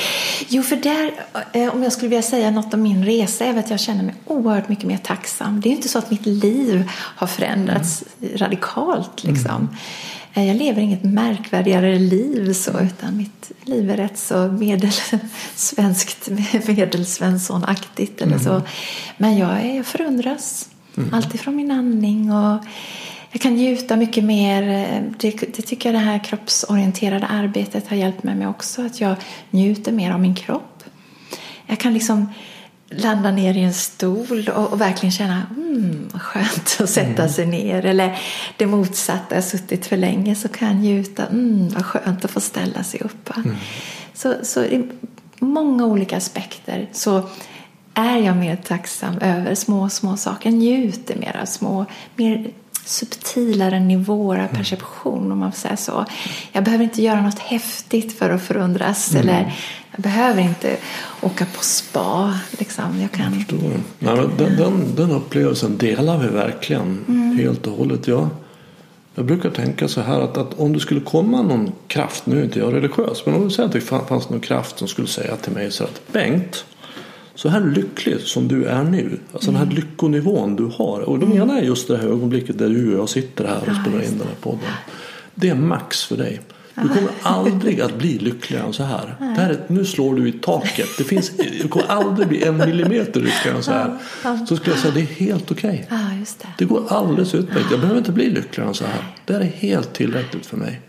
Jo, 0.48 0.64
för 0.64 0.76
där, 0.76 1.12
eh, 1.54 1.76
om 1.76 1.84
jag 1.84 1.94
skulle 1.94 2.10
vilja 2.10 2.24
säga 2.24 2.52
något 2.52 2.74
om 2.74 2.82
min 2.82 3.06
resa, 3.06 3.46
är 3.46 3.60
att 3.60 3.70
jag 3.70 3.80
känner 3.80 4.04
mig 4.04 4.16
oerhört 4.26 4.70
mycket 4.70 4.86
mer 4.86 4.98
tacksam. 4.98 5.62
Det 5.62 5.70
är 5.70 5.72
inte 5.72 5.90
så 5.90 6.00
att 6.00 6.12
mitt 6.12 6.26
liv 6.26 6.90
har 6.92 7.28
förändrats 7.28 8.04
mm. 8.22 8.38
radikalt 8.38 9.24
liksom. 9.24 9.70
Eh, 9.72 9.78
jag 10.44 10.56
lever 10.56 10.82
inget 10.82 11.04
märkvärdigare 11.04 12.00
liv 12.00 12.54
så, 12.54 12.80
utan 12.80 13.18
mitt 13.18 13.52
liv 13.64 13.92
är 13.92 13.98
rätt 13.98 14.18
så 14.18 14.48
medelsvenskt, 14.48 16.30
medelsvenssonaktigt 16.68 18.22
eller 18.22 18.38
så. 18.38 18.62
Men 19.18 19.38
jag 19.38 19.66
är, 19.66 19.84
förundras. 19.84 20.70
Mm. 20.98 21.14
Alltifrån 21.14 21.56
min 21.56 21.72
andning 21.72 22.32
och 22.32 22.64
jag 23.32 23.42
kan 23.42 23.54
njuta 23.54 23.96
mycket 23.96 24.24
mer. 24.24 24.62
Det, 25.18 25.32
det, 25.32 25.62
tycker 25.62 25.90
jag 25.90 26.02
det 26.02 26.06
här 26.06 26.24
kroppsorienterade 26.24 27.26
arbetet 27.26 27.88
har 27.88 27.98
hjälpt 27.98 28.24
mig 28.24 28.36
med 28.36 28.50
också. 28.50 28.86
Att 28.86 29.02
jag 29.02 29.16
njuter 29.50 29.92
mer 29.92 30.12
av 30.12 30.20
min 30.20 30.36
kropp. 30.36 30.84
Jag 31.66 31.80
kan 31.80 31.94
liksom 31.94 32.28
landa 32.90 33.32
ner 33.32 33.58
i 33.58 33.62
en 33.64 33.74
stol 33.74 34.50
och, 34.56 34.74
och 34.74 34.82
verkligen 34.82 35.12
känna 35.12 35.42
mm, 35.58 36.10
skönt 36.14 36.78
att 36.80 36.90
sätta 36.90 37.22
mm. 37.22 37.34
sig 37.34 37.46
ner. 37.46 37.86
Eller 37.86 38.20
det 38.58 38.68
motsatta, 38.68 39.26
jag 39.30 39.36
har 39.36 39.42
suttit 39.42 39.86
för 39.86 39.98
länge 39.98 40.36
så 40.36 40.48
kan 40.48 40.68
jag 40.68 40.78
njuta. 40.78 41.26
Mm, 41.26 41.70
vad 41.70 41.86
skönt 41.86 42.26
att 42.26 42.32
få 42.32 42.40
ställa 42.40 42.84
sig 42.84 43.00
upp. 43.00 43.38
Mm. 43.38 43.56
Så, 44.14 44.36
så 44.44 44.64
i 44.64 44.90
många 45.40 45.86
olika 45.86 46.18
aspekter 46.18 46.90
så 46.92 47.30
är 47.94 48.18
jag 48.18 48.38
mer 48.38 48.56
tacksam 48.56 49.18
över 49.18 49.56
små, 49.56 49.90
små 49.90 50.18
saker. 50.18 50.50
Jag 50.50 50.58
njuter 50.58 51.16
mer 51.16 51.40
av 51.42 51.46
små, 51.46 51.86
mer 52.16 52.52
subtilare 52.86 53.80
nivåer 53.80 54.38
av 54.38 54.46
mm. 54.46 54.56
perception 54.56 55.32
om 55.32 55.40
man 55.40 55.52
får 55.52 55.60
säga 55.60 55.78
så. 55.78 56.06
Jag 56.52 56.64
behöver 56.64 56.84
inte 56.84 57.02
göra 57.02 57.22
något 57.22 57.40
häftigt 57.40 58.18
för 58.18 58.30
att 58.30 58.42
förundras 58.42 59.12
mm. 59.12 59.22
eller 59.22 59.54
jag 59.92 60.02
behöver 60.02 60.42
inte 60.42 60.78
åka 61.22 61.46
på 61.46 61.64
spa. 61.64 62.40
Liksom. 62.60 63.02
Jag 63.02 63.12
kan... 63.12 63.46
Jag 63.50 63.60
Nej, 64.00 64.16
men 64.16 64.38
den, 64.38 64.58
den, 64.58 64.96
den, 64.96 65.12
upplevelsen 65.12 65.78
delar 65.78 66.18
vi 66.18 66.28
verkligen 66.28 67.06
mm. 67.08 67.38
helt 67.38 67.68
och 67.68 67.74
hållet. 67.74 68.08
Jag, 68.08 68.28
jag 69.16 69.26
brukar 69.26 69.50
tänka 69.50 69.88
så 69.88 70.02
här 70.02 70.22
att, 70.22 70.38
att 70.38 70.60
om 70.60 70.74
det 70.74 70.80
skulle 70.80 71.02
komma 71.02 71.42
någon 71.42 71.72
kraft, 71.88 72.26
nu 72.26 72.40
är 72.40 72.44
inte 72.44 72.60
jag 72.60 72.74
religiös, 72.74 73.26
men 73.26 73.36
om 73.36 73.44
det 73.44 73.52
säger 73.52 73.68
att 73.68 73.74
det 73.74 73.82
fanns 73.82 74.30
någon 74.30 74.40
kraft 74.40 74.80
som 74.80 74.88
skulle 74.88 75.08
säga 75.08 75.36
till 75.36 75.52
mig 75.52 75.72
så 75.72 75.84
att 75.84 76.02
Bengt, 76.12 76.66
så 77.36 77.50
här 77.50 77.62
lycklig 77.62 78.20
som 78.20 78.48
du 78.48 78.66
är 78.66 78.84
nu, 78.84 79.20
alltså 79.34 79.50
mm. 79.50 79.62
den 79.62 79.70
här 79.70 79.76
lyckonivån 79.76 80.56
du 80.56 80.66
har. 80.66 81.02
Och 81.02 81.20
då 81.20 81.28
menar 81.28 81.56
jag 81.56 81.66
just 81.66 81.88
det 81.88 81.98
här 81.98 82.08
ögonblicket 82.08 82.58
där 82.58 82.70
du 82.70 82.94
och 82.94 83.00
jag 83.00 83.10
sitter 83.10 83.46
här 83.46 83.70
och 83.70 83.76
spelar 83.82 84.04
in 84.04 84.18
den 84.18 84.28
här 84.28 84.36
podden. 84.42 84.70
Det 85.36 85.50
är 85.50 85.56
max 85.56 86.04
för 86.04 86.18
dig. 86.18 86.42
Du 86.82 86.88
kommer 86.88 87.10
aldrig 87.22 87.82
att 87.82 87.98
bli 87.98 88.18
lyckligare 88.18 88.66
än 88.66 88.74
så 88.74 88.84
här. 88.84 89.16
Det 89.20 89.42
här 89.42 89.50
är, 89.50 89.60
nu 89.68 89.86
slår 89.86 90.16
du 90.16 90.30
i 90.30 90.32
taket. 90.32 90.88
Det 90.98 91.04
finns, 91.04 91.32
du 91.62 91.68
kommer 91.68 91.88
aldrig 91.88 92.28
bli 92.28 92.44
en 92.44 92.58
millimeter 92.58 93.20
lyckligare 93.20 93.58
än 93.58 93.64
så 93.64 93.72
här. 93.72 93.98
Så 94.46 94.56
skulle 94.56 94.72
jag 94.72 94.80
säga 94.80 94.94
det 94.94 95.02
är 95.02 95.06
helt 95.06 95.52
okej. 95.52 95.88
Okay. 95.88 96.26
det. 96.42 96.48
det 96.58 96.66
går 96.66 96.84
alldeles 96.90 97.36
utmärkt. 97.36 97.72
Jag 97.72 97.80
behöver 97.80 97.98
inte 98.00 98.12
bli 98.12 98.30
lyckligare 98.30 98.70
än 98.70 98.76
så 98.76 98.86
här. 98.86 99.04
Det 99.26 99.34
här 99.34 99.42
är 99.42 99.46
helt 99.46 99.94
tillräckligt 99.94 100.46
för 100.46 100.58
mig. 100.58 100.82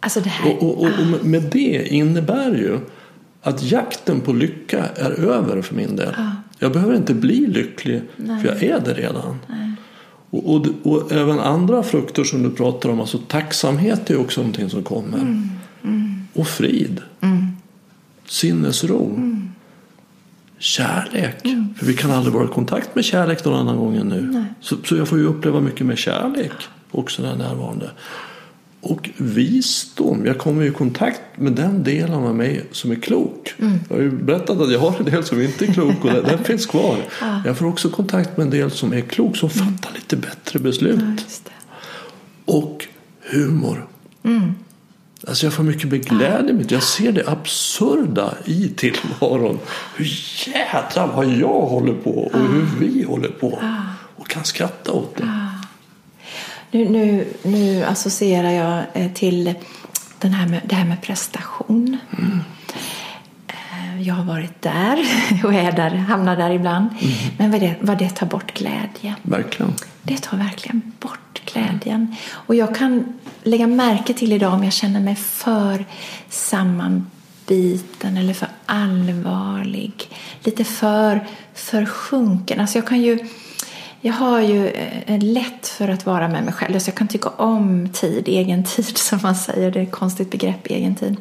Alltså 0.00 0.20
här... 0.20 0.52
och, 0.52 0.62
och, 0.62 0.82
och, 0.82 0.88
och 0.88 1.26
med 1.26 1.42
det 1.42 1.88
innebär 1.88 2.50
ju 2.50 2.78
att 3.44 3.62
jakten 3.62 4.20
på 4.20 4.32
lycka 4.32 4.84
är 4.96 5.10
över 5.10 5.62
för 5.62 5.74
min 5.74 5.96
del. 5.96 6.14
Ja. 6.16 6.30
Jag 6.58 6.72
behöver 6.72 6.96
inte 6.96 7.14
bli 7.14 7.46
lycklig 7.46 8.02
Nej. 8.16 8.40
för 8.40 8.48
jag 8.48 8.62
är 8.62 8.80
det 8.80 8.94
redan. 8.94 9.38
Och, 10.30 10.54
och, 10.54 10.66
och, 10.82 11.12
även 11.12 11.40
andra 11.40 11.82
frukter 11.82 12.24
som 12.24 12.42
du 12.42 12.50
pratar 12.50 12.88
om, 12.88 13.00
alltså 13.00 13.18
tacksamhet 13.18 14.10
är 14.10 14.20
också 14.20 14.40
någonting 14.40 14.70
som 14.70 14.82
kommer. 14.82 15.18
Mm. 15.18 15.50
Mm. 15.82 16.28
Och 16.32 16.48
frid. 16.48 17.00
Mm. 17.20 17.46
Sinnesro. 18.26 19.14
Mm. 19.16 19.48
Kärlek. 20.58 21.44
Mm. 21.44 21.74
För 21.78 21.86
vi 21.86 21.94
kan 21.94 22.10
aldrig 22.10 22.34
vara 22.34 22.44
i 22.44 22.48
kontakt 22.48 22.94
med 22.94 23.04
kärlek 23.04 23.44
någon 23.44 23.58
annan 23.58 23.76
gång 23.76 23.96
än 23.96 24.08
nu. 24.08 24.44
Så, 24.60 24.76
så, 24.84 24.96
jag 24.96 25.08
får 25.08 25.18
ju 25.18 25.24
uppleva 25.24 25.60
mycket 25.60 25.86
mer 25.86 25.96
kärlek 25.96 26.52
också 26.90 27.22
när 27.22 27.28
jag 27.28 27.40
är 27.40 27.42
närvarande. 27.48 27.90
Och 28.84 29.10
visdom, 29.16 30.26
jag 30.26 30.38
kommer 30.38 30.64
i 30.64 30.70
kontakt 30.70 31.20
med 31.36 31.52
den 31.52 31.82
delen 31.82 32.24
av 32.24 32.34
mig 32.34 32.64
som 32.72 32.90
är 32.90 32.94
klok. 32.94 33.54
Mm. 33.58 33.78
Jag 33.88 33.96
har 33.96 34.02
ju 34.02 34.10
berättat 34.10 34.60
att 34.60 34.72
jag 34.72 34.80
har 34.80 34.96
en 34.98 35.04
del 35.04 35.24
som 35.24 35.42
inte 35.42 35.64
är 35.64 35.72
klok 35.72 36.04
och 36.04 36.10
den 36.10 36.44
finns 36.44 36.66
kvar. 36.66 36.96
Ja. 37.20 37.42
Jag 37.44 37.58
får 37.58 37.66
också 37.66 37.88
kontakt 37.88 38.36
med 38.36 38.44
en 38.44 38.50
del 38.50 38.70
som 38.70 38.92
är 38.92 39.00
klok, 39.00 39.36
som 39.36 39.48
mm. 39.48 39.64
fattar 39.64 39.94
lite 39.94 40.16
bättre 40.16 40.58
beslut. 40.58 41.00
Ja, 41.00 41.54
och 42.44 42.86
humor. 43.20 43.86
Mm. 44.22 44.54
Alltså 45.26 45.46
jag 45.46 45.52
får 45.52 45.62
mycket 45.62 45.90
med 45.90 46.04
glädje 46.04 46.52
med 46.52 46.72
Jag 46.72 46.82
ser 46.82 47.12
det 47.12 47.28
absurda 47.28 48.34
i 48.44 48.68
tillvaron. 48.68 49.58
Hur 49.96 50.06
jädrar 50.46 51.12
vad 51.16 51.26
jag 51.26 51.60
håller 51.60 51.94
på 51.94 52.10
och 52.10 52.40
hur 52.40 52.66
vi 52.80 53.02
håller 53.02 53.28
på. 53.28 53.62
Och 54.16 54.28
kan 54.28 54.44
skratta 54.44 54.92
åt 54.92 55.16
det. 55.16 55.48
Nu, 56.74 56.88
nu, 56.88 57.26
nu 57.42 57.84
associerar 57.84 58.50
jag 58.50 58.84
eh, 58.92 59.12
till 59.12 59.54
den 60.18 60.32
här 60.32 60.46
med, 60.46 60.60
det 60.64 60.74
här 60.74 60.84
med 60.84 61.02
prestation. 61.02 61.98
Mm. 62.18 62.40
Jag 64.00 64.14
har 64.14 64.24
varit 64.24 64.62
där 64.62 64.98
och 65.44 65.54
är 65.54 65.72
där, 65.72 65.90
hamnar 65.90 66.36
där 66.36 66.50
ibland. 66.50 66.88
Mm. 67.00 67.14
Men 67.38 67.50
vad 67.50 67.60
det, 67.60 67.74
vad 67.80 67.98
det 67.98 68.08
tar 68.08 68.26
bort 68.26 68.54
glädje. 68.54 69.14
Verkligen. 69.22 69.74
Det 70.02 70.22
tar 70.22 70.36
verkligen 70.36 70.92
bort 71.00 71.52
glädjen. 71.52 72.16
Och 72.30 72.54
jag 72.54 72.76
kan 72.76 73.18
lägga 73.42 73.66
märke 73.66 74.14
till 74.14 74.32
idag 74.32 74.54
om 74.54 74.64
jag 74.64 74.72
känner 74.72 75.00
mig 75.00 75.14
för 75.16 75.84
sammanbiten 76.28 78.16
eller 78.16 78.34
för 78.34 78.48
allvarlig. 78.66 80.10
Lite 80.40 80.64
för 80.64 81.26
försjunken. 81.54 82.60
Alltså 82.60 82.78
jag 82.78 82.86
kan 82.86 83.02
ju 83.02 83.18
jag 84.06 84.14
har 84.14 84.40
ju 84.40 84.68
eh, 84.68 85.22
lätt 85.22 85.68
för 85.68 85.88
att 85.88 86.06
vara 86.06 86.28
med 86.28 86.44
mig 86.44 86.54
själv. 86.54 86.78
Så 86.78 86.88
jag 86.88 86.94
kan 86.94 87.08
tycka 87.08 87.28
om 87.28 87.88
tid, 87.92 88.28
egen 88.28 88.64
tid 88.64 88.98
som 88.98 89.18
man 89.22 89.34
säger. 89.34 89.70
Det 89.70 89.78
är 89.78 89.82
ett 89.82 89.90
konstigt 89.90 90.30
begrepp, 90.30 90.66
egen 90.66 90.94
tid. 90.94 91.16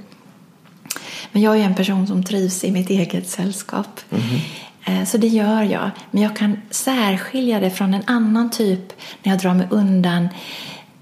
Men 1.32 1.42
jag 1.42 1.60
är 1.60 1.64
en 1.64 1.76
person 1.76 2.08
som 2.08 2.24
trivs 2.24 2.64
i 2.64 2.72
mitt 2.72 2.90
eget 2.90 3.30
sällskap. 3.30 4.00
Mm. 4.10 5.06
Så 5.06 5.18
det 5.18 5.28
gör 5.28 5.64
jag. 5.64 5.90
Men 6.12 6.24
jag 6.24 6.36
kan 6.36 6.62
särskilja 6.70 7.60
det 7.60 7.70
från 7.70 7.94
en 7.94 8.04
annan 8.06 8.52
typ 8.52 8.94
när 9.24 9.32
jag 9.32 9.42
drar 9.42 9.54
mig 9.54 9.68
undan 9.70 10.30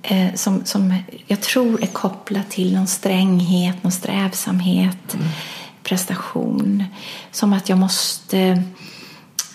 eh, 0.02 0.34
som, 0.36 0.66
som 0.66 0.96
jag 1.28 1.42
tror 1.42 1.84
är 1.84 1.88
kopplat 1.88 2.50
till 2.50 2.76
någon 2.76 2.88
stränghet, 2.88 3.84
någon 3.84 3.92
strävsamhet, 3.92 5.14
mm. 5.14 5.28
prestation. 5.84 6.84
Som 7.32 7.54
att 7.54 7.70
jag 7.70 7.78
måste 7.78 8.64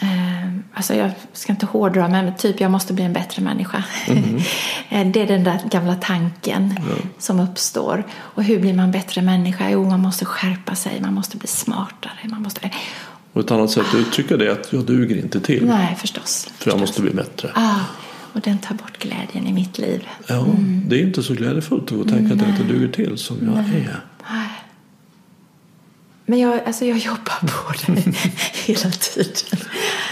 Eh, 0.01 0.36
alltså 0.77 0.95
jag 0.95 1.11
ska 1.33 1.53
inte 1.53 1.66
hårdra, 1.66 2.09
men 2.09 2.37
typ 2.37 2.61
jag 2.61 2.70
måste 2.70 2.93
bli 2.93 3.05
en 3.05 3.12
bättre 3.12 3.43
människa. 3.43 3.85
Mm. 4.09 4.41
det 5.12 5.22
är 5.22 5.27
den 5.27 5.45
där 5.45 5.61
gamla 5.70 5.95
tanken 5.95 6.62
mm. 6.62 6.99
som 7.18 7.41
uppstår. 7.41 8.05
Och 8.16 8.43
hur 8.43 8.61
blir 8.61 8.74
man 8.74 8.91
bättre 8.91 9.22
människa? 9.22 9.70
Jo, 9.70 9.85
man 9.85 10.01
måste 10.01 10.24
skärpa 10.24 10.74
sig, 10.74 11.01
man 11.01 11.14
måste 11.14 11.37
bli 11.37 11.49
smartare. 11.49 12.18
Man 12.24 12.43
måste... 12.43 12.70
Och 13.33 13.41
ett 13.41 13.51
annat 13.51 13.70
sätt 13.70 13.87
att 13.89 13.95
uttrycka 13.95 14.37
det 14.37 14.47
är 14.47 14.51
att 14.51 14.72
jag 14.72 14.85
duger 14.85 15.16
inte 15.16 15.41
till. 15.41 15.66
Nej, 15.66 15.97
förstås. 16.01 16.45
För 16.45 16.53
förstås. 16.53 16.72
jag 16.72 16.81
måste 16.81 17.03
bli 17.03 17.11
bättre. 17.11 17.51
Ah, 17.55 17.81
och 18.33 18.41
den 18.41 18.59
tar 18.59 18.74
bort 18.74 18.99
glädjen 18.99 19.47
i 19.47 19.53
mitt 19.53 19.79
liv. 19.79 20.09
Ja, 20.27 20.45
mm. 20.45 20.83
det 20.89 20.97
är 20.97 21.03
inte 21.03 21.22
så 21.22 21.35
glädjefullt 21.35 21.93
att 21.93 22.09
tänka 22.09 22.35
att 22.35 22.41
jag 22.41 22.51
inte 22.51 22.62
duger 22.62 22.89
till 22.89 23.18
som 23.18 23.37
jag 23.43 23.55
Nej. 23.55 23.89
är. 23.89 24.01
Men 26.29 26.39
jag, 26.39 26.61
alltså 26.66 26.85
jag 26.85 26.99
jobbar 26.99 27.41
på 27.41 27.72
det 27.87 27.93
hela 28.66 28.91
tiden. 28.91 29.61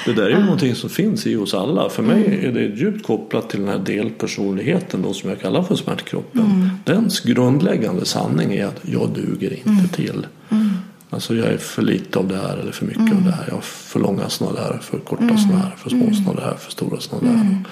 Det 0.04 0.12
där 0.12 0.22
är 0.22 0.28
ju 0.28 0.36
ah. 0.36 0.40
någonting 0.40 0.74
som 0.74 0.90
finns 0.90 1.26
i 1.26 1.36
oss 1.36 1.54
alla. 1.54 1.90
För 1.90 2.02
mig 2.02 2.26
mm. 2.26 2.46
är 2.46 2.52
det 2.52 2.80
djupt 2.80 3.06
kopplat 3.06 3.50
till 3.50 3.60
den 3.60 3.68
här 3.68 3.78
delpersonligheten 3.78 5.02
då, 5.02 5.14
som 5.14 5.30
jag 5.30 5.40
kallar 5.40 5.62
för 5.62 5.76
smärtkroppen. 5.76 6.40
Mm. 6.40 6.70
Dens 6.84 7.20
grundläggande 7.20 8.04
sanning 8.04 8.54
är 8.54 8.66
att 8.66 8.80
jag 8.82 9.10
duger 9.10 9.52
inte 9.52 9.70
mm. 9.70 9.88
till. 9.88 10.26
Mm. 10.50 10.70
Alltså 11.10 11.34
jag 11.34 11.46
är 11.46 11.58
för 11.58 11.82
lite 11.82 12.18
av 12.18 12.28
det 12.28 12.36
här 12.36 12.56
eller 12.56 12.72
för 12.72 12.86
mycket 12.86 13.02
av 13.02 13.08
mm. 13.08 13.24
det 13.24 13.32
här. 13.32 13.44
Jag 13.48 13.54
har 13.54 13.60
för 13.60 14.00
långa 14.00 14.28
sådana 14.28 14.60
där, 14.60 14.78
för 14.82 14.98
korta 14.98 15.22
mm. 15.22 15.38
sådana 15.38 15.62
här, 15.62 15.74
för 15.76 15.90
små 15.90 16.04
mm. 16.04 16.14
sådana 16.14 16.40
där, 16.40 16.54
för 16.54 16.70
stora 16.70 17.00
sådana 17.00 17.28
där. 17.28 17.40
Mm. 17.40 17.64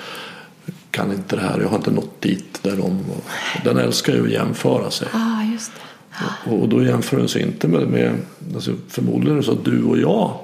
Kan 0.90 1.12
inte 1.12 1.36
det 1.36 1.42
här, 1.42 1.60
jag 1.60 1.68
har 1.68 1.76
inte 1.76 1.90
nått 1.90 2.20
dit 2.20 2.58
där 2.62 2.76
de... 2.76 3.04
Den 3.64 3.78
älskar 3.78 4.12
ju 4.12 4.24
att 4.24 4.30
jämföra 4.30 4.90
sig. 4.90 5.08
Ah, 5.12 5.42
just 5.52 5.72
det. 5.74 5.91
Och, 6.44 6.68
då 6.68 6.84
jämför 6.84 7.16
den 7.16 7.28
sig 7.28 7.42
inte 7.42 7.68
med, 7.68 7.88
med 7.88 8.16
alltså 8.54 8.72
förmodligen 8.88 9.32
är 9.32 9.36
det 9.36 9.42
så 9.42 9.52
att 9.52 9.64
du 9.64 9.82
och 9.82 9.98
jag 9.98 10.34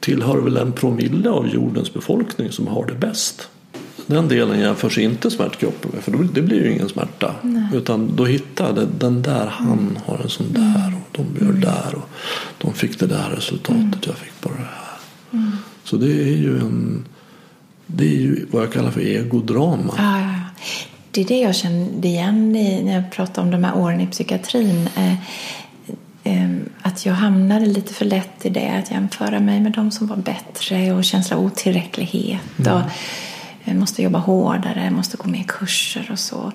tillhör 0.00 0.38
väl 0.38 0.56
en 0.56 0.72
promille 0.72 1.30
av 1.30 1.48
jordens 1.48 1.94
befolkning 1.94 2.52
som 2.52 2.66
har 2.66 2.86
det 2.86 2.94
bäst. 2.94 3.48
Den 4.06 4.28
delen 4.28 4.60
jämförs 4.60 4.98
inte 4.98 5.30
smärtkroppen 5.30 5.90
med 5.94 6.02
för 6.02 6.12
då, 6.12 6.18
det 6.22 6.42
blir 6.42 6.64
ju 6.64 6.72
ingen 6.72 6.88
smärta. 6.88 7.34
Nej. 7.42 7.68
Utan 7.74 8.16
då 8.16 8.24
hittar 8.24 8.72
det 8.72 8.86
den 8.98 9.22
där 9.22 9.46
han 9.46 9.78
mm. 9.78 9.96
har 10.06 10.18
en 10.18 10.28
sån 10.28 10.52
där 10.52 10.92
och 10.96 11.16
de 11.16 11.44
gör 11.44 11.50
mm. 11.50 11.60
där 11.60 11.94
och 11.94 12.08
de 12.58 12.72
fick 12.72 12.98
det 12.98 13.06
där 13.06 13.30
resultatet 13.36 13.76
mm. 13.76 13.98
jag 14.00 14.16
fick 14.16 14.40
bara 14.40 14.54
det 14.54 14.60
här. 14.60 14.98
Mm. 15.32 15.50
Så 15.84 15.96
det 15.96 16.12
är 16.12 16.36
ju 16.36 16.58
en 16.58 17.04
det 17.86 18.04
är 18.04 18.20
ju 18.20 18.46
vad 18.50 18.62
jag 18.62 18.72
kallar 18.72 18.90
för 18.90 19.00
egodrama. 19.00 19.94
Ja, 19.96 20.20
ja, 20.20 20.20
ja 20.20 20.38
det 21.18 21.24
är 21.24 21.38
det 21.38 21.44
jag 21.44 21.54
kände 21.54 22.08
igen 22.08 22.56
i, 22.56 22.82
när 22.82 22.94
jag 22.94 23.10
pratade 23.10 23.40
om 23.40 23.50
de 23.50 23.64
här 23.64 23.76
åren 23.76 24.00
i 24.00 24.06
psykiatrin. 24.06 24.88
Eh, 24.96 25.12
eh, 26.24 26.50
att 26.82 27.06
jag 27.06 27.14
hamnade 27.14 27.66
lite 27.66 27.94
för 27.94 28.04
lätt 28.04 28.46
i 28.46 28.48
det, 28.48 28.68
att 28.68 28.90
jämföra 28.90 29.40
mig 29.40 29.60
med 29.60 29.72
de 29.72 29.90
som 29.90 30.06
var 30.06 30.16
bättre 30.16 30.92
och 30.92 31.04
känsla 31.04 31.36
av 31.36 31.44
otillräcklighet. 31.44 32.58
Mm. 32.58 32.74
Och, 32.74 32.82
jag 33.64 33.76
måste 33.76 34.02
jobba 34.02 34.18
hårdare, 34.18 34.90
måste 34.90 35.16
gå 35.16 35.28
mer 35.28 35.42
kurser 35.42 36.08
och 36.12 36.18
så. 36.18 36.36
Mm. 36.36 36.52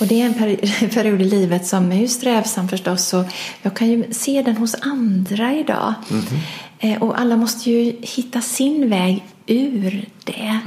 Och 0.00 0.06
det 0.06 0.22
är 0.22 0.26
en 0.26 0.34
peri 0.34 0.56
period 0.94 1.20
i 1.20 1.24
livet 1.24 1.66
som 1.66 1.92
är 1.92 1.96
ju 1.96 2.08
strävsam 2.08 2.68
förstås 2.68 3.14
och 3.14 3.24
jag 3.62 3.76
kan 3.76 3.88
ju 3.88 4.04
se 4.12 4.42
den 4.42 4.56
hos 4.56 4.74
andra 4.80 5.54
idag. 5.54 5.94
Mm. 6.80 7.02
Och 7.02 7.20
alla 7.20 7.36
måste 7.36 7.70
ju 7.70 7.96
hitta 8.02 8.40
sin 8.40 8.90
väg 8.90 9.24
ur 9.46 10.08
det. 10.24 10.60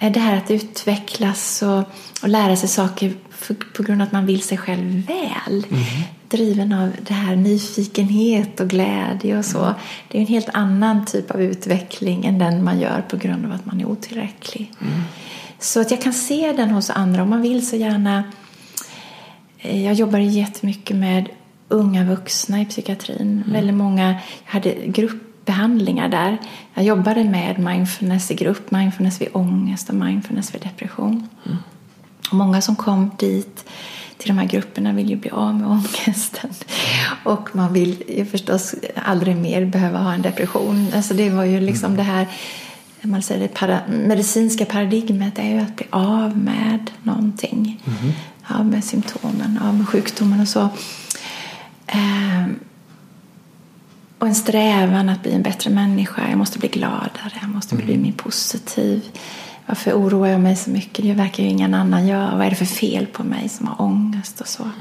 Det 0.00 0.20
här 0.20 0.36
att 0.36 0.50
utvecklas 0.50 1.62
och, 1.62 1.78
och 2.22 2.28
lära 2.28 2.56
sig 2.56 2.68
saker 2.68 3.12
för, 3.30 3.54
på 3.54 3.82
grund 3.82 4.02
av 4.02 4.06
att 4.06 4.12
man 4.12 4.26
vill 4.26 4.42
sig 4.42 4.58
själv 4.58 5.06
väl. 5.06 5.66
Mm. 5.70 5.84
Driven 6.28 6.72
av 6.72 6.90
det 7.02 7.14
här 7.14 7.36
nyfikenhet 7.36 8.60
och 8.60 8.68
glädje 8.68 9.38
och 9.38 9.44
så. 9.44 9.74
Det 10.08 10.18
är 10.18 10.20
en 10.20 10.26
helt 10.26 10.48
annan 10.52 11.06
typ 11.06 11.30
av 11.30 11.42
utveckling 11.42 12.26
än 12.26 12.38
den 12.38 12.64
man 12.64 12.80
gör 12.80 13.04
på 13.08 13.16
grund 13.16 13.46
av 13.46 13.52
att 13.52 13.66
man 13.66 13.80
är 13.80 13.84
otillräcklig. 13.84 14.72
Mm. 14.80 15.02
Så 15.58 15.80
att 15.80 15.90
jag 15.90 16.02
kan 16.02 16.12
se 16.12 16.52
den 16.52 16.70
hos 16.70 16.90
andra 16.90 17.22
om 17.22 17.30
man 17.30 17.42
vill 17.42 17.68
så 17.68 17.76
gärna. 17.76 18.24
Eh, 19.58 19.84
jag 19.84 19.94
jobbar 19.94 20.18
jättemycket 20.18 20.96
med 20.96 21.28
unga 21.68 22.04
vuxna 22.04 22.60
i 22.60 22.64
psykiatrin. 22.64 23.42
Mm. 23.46 23.52
Väldigt 23.52 23.76
många, 23.76 24.10
jag 24.44 24.52
hade 24.52 24.74
gruppbehandlingar 25.50 26.08
där. 26.08 26.38
Jag 26.74 26.84
jobbade 26.84 27.24
med 27.24 27.58
mindfulness 27.58 28.30
i 28.30 28.34
grupp, 28.34 28.70
mindfulness 28.70 29.20
vid 29.20 29.28
ångest 29.32 29.88
och 29.88 29.94
mindfulness 29.94 30.54
vid 30.54 30.62
depression. 30.62 31.28
Mm. 31.46 31.58
Och 32.30 32.36
många 32.36 32.60
som 32.60 32.76
kom 32.76 33.10
dit 33.18 33.64
till 34.18 34.28
de 34.28 34.38
här 34.38 34.46
grupperna 34.46 34.92
vill 34.92 35.10
ju 35.10 35.16
bli 35.16 35.30
av 35.30 35.54
med 35.54 35.68
ångesten. 35.70 36.50
Och 37.24 37.48
man 37.52 37.72
vill 37.72 38.02
ju 38.08 38.26
förstås 38.26 38.74
aldrig 38.94 39.36
mer 39.36 39.64
behöva 39.64 39.98
ha 39.98 40.12
en 40.12 40.22
depression. 40.22 40.92
Alltså 40.94 41.14
det 41.14 41.30
var 41.30 41.44
ju 41.44 41.60
liksom 41.60 41.92
mm. 41.92 41.96
det 41.96 42.02
här 42.02 42.26
man 43.02 43.22
säger 43.22 43.40
det 43.40 43.54
para, 43.54 43.80
medicinska 43.88 44.64
paradigmet 44.64 45.38
är 45.38 45.48
ju 45.48 45.58
att 45.58 45.76
bli 45.76 45.86
av 45.90 46.36
med 46.36 46.90
någonting. 47.02 47.82
Mm. 47.86 48.12
Av 48.46 48.66
med 48.66 48.84
symptomen, 48.84 49.58
av 49.62 49.74
med 49.74 49.88
sjukdomen 49.88 50.40
och 50.40 50.48
så. 50.48 50.68
Ehm, 51.86 52.58
och 54.20 54.26
en 54.26 54.34
strävan 54.34 55.08
att 55.08 55.22
bli 55.22 55.32
en 55.32 55.42
bättre 55.42 55.70
människa. 55.70 56.22
Jag 56.28 56.38
måste 56.38 56.58
bli 56.58 56.68
gladare, 56.68 57.32
jag 57.40 57.50
måste 57.50 57.74
bli 57.74 57.94
mm. 57.94 58.02
mer 58.02 58.12
positiv. 58.12 59.02
Varför 59.66 59.92
oroar 59.92 60.28
jag 60.28 60.40
mig 60.40 60.56
så 60.56 60.70
mycket? 60.70 61.04
Det 61.04 61.12
verkar 61.12 61.42
ju 61.42 61.48
ingen 61.48 61.74
annan 61.74 62.06
göra. 62.06 62.36
Vad 62.36 62.46
är 62.46 62.50
det 62.50 62.56
för 62.56 62.64
fel 62.64 63.06
på 63.06 63.24
mig 63.24 63.48
som 63.48 63.66
har 63.66 63.82
ångest 63.82 64.40
och 64.40 64.48
så? 64.48 64.62
Mm. 64.62 64.74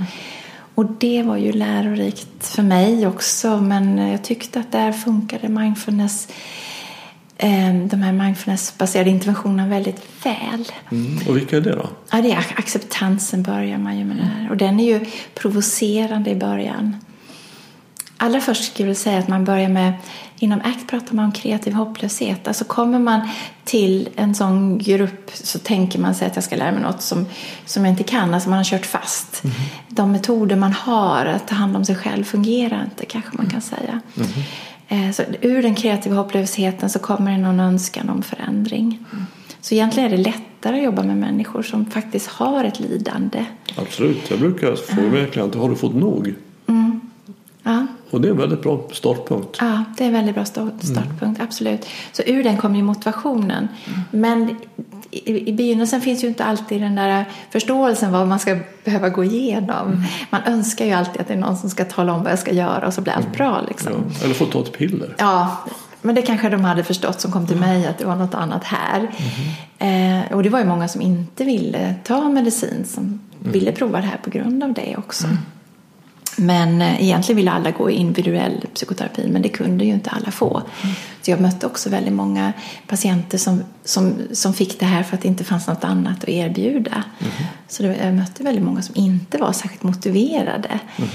Och 0.75 0.85
det 0.85 1.23
var 1.23 1.37
ju 1.37 1.51
lärorikt 1.51 2.47
för 2.47 2.63
mig 2.63 3.07
också, 3.07 3.61
men 3.61 3.97
jag 3.97 4.23
tyckte 4.23 4.59
att 4.59 4.71
där 4.71 4.91
funkade 4.91 5.49
mindfulness 5.49 6.27
Ehm, 7.41 7.87
de 7.87 8.01
här 8.01 8.13
mindfulness-baserade 8.13 9.09
interventionerna 9.09 9.67
väldigt 9.67 10.25
väl. 10.25 10.65
Mm. 10.91 11.27
Och 11.27 11.37
vilka 11.37 11.57
är 11.57 11.61
det 11.61 11.75
då? 11.75 11.89
Ja, 12.11 12.21
det 12.21 12.31
är 12.31 12.37
acceptansen 12.37 13.43
börjar 13.43 13.77
man 13.77 13.97
ju 13.97 14.05
med 14.05 14.17
det 14.17 14.23
här. 14.23 14.49
Och 14.49 14.57
den 14.57 14.79
är 14.79 14.83
ju 14.83 15.05
provocerande 15.33 16.29
i 16.29 16.35
början. 16.35 16.95
Allra 18.21 18.41
först 18.41 18.73
skulle 18.73 18.87
jag 18.89 18.97
säga 18.97 19.19
att 19.19 19.27
man 19.27 19.45
börjar 19.45 19.69
med, 19.69 19.93
inom 20.39 20.59
ACT 20.59 20.87
pratar 20.87 21.15
man 21.15 21.25
om 21.25 21.31
kreativ 21.31 21.73
hopplöshet. 21.73 22.47
Alltså 22.47 22.65
kommer 22.65 22.99
man 22.99 23.29
till 23.63 24.09
en 24.15 24.35
sån 24.35 24.77
grupp 24.77 25.31
så 25.33 25.59
tänker 25.59 25.99
man 25.99 26.15
sig 26.15 26.27
att 26.27 26.35
jag 26.35 26.43
ska 26.43 26.55
lära 26.55 26.71
mig 26.71 26.81
något 26.81 27.01
som, 27.01 27.25
som 27.65 27.85
jag 27.85 27.91
inte 27.91 28.03
kan, 28.03 28.33
alltså 28.33 28.49
man 28.49 28.57
har 28.57 28.63
kört 28.63 28.85
fast. 28.85 29.43
Mm. 29.43 29.55
De 29.87 30.11
metoder 30.11 30.55
man 30.55 30.73
har 30.73 31.25
att 31.25 31.47
ta 31.47 31.55
hand 31.55 31.75
om 31.75 31.85
sig 31.85 31.95
själv 31.95 32.23
fungerar 32.23 32.83
inte 32.83 33.05
kanske 33.05 33.37
man 33.37 33.49
kan 33.49 33.61
säga. 33.61 34.01
Mm. 34.17 35.13
Så 35.13 35.23
ur 35.41 35.61
den 35.61 35.75
kreativa 35.75 36.15
hopplösheten 36.15 36.89
så 36.89 36.99
kommer 36.99 37.31
det 37.31 37.37
någon 37.37 37.59
önskan 37.59 38.09
om 38.09 38.23
förändring. 38.23 39.05
Mm. 39.11 39.25
Så 39.61 39.73
egentligen 39.75 40.13
är 40.13 40.17
det 40.17 40.23
lättare 40.23 40.77
att 40.77 40.83
jobba 40.83 41.03
med 41.03 41.17
människor 41.17 41.63
som 41.63 41.85
faktiskt 41.85 42.27
har 42.27 42.63
ett 42.63 42.79
lidande. 42.79 43.45
Absolut, 43.75 44.29
jag 44.29 44.39
brukar 44.39 44.75
få 44.75 45.01
verkligen 45.01 45.53
har 45.59 45.69
du 45.69 45.75
fått 45.75 45.95
nog? 45.95 46.35
Mm. 46.67 47.01
Ja. 47.63 47.87
Och 48.09 48.21
det 48.21 48.27
är 48.27 48.31
en 48.31 48.37
väldigt 48.37 48.61
bra 48.61 48.87
startpunkt. 48.91 49.57
Ja, 49.61 49.83
det 49.97 50.03
är 50.03 50.07
en 50.07 50.13
väldigt 50.13 50.35
bra 50.35 50.45
startpunkt, 50.45 51.21
mm. 51.21 51.35
absolut. 51.39 51.85
Så 52.11 52.21
ur 52.25 52.43
den 52.43 52.57
kommer 52.57 52.75
ju 52.75 52.83
motivationen. 52.83 53.67
Mm. 53.85 54.01
Men 54.11 54.57
i, 55.11 55.49
i 55.49 55.53
begynnelsen 55.53 56.01
finns 56.01 56.23
ju 56.23 56.27
inte 56.27 56.43
alltid 56.43 56.81
den 56.81 56.95
där 56.95 57.25
förståelsen 57.51 58.11
vad 58.11 58.27
man 58.27 58.39
ska 58.39 58.57
behöva 58.83 59.09
gå 59.09 59.23
igenom. 59.23 59.87
Mm. 59.87 60.03
Man 60.29 60.41
önskar 60.43 60.85
ju 60.85 60.91
alltid 60.91 61.21
att 61.21 61.27
det 61.27 61.33
är 61.33 61.37
någon 61.37 61.57
som 61.57 61.69
ska 61.69 61.85
tala 61.85 62.13
om 62.13 62.23
vad 62.23 62.31
jag 62.31 62.39
ska 62.39 62.51
göra 62.51 62.87
och 62.87 62.93
så 62.93 63.01
blir 63.01 63.13
allt 63.13 63.25
mm. 63.25 63.37
bra. 63.37 63.61
Liksom. 63.67 63.91
Ja. 63.91 64.25
Eller 64.25 64.33
få 64.33 64.45
ta 64.45 64.59
ett 64.59 64.77
piller. 64.77 65.15
Ja, 65.17 65.57
men 66.01 66.15
det 66.15 66.21
kanske 66.21 66.49
de 66.49 66.63
hade 66.63 66.83
förstått 66.83 67.21
som 67.21 67.31
kom 67.31 67.47
till 67.47 67.57
mig 67.57 67.87
att 67.87 67.97
det 67.97 68.05
var 68.05 68.15
något 68.15 68.33
annat 68.33 68.63
här. 68.63 69.11
Mm. 69.79 70.21
Eh, 70.21 70.31
och 70.31 70.43
det 70.43 70.49
var 70.49 70.59
ju 70.59 70.65
många 70.65 70.87
som 70.87 71.01
inte 71.01 71.43
ville 71.43 71.95
ta 72.03 72.29
medicin 72.29 72.85
som 72.85 73.03
mm. 73.03 73.19
ville 73.51 73.71
prova 73.71 74.01
det 74.01 74.07
här 74.07 74.17
på 74.23 74.29
grund 74.29 74.63
av 74.63 74.73
det 74.73 74.95
också. 74.97 75.27
Men 76.37 76.81
eh, 76.81 77.03
egentligen 77.03 77.37
ville 77.37 77.51
alla 77.51 77.71
gå 77.71 77.89
i 77.89 77.93
individuell 77.93 78.65
psykoterapi 78.73 79.27
men 79.27 79.41
det 79.41 79.49
kunde 79.49 79.85
ju 79.85 79.93
inte 79.93 80.09
alla 80.09 80.31
få. 80.31 80.61
Mm. 80.83 80.95
Så 81.21 81.31
jag 81.31 81.41
mötte 81.41 81.65
också 81.65 81.89
väldigt 81.89 82.13
många 82.13 82.53
patienter 82.87 83.37
som, 83.37 83.63
som, 83.83 84.13
som 84.31 84.53
fick 84.53 84.79
det 84.79 84.85
här 84.85 85.03
för 85.03 85.15
att 85.15 85.21
det 85.21 85.27
inte 85.27 85.43
fanns 85.43 85.67
något 85.67 85.83
annat 85.83 86.23
att 86.23 86.29
erbjuda. 86.29 87.03
Mm. 87.19 87.33
Så 87.67 87.83
jag 87.83 88.13
mötte 88.13 88.43
väldigt 88.43 88.63
många 88.63 88.81
som 88.81 88.95
inte 88.95 89.37
var 89.37 89.51
särskilt 89.51 89.83
motiverade. 89.83 90.79
Mm. 90.97 91.09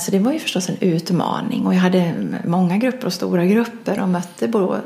Så 0.00 0.10
det 0.10 0.18
var 0.18 0.32
ju 0.32 0.38
förstås 0.38 0.68
en 0.68 0.76
utmaning 0.80 1.66
och 1.66 1.74
jag 1.74 1.80
hade 1.80 2.14
många 2.44 2.76
grupper 2.76 3.06
och 3.06 3.12
stora 3.12 3.46
grupper 3.46 4.00
och 4.00 4.08
mötte 4.08 4.48
både 4.48 4.80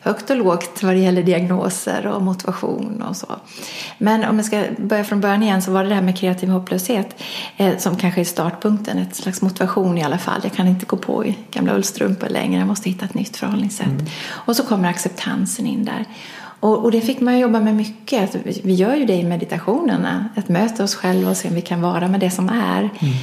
högt 0.00 0.30
och 0.30 0.36
lågt 0.36 0.82
vad 0.82 0.94
det 0.94 1.00
gäller 1.00 1.22
diagnoser 1.22 2.06
och 2.06 2.22
motivation 2.22 3.02
och 3.02 3.16
så. 3.16 3.26
Men 3.98 4.24
om 4.24 4.36
jag 4.36 4.44
ska 4.44 4.64
börja 4.78 5.04
från 5.04 5.20
början 5.20 5.42
igen 5.42 5.62
så 5.62 5.70
var 5.70 5.82
det 5.82 5.88
det 5.88 5.94
här 5.94 6.02
med 6.02 6.18
kreativ 6.18 6.48
hopplöshet 6.48 7.22
eh, 7.56 7.76
som 7.78 7.96
kanske 7.96 8.20
är 8.20 8.24
startpunkten, 8.24 8.98
ett 8.98 9.16
slags 9.16 9.42
motivation 9.42 9.98
i 9.98 10.04
alla 10.04 10.18
fall. 10.18 10.40
Jag 10.42 10.52
kan 10.52 10.68
inte 10.68 10.86
gå 10.86 10.96
på 10.96 11.26
i 11.26 11.38
gamla 11.50 11.74
ullstrumpor 11.74 12.28
längre, 12.28 12.58
jag 12.58 12.68
måste 12.68 12.90
hitta 12.90 13.04
ett 13.04 13.14
nytt 13.14 13.36
förhållningssätt. 13.36 13.86
Mm. 13.86 14.06
Och 14.30 14.56
så 14.56 14.62
kommer 14.62 14.88
acceptansen 14.88 15.66
in 15.66 15.84
där. 15.84 16.04
Och, 16.60 16.84
och, 16.84 16.90
det 16.90 17.00
fick 17.00 17.20
man 17.20 17.38
jobba 17.38 17.60
med 17.60 17.74
mycket. 17.74 18.36
Vi 18.64 18.74
gör 18.74 18.94
ju 18.94 19.04
det 19.04 19.14
i 19.14 19.24
meditationerna, 19.24 20.28
att 20.36 20.48
möta 20.48 20.84
oss 20.84 20.94
själva 20.94 21.30
och 21.30 21.36
se 21.36 21.48
om 21.48 21.54
vi 21.54 21.60
kan 21.60 21.80
vara 21.80 22.08
med 22.08 22.20
det 22.20 22.30
som 22.30 22.48
är. 22.48 22.80
Mm. 22.80 23.14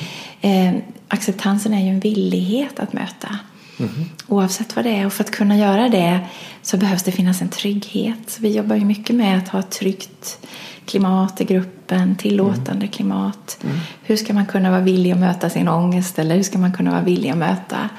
Eh, 0.45 0.73
acceptansen 1.07 1.73
är 1.73 1.83
ju 1.83 1.89
en 1.89 1.99
villighet 1.99 2.79
att 2.79 2.93
möta. 2.93 3.39
Mm. 3.79 3.91
Oavsett 4.27 4.75
vad 4.75 4.85
det 4.85 4.89
är. 4.89 5.05
Och 5.05 5.13
för 5.13 5.23
att 5.23 5.31
kunna 5.31 5.57
göra 5.57 5.89
det 5.89 6.19
så 6.61 6.77
behövs 6.77 7.03
det 7.03 7.11
finnas 7.11 7.41
en 7.41 7.49
trygghet. 7.49 8.17
Så 8.27 8.41
vi 8.41 8.55
jobbar 8.55 8.75
ju 8.75 8.85
mycket 8.85 9.15
med 9.15 9.37
att 9.37 9.47
ha 9.47 9.59
ett 9.59 9.71
tryggt 9.71 10.39
klimat 10.85 11.41
i 11.41 11.43
gruppen, 11.43 12.15
tillåtande 12.15 12.71
mm. 12.71 12.87
klimat. 12.87 13.57
Mm. 13.63 13.77
Hur 14.03 14.15
ska 14.17 14.33
man 14.33 14.45
kunna 14.45 14.71
vara 14.71 14.81
villig 14.81 15.11
att 15.11 15.19
möta 15.19 15.49
sin 15.49 15.67
ångest 15.67 16.19
eller 16.19 16.35
hur 16.35 16.43
ska 16.43 16.57
man 16.57 16.73
kunna 16.73 16.91
vara 16.91 17.01
villig 17.01 17.29
att 17.29 17.37
möta 17.37 17.89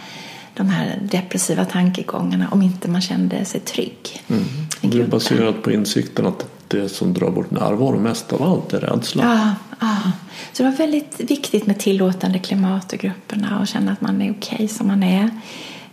de 0.55 0.69
här 0.69 0.99
depressiva 1.03 1.65
tankegångarna 1.65 2.49
om 2.51 2.63
inte 2.63 2.89
man 2.89 3.01
kände 3.01 3.45
sig 3.45 3.61
trygg. 3.61 4.23
Mm. 4.29 4.45
Det 4.81 5.01
är 5.01 5.07
baserat 5.07 5.63
på 5.63 5.73
insikten 5.73 6.27
att 6.27 6.56
det 6.69 6.89
som 6.89 7.15
drar 7.15 7.31
bort 7.31 7.51
närvaro 7.51 7.99
mest 7.99 8.33
av 8.33 8.43
allt 8.43 8.73
är 8.73 8.81
rädsla. 8.81 9.25
Ja, 9.25 9.55
ja. 9.81 10.13
Så 10.53 10.63
det 10.63 10.71
var 10.71 10.77
väldigt 10.77 11.21
viktigt 11.21 11.67
med 11.67 11.79
tillåtande 11.79 12.39
klimat 12.39 12.95
i 12.95 12.97
grupperna 12.97 13.61
och 13.61 13.67
känna 13.67 13.93
att 13.93 14.01
man 14.01 14.23
är 14.23 14.31
okej 14.31 14.55
okay 14.55 14.69
som 14.69 14.87
man 14.87 15.03
är. 15.03 15.31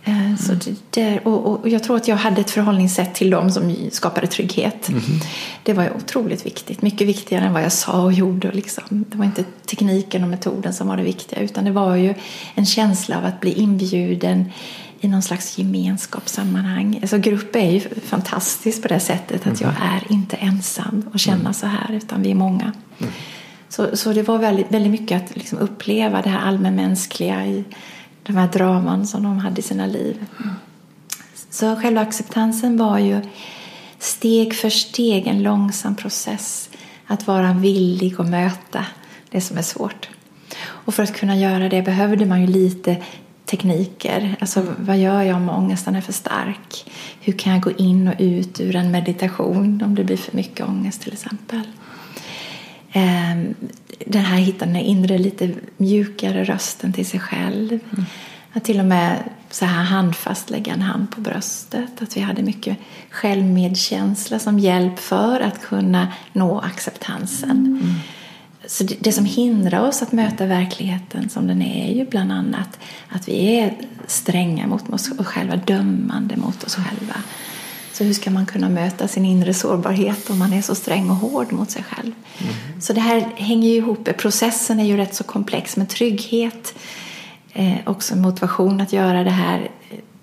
Mm. 0.04 0.36
Så 0.36 0.52
det, 0.90 1.20
och, 1.20 1.46
och, 1.46 1.68
jag 1.68 1.82
tror 1.82 1.96
att 1.96 2.08
jag 2.08 2.16
hade 2.16 2.40
ett 2.40 2.50
förhållningssätt 2.50 3.14
till 3.14 3.30
dem 3.30 3.50
som 3.50 3.76
skapade 3.90 4.26
trygghet. 4.26 4.88
Mm. 4.88 5.02
Det 5.62 5.72
var 5.72 5.96
otroligt 5.96 6.46
viktigt, 6.46 6.82
mycket 6.82 7.08
viktigare 7.08 7.44
än 7.44 7.52
vad 7.52 7.62
jag 7.62 7.72
sa 7.72 8.02
och 8.02 8.12
gjorde. 8.12 8.52
Liksom. 8.52 9.04
Det 9.08 9.16
var 9.16 9.24
inte 9.24 9.44
tekniken 9.66 10.22
och 10.22 10.28
metoden 10.28 10.74
som 10.74 10.88
var 10.88 10.96
det 10.96 11.02
viktiga 11.02 11.40
utan 11.40 11.64
det 11.64 11.70
var 11.70 11.96
ju 11.96 12.14
en 12.54 12.66
känsla 12.66 13.18
av 13.18 13.24
att 13.24 13.40
bli 13.40 13.52
inbjuden 13.52 14.52
i 15.04 15.08
någon 15.08 15.22
slags 15.22 15.58
gemenskapssammanhang. 15.58 16.98
Alltså 17.02 17.18
grupp 17.18 17.56
är 17.56 17.70
ju 17.70 17.80
fantastiskt 17.80 18.82
på 18.82 18.88
det 18.88 19.00
sättet 19.00 19.46
att 19.46 19.60
jag 19.60 19.72
mhm. 19.72 19.82
är 19.82 20.12
inte 20.12 20.36
ensam 20.36 21.10
och 21.12 21.20
känna 21.20 21.40
mm. 21.40 21.54
så 21.54 21.66
här 21.66 21.92
utan 21.92 22.22
vi 22.22 22.30
är 22.30 22.34
många. 22.34 22.72
Mm. 22.98 23.12
Så, 23.68 23.96
så 23.96 24.12
det 24.12 24.22
var 24.22 24.38
väldigt, 24.38 24.72
väldigt 24.72 25.00
mycket 25.00 25.22
att 25.22 25.36
liksom 25.36 25.58
uppleva 25.58 26.22
det 26.22 26.28
här 26.28 26.48
allmänmänskliga 26.48 27.46
i 27.46 27.64
de 28.22 28.36
här 28.36 28.48
draman 28.48 29.06
som 29.06 29.22
de 29.22 29.38
hade 29.38 29.58
i 29.58 29.62
sina 29.62 29.86
liv. 29.86 30.26
Så 31.50 31.76
själva 31.76 32.00
acceptansen 32.00 32.76
var 32.76 32.98
ju 32.98 33.20
steg 33.98 34.54
för 34.54 34.70
steg 34.70 35.26
en 35.26 35.42
långsam 35.42 35.96
process 35.96 36.70
att 37.06 37.26
vara 37.26 37.52
villig 37.52 38.14
att 38.18 38.28
möta 38.28 38.86
det 39.30 39.40
som 39.40 39.58
är 39.58 39.62
svårt. 39.62 40.08
Och 40.62 40.94
för 40.94 41.02
att 41.02 41.16
kunna 41.16 41.36
göra 41.36 41.68
det 41.68 41.82
behövde 41.82 42.26
man 42.26 42.40
ju 42.40 42.46
lite 42.46 42.96
tekniker. 43.46 44.36
Alltså 44.40 44.66
vad 44.78 44.98
gör 44.98 45.22
jag 45.22 45.36
om 45.36 45.50
ångesten 45.50 45.96
är 45.96 46.00
för 46.00 46.12
stark? 46.12 46.92
Hur 47.20 47.32
kan 47.32 47.52
jag 47.52 47.62
gå 47.62 47.72
in 47.72 48.08
och 48.08 48.14
ut 48.18 48.60
ur 48.60 48.76
en 48.76 48.90
meditation 48.90 49.82
om 49.84 49.94
det 49.94 50.04
blir 50.04 50.16
för 50.16 50.36
mycket 50.36 50.66
ångest 50.66 51.02
till 51.02 51.12
exempel? 51.12 51.62
Ehm, 52.92 53.54
den 54.06 54.24
här 54.24 54.36
hitta 54.36 54.66
den 54.66 54.76
inre 54.76 55.18
lite 55.18 55.50
mjukare 55.76 56.44
rösten 56.44 56.92
till 56.92 57.06
sig 57.06 57.20
själv. 57.20 57.70
Mm. 57.70 58.04
Att 58.52 58.64
till 58.64 58.80
och 58.80 58.86
med 58.86 59.18
så 59.50 59.64
här 59.64 59.82
handfast 59.82 60.50
lägga 60.50 60.72
en 60.72 60.82
hand 60.82 61.10
på 61.10 61.20
bröstet. 61.20 62.02
Att 62.02 62.16
vi 62.16 62.20
hade 62.20 62.42
mycket 62.42 62.78
självmedkänsla 63.10 64.38
som 64.38 64.58
hjälp 64.58 64.98
för 64.98 65.40
att 65.40 65.62
kunna 65.62 66.12
nå 66.32 66.60
acceptansen. 66.60 67.50
Mm. 67.50 67.94
Så 68.66 68.84
det, 68.84 68.96
det, 69.00 69.12
som 69.12 69.24
hindrar 69.24 69.88
oss 69.88 70.02
att 70.02 70.12
möta 70.12 70.46
verkligheten 70.46 71.28
som 71.28 71.46
den 71.46 71.62
är 71.62 71.88
är 71.90 71.94
ju 71.94 72.04
bland 72.04 72.32
annat 72.32 72.78
att 73.08 73.28
vi 73.28 73.58
är 73.58 73.74
stränga 74.06 74.66
mot 74.66 74.90
oss 74.90 75.10
själva, 75.18 75.56
dömande 75.56 76.36
mot 76.36 76.64
oss 76.64 76.74
själva. 76.74 77.14
Så 77.92 78.04
hur 78.04 78.12
ska 78.12 78.30
man 78.30 78.46
kunna 78.46 78.68
möta 78.68 79.08
sin 79.08 79.24
inre 79.24 79.54
sårbarhet 79.54 80.30
om 80.30 80.38
man 80.38 80.52
är 80.52 80.62
så 80.62 80.74
sträng 80.74 81.10
och 81.10 81.16
hård 81.16 81.52
mot 81.52 81.70
sig 81.70 81.82
själv? 81.82 82.12
Mm. 82.38 82.54
Så 82.80 82.92
det 82.92 83.00
här 83.00 83.20
hänger 83.36 83.68
ju 83.68 83.74
ihop. 83.74 84.08
Processen 84.16 84.80
är 84.80 84.84
ju 84.84 84.96
rätt 84.96 85.14
så 85.14 85.24
komplex 85.24 85.76
med 85.76 85.88
trygghet, 85.88 86.74
eh, 87.52 87.76
också 87.86 88.16
motivation 88.16 88.80
att 88.80 88.92
göra 88.92 89.24
det 89.24 89.30
här 89.30 89.70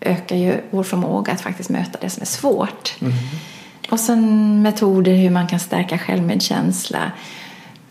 ökar 0.02 0.36
ju 0.36 0.62
vår 0.72 0.84
förmåga 0.84 1.34
att 1.34 1.42
faktiskt 1.42 1.70
möta 1.70 1.98
det 2.02 2.10
som 2.10 2.22
är 2.22 2.26
svårt. 2.26 2.96
Mm. 3.02 3.14
Och 3.89 4.00
sen 4.00 4.62
metoder 4.62 5.14
hur 5.16 5.30
man 5.30 5.48
kan 5.48 5.60
stärka 5.60 5.98
självmedkänsla 5.98 7.12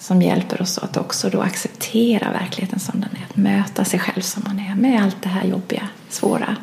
som 0.00 0.22
hjälper 0.22 0.62
oss 0.62 0.78
att 0.78 0.96
också 0.96 1.30
då 1.30 1.40
acceptera 1.40 2.32
verkligheten 2.32 2.80
som 2.80 3.00
den 3.00 3.10
är. 3.10 3.26
Att 3.30 3.36
möta 3.36 3.84
sig 3.84 4.00
själv 4.00 4.20
som 4.20 4.42
man 4.46 4.58
är 4.58 4.74
med 4.74 5.02
allt 5.02 5.16
det 5.22 5.28
här 5.28 5.44
jobbiga, 5.44 5.88
svåra. 6.08 6.56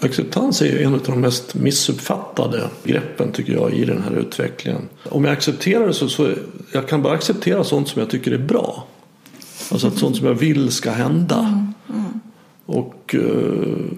Acceptans 0.00 0.62
är 0.62 0.66
ju 0.66 0.82
en 0.82 0.94
av 0.94 1.00
de 1.06 1.20
mest 1.20 1.54
missuppfattade 1.54 2.68
greppen 2.84 3.32
tycker 3.32 3.52
jag 3.52 3.72
i 3.72 3.84
den 3.84 4.02
här 4.02 4.16
utvecklingen. 4.16 4.88
Om 5.04 5.24
jag 5.24 5.32
accepterar 5.32 5.86
det 5.86 5.94
så, 5.94 6.08
så 6.08 6.34
jag 6.72 6.88
kan 6.88 7.02
bara 7.02 7.14
acceptera 7.14 7.64
sånt 7.64 7.88
som 7.88 8.00
jag 8.00 8.10
tycker 8.10 8.32
är 8.32 8.38
bra. 8.38 8.86
Alltså 9.72 9.86
att 9.86 9.98
sånt 9.98 10.16
som 10.16 10.26
jag 10.26 10.34
vill 10.34 10.70
ska 10.70 10.90
hända. 10.90 11.38
Mm, 11.38 11.74
mm. 11.88 12.20
Och, 12.66 13.14
eh, 13.14 13.96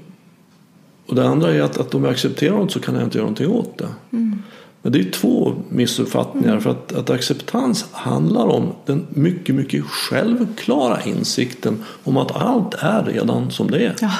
och 1.06 1.14
det 1.14 1.28
andra 1.28 1.54
är 1.54 1.62
att, 1.62 1.78
att 1.78 1.94
om 1.94 2.04
jag 2.04 2.12
accepterar 2.12 2.56
något 2.56 2.72
så 2.72 2.80
kan 2.80 2.94
jag 2.94 3.04
inte 3.04 3.18
göra 3.18 3.24
någonting 3.24 3.50
åt 3.50 3.78
det. 3.78 3.88
Mm. 4.12 4.42
Men 4.82 4.92
det 4.92 5.00
är 5.00 5.10
två 5.10 5.54
missuppfattningar. 5.68 6.48
Mm. 6.48 6.60
För 6.60 6.70
att, 6.70 6.92
att, 6.92 7.10
acceptans 7.10 7.86
handlar 7.92 8.46
om 8.46 8.72
den 8.86 9.06
mycket, 9.08 9.54
mycket 9.54 9.84
självklara 9.84 11.02
insikten 11.02 11.84
om 12.04 12.16
att 12.16 12.36
allt 12.36 12.74
är 12.74 13.04
redan 13.04 13.50
som 13.50 13.70
det 13.70 13.86
är. 13.86 13.96
Ja. 14.00 14.12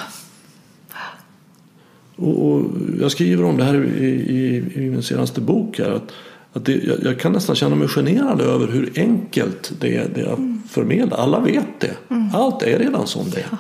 Och, 2.17 2.47
och, 2.47 2.65
jag 3.01 3.11
skriver 3.11 3.45
om 3.45 3.57
det 3.57 3.65
här 3.65 3.85
i, 3.85 4.07
i, 4.07 4.57
i 4.75 4.91
min 4.91 5.03
senaste 5.03 5.41
bok. 5.41 5.79
Här, 5.79 5.91
att, 5.91 6.13
att 6.53 6.65
det, 6.65 6.73
jag, 6.73 6.97
jag, 7.03 7.21
kan 7.21 7.33
nästan 7.33 7.57
känna 7.57 7.77
mig 7.77 7.89
generad 7.89 8.41
över 8.41 8.67
hur 8.67 8.93
enkelt 8.97 9.73
det 9.81 9.97
är, 9.97 10.09
det 10.15 10.21
jag 10.21 10.39
mm. 10.39 10.63
förmedlar. 10.69 11.19
Alla 11.19 11.41
vet 11.41 11.81
det. 11.81 11.97
Mm. 12.09 12.29
Allt 12.35 12.63
är 12.63 12.79
redan 12.79 13.07
som 13.07 13.31
det 13.31 13.41
är. 13.41 13.47
Ja, 13.51 13.59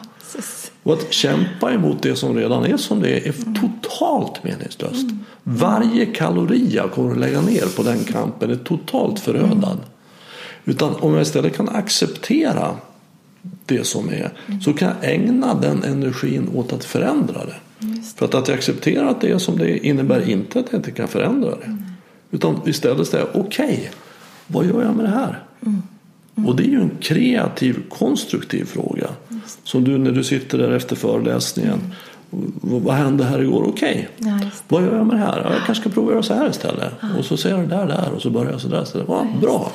och 0.82 0.92
att 0.92 1.12
kämpa 1.12 1.72
emot 1.72 2.02
det 2.02 2.16
som 2.16 2.36
redan 2.36 2.64
är 2.64 2.76
som 2.76 3.00
det 3.00 3.10
är 3.10 3.28
är 3.28 3.34
totalt 3.60 4.44
meningslöst. 4.44 5.02
Mm. 5.02 5.18
Varje 5.42 6.06
kalori 6.06 6.68
jag 6.70 6.92
kommer 6.92 7.12
att 7.12 7.18
lägga 7.18 7.40
ner 7.40 7.76
på 7.76 7.82
den 7.82 8.04
kampen 8.04 8.50
är 8.50 8.56
totalt 8.56 9.20
förödad. 9.20 9.64
Mm. 9.64 9.84
Utan 10.64 10.94
om 10.94 11.12
jag 11.12 11.22
istället 11.22 11.56
kan 11.56 11.68
acceptera 11.68 12.76
det 13.66 13.86
som 13.86 14.08
är 14.08 14.32
mm. 14.46 14.60
så 14.60 14.72
kan 14.72 14.88
jag 14.88 15.12
ägna 15.12 15.54
den 15.54 15.82
energin 15.84 16.48
åt 16.54 16.72
att 16.72 16.84
förändra 16.84 17.46
det. 17.46 17.56
För 18.16 18.24
att, 18.24 18.34
att 18.34 18.48
jag 18.48 18.58
accepterar 18.58 19.06
att 19.06 19.20
det 19.20 19.30
är 19.30 19.38
som 19.38 19.58
det 19.58 19.70
är 19.70 19.84
innebär 19.84 20.30
inte 20.30 20.60
att 20.60 20.66
jag 20.70 20.78
inte 20.78 20.90
kan 20.90 21.08
förändra 21.08 21.50
det. 21.50 21.64
Mm. 21.64 21.82
Utan 22.30 22.60
istället 22.64 23.08
säga 23.08 23.26
okej, 23.34 23.40
okay, 23.40 23.78
vad 24.46 24.66
gör 24.66 24.82
jag 24.82 24.96
med 24.96 25.04
det 25.04 25.10
här? 25.10 25.42
Mm. 25.66 25.82
Mm. 26.36 26.48
Och 26.48 26.56
det 26.56 26.62
är 26.62 26.68
ju 26.68 26.80
en 26.80 26.90
kreativ, 27.00 27.76
konstruktiv 27.88 28.64
fråga. 28.64 29.08
Som 29.64 29.84
du 29.84 29.98
när 29.98 30.12
du 30.12 30.24
sitter 30.24 30.58
där 30.58 30.70
efter 30.70 30.96
föreläsningen. 30.96 31.78
Vad 32.60 32.94
hände 32.94 33.24
här 33.24 33.42
igår? 33.42 33.64
Okej, 33.68 34.08
okay. 34.18 34.32
ja, 34.32 34.50
vad 34.68 34.82
gör 34.82 34.96
jag 34.96 35.06
med 35.06 35.16
det 35.16 35.20
här? 35.20 35.36
Jag 35.36 35.66
kanske 35.66 35.82
ska 35.82 35.90
prova 35.90 36.08
att 36.08 36.12
göra 36.12 36.22
så 36.22 36.34
här 36.34 36.50
istället. 36.50 36.92
Ja. 37.00 37.08
Och 37.18 37.24
så 37.24 37.36
ser 37.36 37.50
jag 37.50 37.60
det 37.60 37.66
där 37.66 37.86
där 37.86 38.12
och 38.14 38.22
så 38.22 38.30
börjar 38.30 38.52
jag 38.52 38.60
så 38.60 38.68
där 38.68 38.82
istället. 38.82 39.06
Ja, 39.08 39.26
bra. 39.40 39.72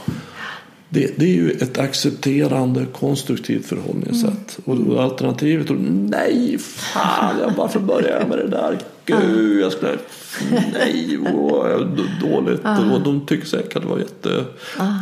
Det, 0.90 1.20
det, 1.20 1.26
är 1.26 1.36
ju 1.36 1.52
ett 1.52 1.78
accepterande, 1.78 2.86
konstruktivt 2.86 3.66
förhållningssätt. 3.66 4.60
Mm. 4.66 4.88
Och 4.88 5.04
alternativet 5.04 5.68
nej, 5.90 6.58
fan, 6.58 7.36
jag 7.42 7.52
varför 7.58 7.80
börjar 7.80 8.20
jag 8.20 8.30
med 8.30 8.38
det 8.38 8.48
där? 8.48 8.78
Gud, 9.08 9.62
jag 9.62 9.72
skulle, 9.72 9.98
nej, 10.74 11.20
åh, 11.34 11.80
dåligt. 12.22 12.62
Och 12.94 13.02
de 13.02 13.26
tycker 13.26 13.48
säkert 13.48 13.76
att 13.76 13.82
det 13.82 13.88
var 13.90 13.98
jätte, 13.98 14.46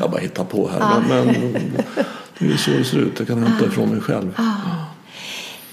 jag 0.02 0.12
bara 0.12 0.22
hittar 0.22 0.44
på 0.44 0.70
här. 0.70 1.04
Men, 1.10 1.54
det 2.40 2.54
är 2.54 2.58
så 2.58 2.72
det 2.72 2.84
ser 2.84 2.98
ut, 2.98 3.14
jag 3.18 3.28
kan 3.28 3.44
hämta 3.44 3.66
ifrån 3.66 3.90
mig 3.90 4.02
själv. 4.02 4.40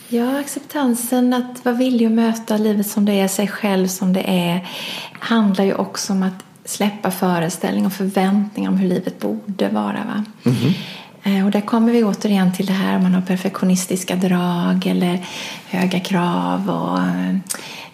Ja, 0.08 0.38
acceptansen 0.38 1.32
att 1.32 1.64
vara 1.64 1.74
villig 1.74 2.06
att 2.06 2.12
möta 2.12 2.56
livet 2.56 2.86
som 2.86 3.04
det 3.04 3.12
är, 3.12 3.28
sig 3.28 3.48
själv 3.48 3.86
som 3.86 4.12
det 4.12 4.22
är, 4.26 4.68
handlar 5.12 5.64
ju 5.64 5.74
också 5.74 6.12
om 6.12 6.22
att 6.22 6.44
släppa 6.64 7.10
föreställningar 7.10 7.86
och 7.86 7.92
förväntningar 7.92 8.70
om 8.70 8.76
hur 8.76 8.88
livet 8.88 9.20
borde 9.20 9.68
vara. 9.68 9.98
Va? 10.06 10.24
Mm. 10.44 11.44
Och 11.44 11.50
där 11.50 11.60
kommer 11.60 11.92
vi 11.92 12.04
återigen 12.04 12.52
till 12.52 12.66
det 12.66 12.72
här 12.72 12.96
om 12.96 13.02
man 13.02 13.14
har 13.14 13.22
perfektionistiska 13.22 14.16
drag 14.16 14.86
eller 14.86 15.26
höga 15.68 16.00
krav 16.00 16.70
och 16.70 16.98
eh, 16.98 17.36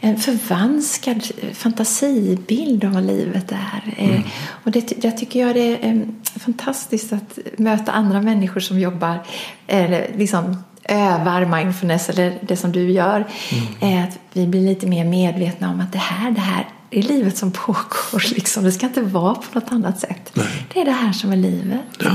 en 0.01 0.17
förvanskad 0.17 1.23
fantasibild 1.53 2.85
av 2.85 2.93
vad 2.93 3.07
livet 3.07 3.53
är. 3.53 3.95
Eh, 3.97 4.11
mm. 4.11 4.23
Och 4.65 4.71
det, 4.71 5.03
det 5.03 5.11
tycker 5.11 5.41
jag 5.41 5.55
det 5.55 5.87
är 5.87 6.07
fantastiskt 6.25 7.13
att 7.13 7.39
möta 7.57 7.93
andra 7.93 8.23
människor 8.23 8.61
som 8.61 8.81
jobbar 8.81 9.23
eller 9.67 10.11
liksom 10.17 10.65
övar 10.85 11.45
mindfulness 11.45 12.09
eller 12.09 12.39
det 12.43 12.57
som 12.57 12.73
du 12.73 12.91
gör. 12.91 13.27
Mm. 13.81 14.05
Att 14.05 14.19
vi 14.33 14.47
blir 14.47 14.61
lite 14.61 14.87
mer 14.87 15.05
medvetna 15.05 15.71
om 15.71 15.81
att 15.81 15.93
det 15.93 15.99
här, 15.99 16.31
det 16.31 16.41
här 16.41 16.69
det 16.91 16.99
är 16.99 17.03
livet 17.03 17.37
som 17.37 17.51
pågår. 17.51 18.35
Liksom. 18.35 18.65
Det 18.65 18.73
ska 18.73 18.87
inte 18.87 19.03
vara 19.03 19.35
på 19.35 19.59
något 19.59 19.73
annat 19.73 20.01
sätt. 20.01 20.31
Nej. 20.35 20.67
Det 20.75 20.81
är 20.81 20.85
det 20.85 20.91
här 20.91 21.13
som 21.13 21.33
är 21.33 21.37
livet. 21.37 21.81
Ja. 21.99 22.11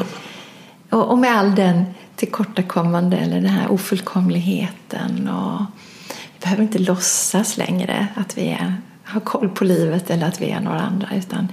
Och, 0.89 1.11
och, 1.11 1.17
med 1.17 1.37
all 1.37 1.55
den 1.55 1.85
tillkortakommande 2.15 3.17
eller 3.17 3.35
den 3.35 3.45
här 3.45 3.71
ofullkomligheten. 3.71 5.29
Och 5.29 5.61
behöver 6.43 6.63
inte 6.63 6.79
låtsas 6.79 7.57
längre 7.57 8.07
att 8.15 8.37
vi 8.37 8.47
är, 8.49 8.75
har 9.03 9.19
koll 9.19 9.49
på 9.49 9.63
livet 9.63 10.09
eller 10.09 10.27
att 10.27 10.41
vi 10.41 10.49
är 10.49 10.59
några 10.59 10.81
andra. 10.81 11.07
Utan 11.15 11.47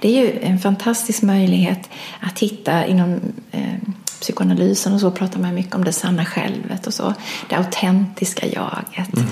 det 0.00 0.08
är 0.08 0.22
ju 0.22 0.40
en 0.40 0.58
fantastisk 0.58 1.22
möjlighet 1.22 1.90
att 2.20 2.38
hitta 2.38 2.86
inom 2.86 3.20
eh, 3.50 3.74
psykoanalysen 4.20 4.92
och 4.92 5.00
så 5.00 5.10
pratar 5.10 5.40
man 5.40 5.54
mycket 5.54 5.74
om 5.74 5.84
det 5.84 5.92
sanna 5.92 6.24
självet 6.24 6.86
och 6.86 6.94
så. 6.94 7.14
Det 7.48 7.56
autentiska 7.56 8.46
jaget. 8.46 9.16
Mm. 9.16 9.28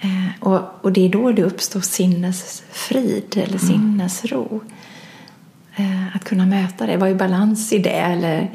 Eh, 0.00 0.32
och, 0.40 0.84
och 0.84 0.92
det 0.92 1.06
är 1.06 1.08
då 1.08 1.32
det 1.32 1.42
uppstår 1.42 1.80
sinnesfrid 1.80 3.36
eller 3.36 3.46
mm. 3.46 3.58
sinnesro. 3.58 4.60
Eh, 5.76 6.16
att 6.16 6.24
kunna 6.24 6.46
möta 6.46 6.86
det, 6.86 6.96
vara 6.96 7.10
i 7.10 7.14
balans 7.14 7.72
i 7.72 7.78
det. 7.78 7.90
Eller, 7.90 8.50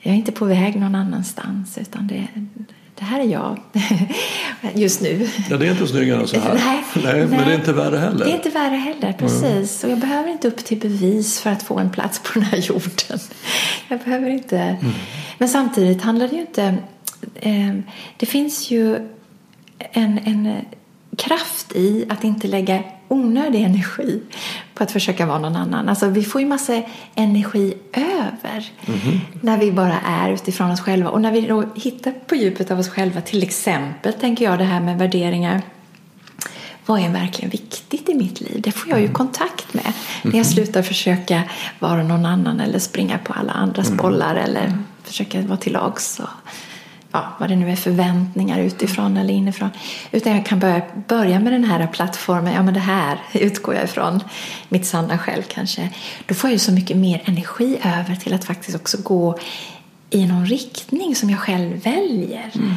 jag 0.00 0.12
är 0.12 0.18
inte 0.18 0.32
på 0.32 0.44
väg 0.44 0.76
någon 0.76 0.94
annanstans 0.94 1.78
utan 1.78 2.06
det, 2.06 2.28
det 3.02 3.06
här 3.06 3.20
är 3.20 3.24
jag 3.24 3.60
just 4.74 5.00
nu. 5.00 5.28
Ja, 5.50 5.56
det 5.56 5.66
är 5.66 5.70
inte 5.70 5.86
snyggare 5.86 6.20
än 6.20 6.28
så 6.28 6.40
här. 6.40 6.54
Nej, 6.54 6.84
nej, 6.94 7.04
nej, 7.04 7.26
men 7.26 7.48
det 7.48 7.52
är 7.52 7.54
inte 7.54 7.72
värre 7.72 7.96
heller. 7.96 8.24
Det 8.24 8.30
är 8.30 8.34
inte 8.34 8.50
värre 8.50 8.76
heller, 8.76 9.12
precis. 9.12 9.84
Mm. 9.84 9.96
Och 9.96 10.02
jag 10.02 10.08
behöver 10.08 10.30
inte 10.30 10.48
upp 10.48 10.64
till 10.64 10.78
bevis 10.78 11.40
för 11.40 11.50
att 11.50 11.62
få 11.62 11.78
en 11.78 11.90
plats 11.90 12.18
på 12.18 12.38
den 12.38 12.42
här 12.42 12.58
jorden. 12.58 13.18
Jag 13.88 13.98
behöver 13.98 14.30
inte. 14.30 14.58
Mm. 14.58 14.92
Men 15.38 15.48
samtidigt 15.48 16.02
handlar 16.02 16.28
det 16.28 16.34
ju 16.34 16.40
inte... 16.40 16.74
Eh, 17.34 17.74
det 18.16 18.26
finns 18.26 18.70
ju 18.70 18.96
en, 19.78 20.18
en 20.24 20.56
kraft 21.16 21.72
i 21.74 22.06
att 22.08 22.24
inte 22.24 22.48
lägga 22.48 22.82
onödig 23.12 23.62
energi 23.62 24.20
på 24.74 24.82
att 24.82 24.92
försöka 24.92 25.26
vara 25.26 25.38
någon 25.38 25.56
annan. 25.56 25.88
Alltså 25.88 26.08
vi 26.08 26.24
får 26.24 26.40
ju 26.40 26.46
massa 26.46 26.82
energi 27.14 27.74
över 27.92 28.70
mm 28.86 29.00
-hmm. 29.00 29.20
när 29.40 29.58
vi 29.58 29.72
bara 29.72 30.00
är 30.00 30.30
utifrån 30.30 30.70
oss 30.70 30.80
själva. 30.80 31.10
Och 31.10 31.20
när 31.20 31.32
vi 31.32 31.40
då 31.40 31.64
hittar 31.74 32.12
på 32.12 32.34
djupet 32.34 32.70
av 32.70 32.78
oss 32.78 32.88
själva, 32.88 33.20
till 33.20 33.42
exempel 33.42 34.12
tänker 34.12 34.44
jag 34.44 34.58
det 34.58 34.64
här 34.64 34.80
med 34.80 34.98
värderingar. 34.98 35.62
Vad 36.86 37.00
är 37.00 37.08
verkligen 37.08 37.50
viktigt 37.50 38.08
i 38.08 38.14
mitt 38.14 38.40
liv? 38.40 38.60
Det 38.60 38.72
får 38.72 38.90
jag 38.90 38.98
ju 38.98 39.04
mm. 39.04 39.14
kontakt 39.14 39.74
med 39.74 39.92
när 40.22 40.30
jag 40.30 40.34
mhm. 40.34 40.44
slutar 40.44 40.82
försöka 40.82 41.42
vara 41.78 42.02
någon 42.02 42.26
annan 42.26 42.60
eller 42.60 42.78
springa 42.78 43.18
på 43.18 43.32
alla 43.32 43.52
andras 43.52 43.86
mm. 43.86 43.96
bollar 43.96 44.36
eller 44.36 44.72
försöka 45.04 45.40
vara 45.40 45.56
till 45.56 45.72
lags 45.72 46.20
ja, 47.12 47.32
vad 47.38 47.48
det 47.48 47.56
nu 47.56 47.70
är 47.70 47.76
förväntningar 47.76 48.60
utifrån 48.60 49.16
eller 49.16 49.34
inifrån. 49.34 49.70
Utan 50.12 50.32
jag 50.36 50.46
kan 50.46 50.58
börja, 50.58 50.82
börja 51.08 51.40
med 51.40 51.52
den 51.52 51.64
här 51.64 51.86
plattformen, 51.86 52.54
ja 52.54 52.62
men 52.62 52.74
det 52.74 52.80
här 52.80 53.18
utgår 53.32 53.74
jag 53.74 53.84
ifrån, 53.84 54.20
mitt 54.68 54.86
sanna 54.86 55.18
själv 55.18 55.42
kanske. 55.42 55.88
Då 56.26 56.34
får 56.34 56.50
jag 56.50 56.52
ju 56.52 56.58
så 56.58 56.72
mycket 56.72 56.96
mer 56.96 57.22
energi 57.24 57.78
över 57.82 58.16
till 58.16 58.34
att 58.34 58.44
faktiskt 58.44 58.76
också 58.76 58.98
gå 59.02 59.38
i 60.10 60.26
någon 60.26 60.46
riktning 60.46 61.16
som 61.16 61.30
jag 61.30 61.38
själv 61.38 61.82
väljer. 61.82 62.50
Mm. 62.54 62.74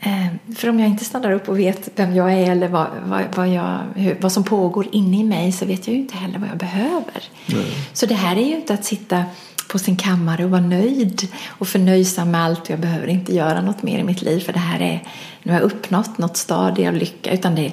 Eh, 0.00 0.54
för 0.56 0.68
om 0.68 0.80
jag 0.80 0.88
inte 0.88 1.04
stannar 1.04 1.32
upp 1.32 1.48
och 1.48 1.58
vet 1.58 1.88
vem 1.96 2.16
jag 2.16 2.32
är 2.32 2.50
eller 2.50 2.68
vad, 2.68 2.86
vad, 3.04 3.22
vad, 3.34 3.48
jag, 3.48 3.78
hur, 3.94 4.16
vad 4.20 4.32
som 4.32 4.44
pågår 4.44 4.86
inne 4.92 5.20
i 5.20 5.24
mig 5.24 5.52
så 5.52 5.66
vet 5.66 5.86
jag 5.86 5.94
ju 5.94 6.02
inte 6.02 6.16
heller 6.16 6.38
vad 6.38 6.48
jag 6.48 6.58
behöver. 6.58 7.22
Mm. 7.52 7.64
Så 7.92 8.06
det 8.06 8.14
här 8.14 8.36
är 8.36 8.46
ju 8.46 8.56
inte 8.56 8.74
att 8.74 8.84
sitta 8.84 9.24
på 9.68 9.78
sin 9.78 9.96
kammare 9.96 10.44
och 10.44 10.50
vara 10.50 10.60
nöjd 10.60 11.28
och 11.46 11.68
förnöjsam 11.68 12.30
med 12.30 12.44
allt. 12.44 12.70
Jag 12.70 12.80
behöver 12.80 13.06
inte 13.06 13.34
göra 13.34 13.60
något 13.60 13.82
mer 13.82 13.98
i 13.98 14.04
mitt 14.04 14.22
liv 14.22 14.40
för 14.40 14.52
det 14.52 14.58
här 14.58 14.80
är, 14.80 15.02
nu 15.42 15.52
har 15.52 15.60
jag 15.60 15.66
uppnått 15.66 16.18
något 16.18 16.36
stadie 16.36 16.88
av 16.88 16.94
lycka. 16.94 17.32
Utan 17.32 17.54
det 17.54 17.66
är 17.66 17.72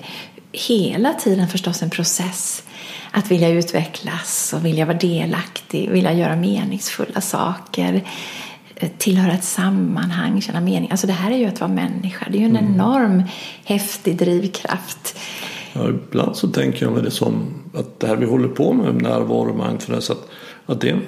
hela 0.51 1.13
tiden 1.13 1.47
förstås 1.47 1.83
en 1.83 1.89
process 1.89 2.63
att 3.11 3.31
vilja 3.31 3.49
utvecklas 3.49 4.53
och 4.53 4.65
vilja 4.65 4.85
vara 4.85 4.97
delaktig, 4.97 5.89
vilja 5.89 6.13
göra 6.13 6.35
meningsfulla 6.35 7.21
saker 7.21 8.01
eh, 8.75 8.89
tillhöra 8.97 9.33
ett 9.33 9.43
sammanhang, 9.43 10.41
känna 10.41 10.61
mening. 10.61 10.91
Alltså 10.91 11.07
det 11.07 11.13
här 11.13 11.31
är 11.31 11.37
ju 11.37 11.45
att 11.45 11.59
vara 11.59 11.71
människa. 11.71 12.25
Det 12.29 12.37
är 12.37 12.39
ju 12.39 12.45
en 12.45 12.57
mm. 12.57 12.73
enorm 12.73 13.23
häftig 13.63 14.17
drivkraft. 14.17 15.19
Ja, 15.73 15.89
ibland 15.89 16.35
så 16.35 16.47
tänker 16.47 16.85
jag 16.85 16.93
mig 16.93 17.03
det 17.03 17.11
som 17.11 17.53
att 17.73 17.99
det 17.99 18.07
här 18.07 18.15
vi 18.15 18.25
håller 18.25 18.47
på 18.47 18.73
med, 18.73 19.01
närvaro 19.01 19.49
och 19.49 19.67
mindfulness, 19.67 20.09
att, 20.09 20.29
att 20.65 20.81
det 20.81 20.99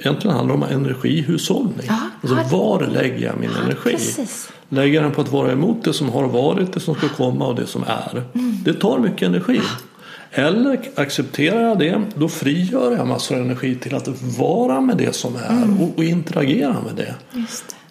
egentligen 0.00 0.36
handlar 0.36 0.54
om 0.54 0.62
energihushållning. 0.62 1.86
Ja, 1.86 1.98
alltså 2.22 2.56
var 2.56 2.86
lägger 2.86 3.26
jag 3.26 3.38
min 3.40 3.50
ja, 3.54 3.62
energi? 3.64 3.90
Precis. 3.90 4.52
Lägger 4.68 5.02
den 5.02 5.12
på 5.12 5.20
att 5.20 5.32
vara 5.32 5.52
emot 5.52 5.84
det 5.84 5.92
som 5.92 6.08
har 6.08 6.28
varit, 6.28 6.72
det 6.72 6.80
som 6.80 6.94
ska 6.94 7.08
komma 7.08 7.46
och 7.46 7.54
det 7.54 7.66
som 7.66 7.82
är. 7.82 8.24
Mm. 8.34 8.56
Det 8.64 8.74
tar 8.74 8.98
mycket 8.98 9.22
energi. 9.22 9.60
Eller 10.30 10.80
accepterar 10.94 11.60
jag 11.60 11.78
det, 11.78 12.02
då 12.14 12.28
frigör 12.28 12.96
jag 12.96 13.06
massor 13.06 13.36
av 13.36 13.42
energi 13.42 13.74
till 13.74 13.94
att 13.94 14.22
vara 14.38 14.80
med 14.80 14.96
det 14.96 15.12
som 15.12 15.36
är 15.36 15.50
mm. 15.50 15.80
och, 15.80 15.98
och, 15.98 16.04
interagera 16.04 16.76
med 16.86 16.94
det. 16.96 17.14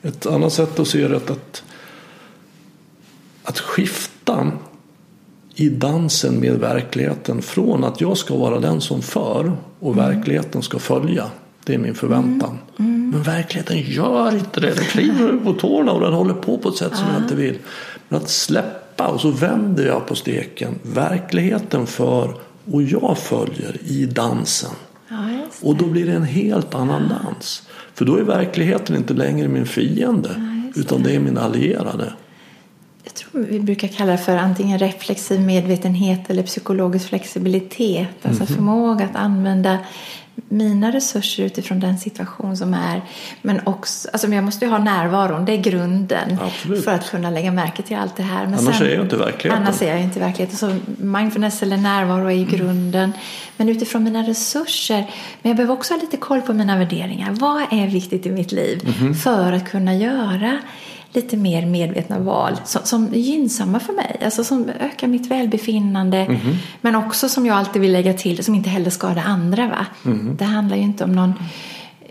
det. 0.02 0.08
Ett 0.08 0.26
annat 0.26 0.54
sätt 0.54 0.80
att 0.80 0.88
se 0.88 1.08
det 1.08 1.16
är 1.16 1.32
att, 1.32 1.64
att 3.44 3.60
skifta 3.60 4.52
i 5.56 5.70
dansen 5.70 6.40
med 6.40 6.60
verkligheten 6.60 7.42
från 7.42 7.84
att 7.84 8.02
jag 8.02 8.18
ska 8.18 8.36
vara 8.36 8.60
den 8.60 8.82
som 8.82 9.02
för 9.02 9.58
och 9.80 9.94
mm. 9.94 10.06
verkligheten 10.06 10.62
ska 10.62 10.80
följa. 10.80 11.26
Det 11.64 11.74
är 11.74 11.78
min 11.78 11.96
förväntan. 11.96 12.58
Mm. 12.80 12.96
Mm. 12.96 13.10
Men 13.10 13.24
verkligheten 13.24 13.78
gör 13.78 14.36
inte 14.36 14.60
det. 14.60 14.74
Den 14.76 14.86
kliver 14.86 15.38
på 15.38 15.54
tårna 15.54 15.92
och 15.92 16.02
den 16.02 16.14
håller 16.14 16.34
på 16.34 16.58
på 16.58 16.70
ett 16.70 16.76
sätt 16.76 16.96
som 16.96 17.08
jag 17.14 17.24
inte 17.24 17.36
vill. 17.36 17.58
Men 18.10 18.22
att 18.22 18.30
släppa 18.30 19.08
och 19.08 19.22
så 19.22 19.32
vänder 19.32 19.86
jag 19.86 20.08
på 20.08 20.16
steken. 20.16 20.76
Verkligheten 20.84 21.88
för 21.88 22.34
och 22.72 22.84
jag 22.84 23.18
följer 23.18 23.78
i 23.86 24.06
dansen. 24.06 24.72
Och 25.62 25.76
då 25.76 25.86
blir 25.86 26.06
det 26.06 26.14
en 26.14 26.24
helt 26.24 26.76
annan 26.76 27.10
dans. 27.10 27.68
För 27.94 28.06
då 28.06 28.16
är 28.16 28.24
verkligheten 28.24 28.96
inte 28.96 29.14
längre 29.14 29.48
min 29.48 29.66
fiende 29.66 30.30
utan 30.76 31.04
det 31.04 31.16
är 31.16 31.20
min 31.20 31.38
allierade 31.38 32.14
jag 33.10 33.16
tror 33.16 33.44
vi 33.44 33.60
brukar 33.60 33.88
kalla 33.88 34.12
det 34.12 34.18
för 34.18 34.38
antingen 34.38 34.80
reflexiv 34.80 35.42
medvetenhet 35.42 36.30
eller 36.30 36.44
psykologisk 36.44 37.10
flexibilitet. 37.10 38.26
Alltså 38.26 38.44
mm 38.44 38.56
förmåga 38.56 39.06
att 39.06 39.16
använda 39.16 39.78
mina 40.50 40.92
resurser 40.92 41.44
utifrån 41.44 41.80
den 41.80 41.98
situation 41.98 42.58
som 42.58 42.74
är. 42.74 43.02
Men 43.42 43.62
också, 43.64 44.10
alltså 44.14 44.28
jag 44.28 44.44
måste 44.44 44.66
ju 44.66 44.72
ha 44.72 44.78
närvaron, 44.78 45.46
det 45.46 45.52
är 45.52 45.58
grunden 45.58 46.38
Absolut. 46.42 46.84
för 46.84 46.92
att 46.92 47.12
kunna 47.12 47.30
lägga 47.30 47.52
märke 47.52 47.82
till 47.82 47.98
allt 47.98 48.16
det 48.16 48.24
här. 48.24 48.46
Men 48.46 48.60
annars 48.60 48.78
sen, 48.78 48.88
är 48.88 48.92
jag 48.92 49.04
inte 49.04 49.18
verkligheten. 49.18 49.64
Annars 49.64 49.82
är 49.82 49.88
jag 49.88 50.02
inte 50.02 50.20
verkligheten. 50.20 50.58
Så 50.58 50.76
mindfulness 50.98 51.64
eller 51.64 51.78
närvaro 51.78 52.26
är 52.26 52.32
ju 52.32 52.44
mm. 52.44 52.56
grunden. 52.56 53.14
Men 53.58 53.70
utifrån 53.70 54.04
mina 54.04 54.24
resurser. 54.24 55.10
Men 55.42 55.50
jag 55.50 55.56
behöver 55.56 55.74
också 55.74 55.94
ha 55.94 56.02
lite 56.02 56.18
koll 56.18 56.42
på 56.42 56.54
mina 56.54 56.78
värderingar. 56.78 57.32
Vad 57.32 57.62
är 57.62 57.88
viktigt 57.88 58.26
i 58.26 58.32
mitt 58.32 58.52
liv 58.52 58.96
mm 59.00 59.14
för 59.14 59.54
att 59.54 59.70
kunna 59.70 59.96
göra 59.96 60.58
lite 61.14 61.38
mer 61.38 61.66
medvetna 61.66 62.20
val 62.20 62.58
som, 62.66 62.82
som 62.84 63.08
är 63.14 63.18
gynnsamma 63.18 63.80
för 63.80 63.94
mig, 63.94 64.22
alltså 64.24 64.44
som 64.44 64.70
ökar 64.80 65.08
mitt 65.08 65.28
välbefinnande 65.28 66.18
mm 66.18 66.36
-hmm. 66.36 66.56
men 66.82 66.96
också 66.96 67.30
som 67.30 67.46
jag 67.46 67.58
alltid 67.58 67.82
vill 67.82 67.92
lägga 67.92 68.14
till, 68.14 68.44
som 68.44 68.56
inte 68.56 68.70
heller 68.70 68.90
skadar 68.90 69.24
andra. 69.26 69.68
Va? 69.68 69.86
Mm 70.06 70.20
-hmm. 70.20 70.38
Det 70.38 70.46
handlar 70.46 70.78
ju 70.78 70.84
inte 70.84 71.04
om 71.04 71.12
någon 71.12 71.34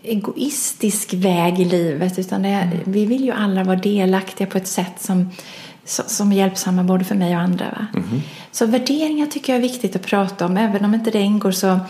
egoistisk 0.02 1.14
väg 1.14 1.60
i 1.60 1.64
livet 1.64 2.18
utan 2.18 2.44
är, 2.44 2.62
mm. 2.62 2.78
vi 2.84 3.06
vill 3.06 3.24
ju 3.24 3.32
alla 3.32 3.64
vara 3.64 3.76
delaktiga 3.76 4.46
på 4.46 4.58
ett 4.58 4.68
sätt 4.68 5.02
som, 5.02 5.30
som 5.84 6.32
är 6.32 6.36
hjälpsamma 6.36 6.84
både 6.84 7.04
för 7.04 7.14
mig 7.14 7.36
och 7.36 7.42
andra. 7.42 7.64
Va? 7.64 7.86
-hmm. 8.00 8.20
Så 8.52 8.66
värderingar 8.66 9.26
tycker 9.26 9.52
jag 9.52 9.58
är 9.58 9.68
viktigt 9.68 9.96
att 9.96 10.06
prata 10.06 10.46
om, 10.46 10.56
även 10.56 10.84
om 10.84 10.94
inte 10.94 11.10
det 11.10 11.20
ingår 11.20 11.50
så 11.50 11.80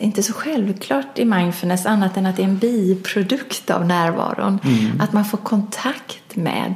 inte 0.00 0.22
så 0.22 0.32
självklart 0.32 1.18
i 1.18 1.24
mindfulness 1.24 1.86
annat 1.86 2.16
än 2.16 2.26
att 2.26 2.36
det 2.36 2.42
är 2.42 2.48
en 2.48 2.58
biprodukt 2.58 3.70
av 3.70 3.86
närvaron. 3.86 4.58
Mm. 4.64 5.00
Att 5.00 5.12
man 5.12 5.24
får 5.24 5.38
kontakt 5.38 6.36
med 6.36 6.74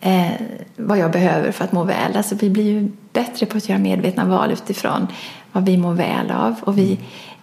eh, 0.00 0.32
vad 0.76 0.98
jag 0.98 1.12
behöver 1.12 1.52
för 1.52 1.64
att 1.64 1.72
må 1.72 1.84
väl. 1.84 2.16
Alltså 2.16 2.34
vi 2.34 2.50
blir 2.50 2.64
ju 2.64 2.90
bättre 3.12 3.46
på 3.46 3.56
att 3.56 3.68
göra 3.68 3.78
medvetna 3.78 4.24
val 4.24 4.52
utifrån 4.52 5.06
vad 5.52 5.66
vi 5.66 5.76
mår 5.76 5.94
väl 5.94 6.30
av. 6.30 6.54
Och 6.60 6.78
vi, 6.78 6.98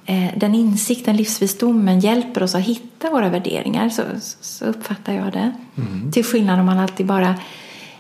eh, 0.05 0.27
den 0.35 0.55
insikten, 0.55 1.17
livsvisdomen, 1.17 1.99
hjälper 1.99 2.43
oss 2.43 2.55
att 2.55 2.61
hitta 2.61 3.09
våra 3.09 3.29
värderingar. 3.29 3.89
Så, 3.89 4.03
så 4.41 4.65
uppfattar 4.65 5.13
jag 5.13 5.33
det. 5.33 5.51
Mm. 5.77 6.11
Till 6.11 6.25
skillnad 6.25 6.59
om 6.59 6.65
man 6.65 6.79
alltid 6.79 7.05
bara 7.05 7.35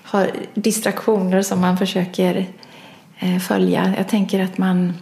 har 0.03 0.31
distraktioner 0.53 1.41
som 1.41 1.61
man 1.61 1.77
försöker 1.77 2.45
eh, 3.19 3.37
följa. 3.37 3.93
Jag 3.97 4.07
tänker 4.07 4.43
att 4.43 4.57
man 4.57 4.93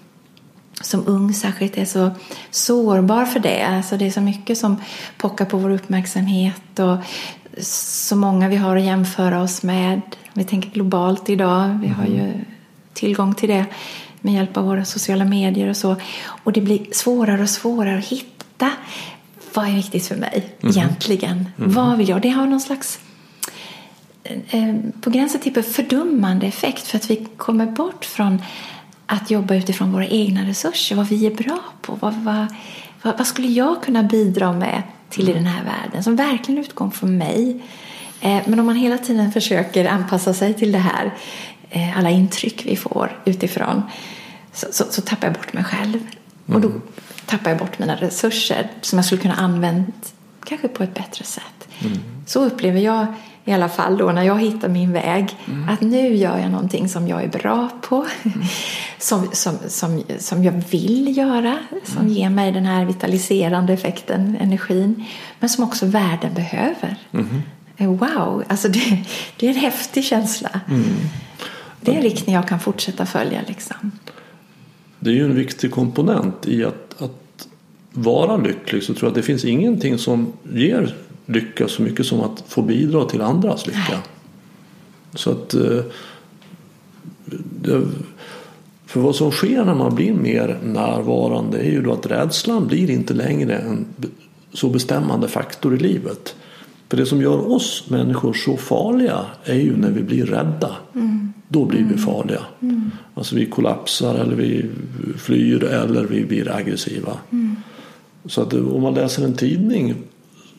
som 0.82 1.08
ung 1.08 1.34
särskilt 1.34 1.78
är 1.78 1.86
så 1.86 2.12
sårbar 2.52 3.26
för 3.26 3.40
det. 3.40 3.62
Alltså 3.62 3.98
det 3.98 4.08
är 4.08 4.12
så 4.12 4.22
mycket 4.22 4.58
som 4.58 4.82
pockar 5.18 5.46
på 5.46 5.58
vår 5.58 5.70
uppmärksamhet 5.70 6.80
och 6.80 6.98
så 7.64 8.16
många 8.16 8.50
vi 8.50 8.56
har 8.56 8.78
att 8.78 8.84
jämföra 8.84 9.42
oss 9.42 9.64
med. 9.64 10.02
Vi 10.34 10.44
tänker 10.44 10.70
globalt 10.70 11.30
idag. 11.30 11.80
Vi 11.82 11.88
har 11.88 12.06
ju 12.06 12.20
mm. 12.20 12.46
tillgång 12.94 13.36
till 13.36 13.50
det 13.50 13.66
med 14.22 14.34
hjälp 14.34 14.58
av 14.58 14.66
våra 14.66 14.86
sociala 14.86 15.26
medier 15.26 15.70
och 15.70 15.78
så. 15.78 15.96
Och 16.44 16.54
det 16.54 16.62
blir 16.62 16.86
svårare 16.92 17.42
och 17.42 17.50
svårare 17.50 17.98
att 17.98 18.06
hitta 18.06 18.72
vad 19.54 19.68
är 19.68 19.72
viktigt 19.72 20.08
för 20.08 20.16
mig 20.16 20.56
mm. 20.62 20.78
egentligen? 20.78 21.50
Mm. 21.58 21.72
Vad 21.72 21.98
vill 21.98 22.10
jag? 22.10 22.22
Det 22.22 22.30
har 22.30 22.48
någon 22.48 22.62
slags 22.62 23.00
eh, 24.24 24.76
på 25.02 25.10
gränsen 25.10 25.42
till 25.42 25.64
fördummande 25.64 26.48
effekt 26.48 26.88
för 26.88 26.98
att 26.98 27.10
vi 27.10 27.28
kommer 27.38 27.66
bort 27.66 28.06
från 28.06 28.42
att 29.14 29.32
jobba 29.32 29.56
utifrån 29.56 29.92
våra 29.92 30.08
egna 30.08 30.48
resurser, 30.48 30.96
vad 30.96 31.08
vi 31.08 31.26
är 31.26 31.32
bra 31.32 31.60
på. 31.82 31.98
Vad, 32.00 32.14
vad, 32.14 32.46
vad, 33.02 33.18
vad 33.18 33.28
skulle 33.28 33.48
jag 33.48 33.84
kunna 33.84 34.04
bidra 34.04 34.54
med 34.54 34.84
till 35.10 35.30
i 35.30 35.34
den 35.34 35.46
här 35.46 35.64
världen 35.64 36.04
som 36.04 36.16
verkligen 36.16 36.62
utgår 36.62 36.90
från 36.90 37.18
mig? 37.18 37.64
Eh, 38.22 38.42
men 38.46 38.60
om 38.60 38.66
man 38.66 38.76
hela 38.76 38.98
tiden 38.98 39.32
försöker 39.32 39.86
anpassa 39.86 40.34
sig 40.34 40.54
till 40.54 40.72
det 40.72 40.78
här, 40.78 41.14
eh, 41.70 41.98
alla 41.98 42.10
intryck 42.10 42.66
vi 42.66 42.76
får 42.76 43.22
utifrån, 43.26 43.84
så, 44.54 44.68
så, 44.72 44.84
så 44.90 45.02
tappar 45.02 45.28
jag 45.28 45.34
bort 45.34 45.54
mig 45.54 45.64
själv. 45.64 45.96
Mm. 45.96 46.56
Och 46.56 46.62
då 46.62 46.68
mm. 46.68 46.82
tappar 47.26 47.50
jag 47.50 47.60
bort 47.60 47.80
mina 47.80 47.96
resurser 47.96 48.72
som 48.82 48.98
jag 48.98 49.06
skulle 49.06 49.22
kunna 49.22 49.36
använda 49.36 49.92
kanske 50.46 50.68
på 50.68 50.84
ett 50.84 50.94
bättre 50.94 51.26
sätt. 51.26 51.68
Mm. 51.80 51.98
Så 52.26 52.46
upplever 52.46 52.80
jag 52.80 53.06
i 53.46 53.52
alla 53.52 53.70
fall 53.70 53.98
då 53.98 54.12
när 54.12 54.24
jag 54.24 54.42
hittar 54.42 54.70
min 54.70 54.94
väg. 54.94 55.38
Mm. 55.46 55.70
Att 55.70 55.82
nu 55.82 56.16
gör 56.16 56.38
jag 56.38 56.52
någonting 56.52 56.90
som 56.90 57.08
jag 57.08 57.24
är 57.24 57.28
bra 57.28 57.70
på. 57.82 58.06
Mm. 58.24 58.42
Som, 58.98 59.28
som, 59.32 59.58
som, 59.68 60.04
som 60.20 60.44
jag 60.44 60.64
vill 60.70 61.18
göra. 61.18 61.58
Som 61.84 62.02
mm. 62.02 62.14
ger 62.14 62.30
mig 62.30 62.52
den 62.52 62.66
här 62.66 62.86
vitaliserande 62.86 63.74
effekten, 63.74 64.38
energin. 64.40 65.06
Men 65.40 65.50
som 65.50 65.64
också 65.64 65.86
världen 65.86 66.34
behöver. 66.34 66.96
Mm-hmm. 67.12 67.42
Eh, 67.78 67.88
wow, 67.88 68.44
alltså 68.48 68.68
det, 68.68 69.04
det 69.38 69.46
är 69.46 69.50
en 69.50 69.56
häftig 69.56 70.04
känsla. 70.04 70.50
Mm. 70.70 70.84
Det 71.82 71.92
är 71.92 71.96
en 71.96 72.02
riktning 72.02 72.36
jag 72.36 72.48
kan 72.48 72.60
fortsätta 72.60 73.06
följa. 73.06 73.42
Liksom. 73.48 73.92
Det 75.00 75.10
är 75.10 75.14
ju 75.14 75.26
en 75.26 75.36
viktig 75.36 75.72
komponent 75.72 76.48
i 76.48 76.66
att, 76.66 77.02
att 77.02 77.48
vara 77.92 78.38
lycklig. 78.38 78.84
Så 78.84 78.94
tror 78.94 79.04
jag 79.04 79.10
att 79.10 79.16
det 79.16 79.24
finns 79.24 79.46
ingenting 79.46 79.98
som 79.98 80.34
ger 80.54 80.96
lycka 81.26 81.68
så 81.68 81.82
mycket 81.82 82.06
som 82.06 82.22
att 82.22 82.44
få 82.48 82.62
bidra 82.62 83.06
till 83.06 83.22
andras 83.22 83.68
lycka. 83.68 83.80
Nej. 83.90 84.00
Så 85.16 85.32
att 85.32 85.54
eh, 85.54 85.80
för 88.86 89.00
vad 89.00 89.16
som 89.16 89.32
sker 89.32 89.66
när 89.66 89.76
man 89.76 89.96
blir 89.96 90.14
mer 90.14 90.60
närvarande 90.64 91.58
är 91.58 91.72
ju 91.72 91.82
då 91.82 91.94
att 91.94 92.06
rädslan 92.06 92.68
blir 92.68 92.90
inte 92.90 93.14
längre 93.14 93.58
en 93.58 93.86
så 94.54 94.70
bestämmande 94.70 95.28
faktor 95.28 95.76
i 95.76 95.78
livet. 95.78 96.36
För 96.90 96.98
det 96.98 97.06
som 97.06 97.22
gör 97.22 97.52
oss 97.52 97.90
människor 97.90 98.34
så 98.34 98.58
farliga 98.58 99.26
är 99.44 99.56
ju 99.56 99.78
när 99.78 99.92
vi 99.92 100.04
blir 100.04 100.26
rädda. 100.26 100.72
Mm. 100.96 101.34
Då 101.48 101.66
blir 101.66 101.80
vi 101.80 101.86
mm. 101.86 101.98
farliga. 101.98 102.42
Mm. 102.62 102.92
Alltså 103.14 103.36
vi 103.36 103.46
kollapsar 103.46 104.16
eller 104.16 104.36
vi 104.36 104.66
flyr 105.18 105.64
eller 105.64 106.04
vi 106.04 106.26
blir 106.26 106.52
aggressiva. 106.52 107.18
Mm. 107.32 107.56
Så 108.26 108.42
att 108.42 108.54
om 108.54 108.82
man 108.82 108.94
läser 108.94 109.26
en 109.26 109.34
tidning 109.34 109.96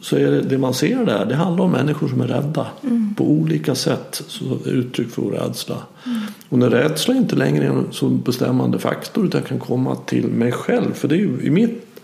så 0.05 0.17
är 0.17 0.31
det, 0.31 0.41
det 0.41 0.59
man 0.59 0.75
ser 0.75 1.05
där 1.05 1.27
det 1.27 1.35
handlar 1.35 1.65
om 1.65 1.71
människor 1.71 2.09
som 2.09 2.21
är 2.21 2.27
rädda 2.27 2.67
mm. 2.83 3.15
på 3.15 3.25
olika 3.25 3.75
sätt. 3.75 4.23
Så 4.27 4.59
uttryck 4.65 5.11
för 5.11 5.23
rädsla. 5.23 5.77
Mm. 6.07 6.21
Och 6.49 6.59
när 6.59 6.71
rädsla 6.71 7.15
inte 7.15 7.37
längre 7.37 7.65
är 7.65 7.69
en 7.69 7.87
så 7.91 8.09
bestämmande 8.09 8.79
faktor 8.79 9.27
utan 9.27 9.43
kan 9.43 9.59
komma 9.59 9.97
till 9.97 10.27
mig 10.27 10.53
själv. 10.53 10.93
För 10.95 11.09
det 11.09 11.15
är 11.15 11.19
ju 11.19 11.41
i, 11.43 11.51
mitt, 11.51 12.01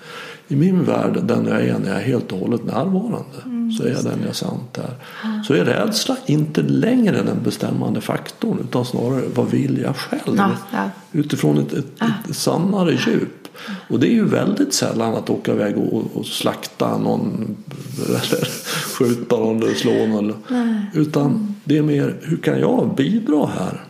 i 0.48 0.56
min 0.56 0.84
värld 0.84 1.18
den 1.22 1.46
jag 1.46 1.60
är 1.60 1.78
när 1.78 1.88
jag 1.88 1.96
är 1.96 2.04
helt 2.04 2.32
och 2.32 2.38
hållet 2.38 2.64
närvarande. 2.64 3.38
Mm, 3.44 3.72
så 3.72 3.84
är 3.84 3.90
jag 3.90 4.04
den 4.04 4.18
jag 4.26 4.36
sant 4.36 4.78
är. 4.78 4.94
Så 5.42 5.54
är 5.54 5.64
rädsla 5.64 6.16
inte 6.26 6.62
längre 6.62 7.22
den 7.22 7.42
bestämmande 7.44 8.00
faktorn 8.00 8.58
utan 8.58 8.84
snarare 8.84 9.22
vad 9.34 9.50
vill 9.50 9.80
jag 9.82 9.96
själv? 9.96 10.36
Ja, 10.36 10.50
ja. 10.72 10.90
Utifrån 11.12 11.58
ett, 11.58 11.72
ett, 11.72 12.02
ett 12.30 12.36
sannare 12.36 12.92
djup. 12.92 13.39
Och 13.88 14.00
det 14.00 14.06
är 14.06 14.12
ju 14.12 14.24
väldigt 14.24 14.74
sällan 14.74 15.14
att 15.14 15.30
åka 15.30 15.52
iväg 15.52 15.78
och, 15.78 16.04
och 16.14 16.26
slakta 16.26 16.98
någon 16.98 17.56
eller 18.08 18.48
skjuta 18.98 19.36
någon 19.36 19.62
eller 19.62 19.74
slå 19.74 20.06
någon. 20.06 20.34
Utan 20.94 21.54
det 21.64 21.78
är 21.78 21.82
mer 21.82 22.16
hur 22.22 22.36
kan 22.36 22.60
jag 22.60 22.94
bidra 22.96 23.46
här 23.46 23.84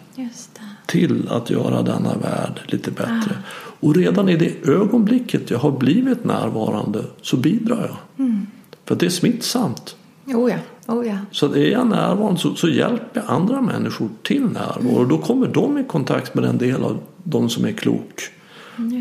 till 0.87 1.29
att 1.29 1.51
göra 1.51 1.83
denna 1.83 2.14
värld 2.14 2.61
lite 2.66 2.91
bättre. 2.91 3.39
Och 3.81 3.97
redan 3.97 4.29
i 4.29 4.37
det 4.37 4.68
ögonblicket 4.68 5.51
jag 5.51 5.59
har 5.59 5.71
blivit 5.71 6.25
närvarande 6.25 7.05
så 7.23 7.37
bidrar 7.37 7.81
jag. 7.81 8.27
Mm. 8.27 8.47
För 8.85 8.95
det 8.95 9.07
är 9.07 9.11
smittsamt. 9.11 9.97
Oh 10.27 10.51
ja. 10.51 10.57
Oh 10.95 11.07
ja. 11.07 11.16
Så 11.31 11.53
är 11.55 11.71
jag 11.71 11.87
närvarande 11.87 12.41
så, 12.41 12.55
så 12.55 12.68
hjälper 12.68 13.21
jag 13.21 13.25
andra 13.31 13.61
människor 13.61 14.09
till 14.23 14.43
närvaro. 14.43 14.81
Mm. 14.81 14.95
Och 14.95 15.09
då 15.09 15.18
kommer 15.18 15.47
de 15.47 15.79
i 15.79 15.85
kontakt 15.85 16.35
med 16.35 16.45
den 16.45 16.59
del 16.59 16.85
av 16.85 16.99
de 17.23 17.51
som 17.51 17.64
är 17.64 17.73
klok. 17.73 18.31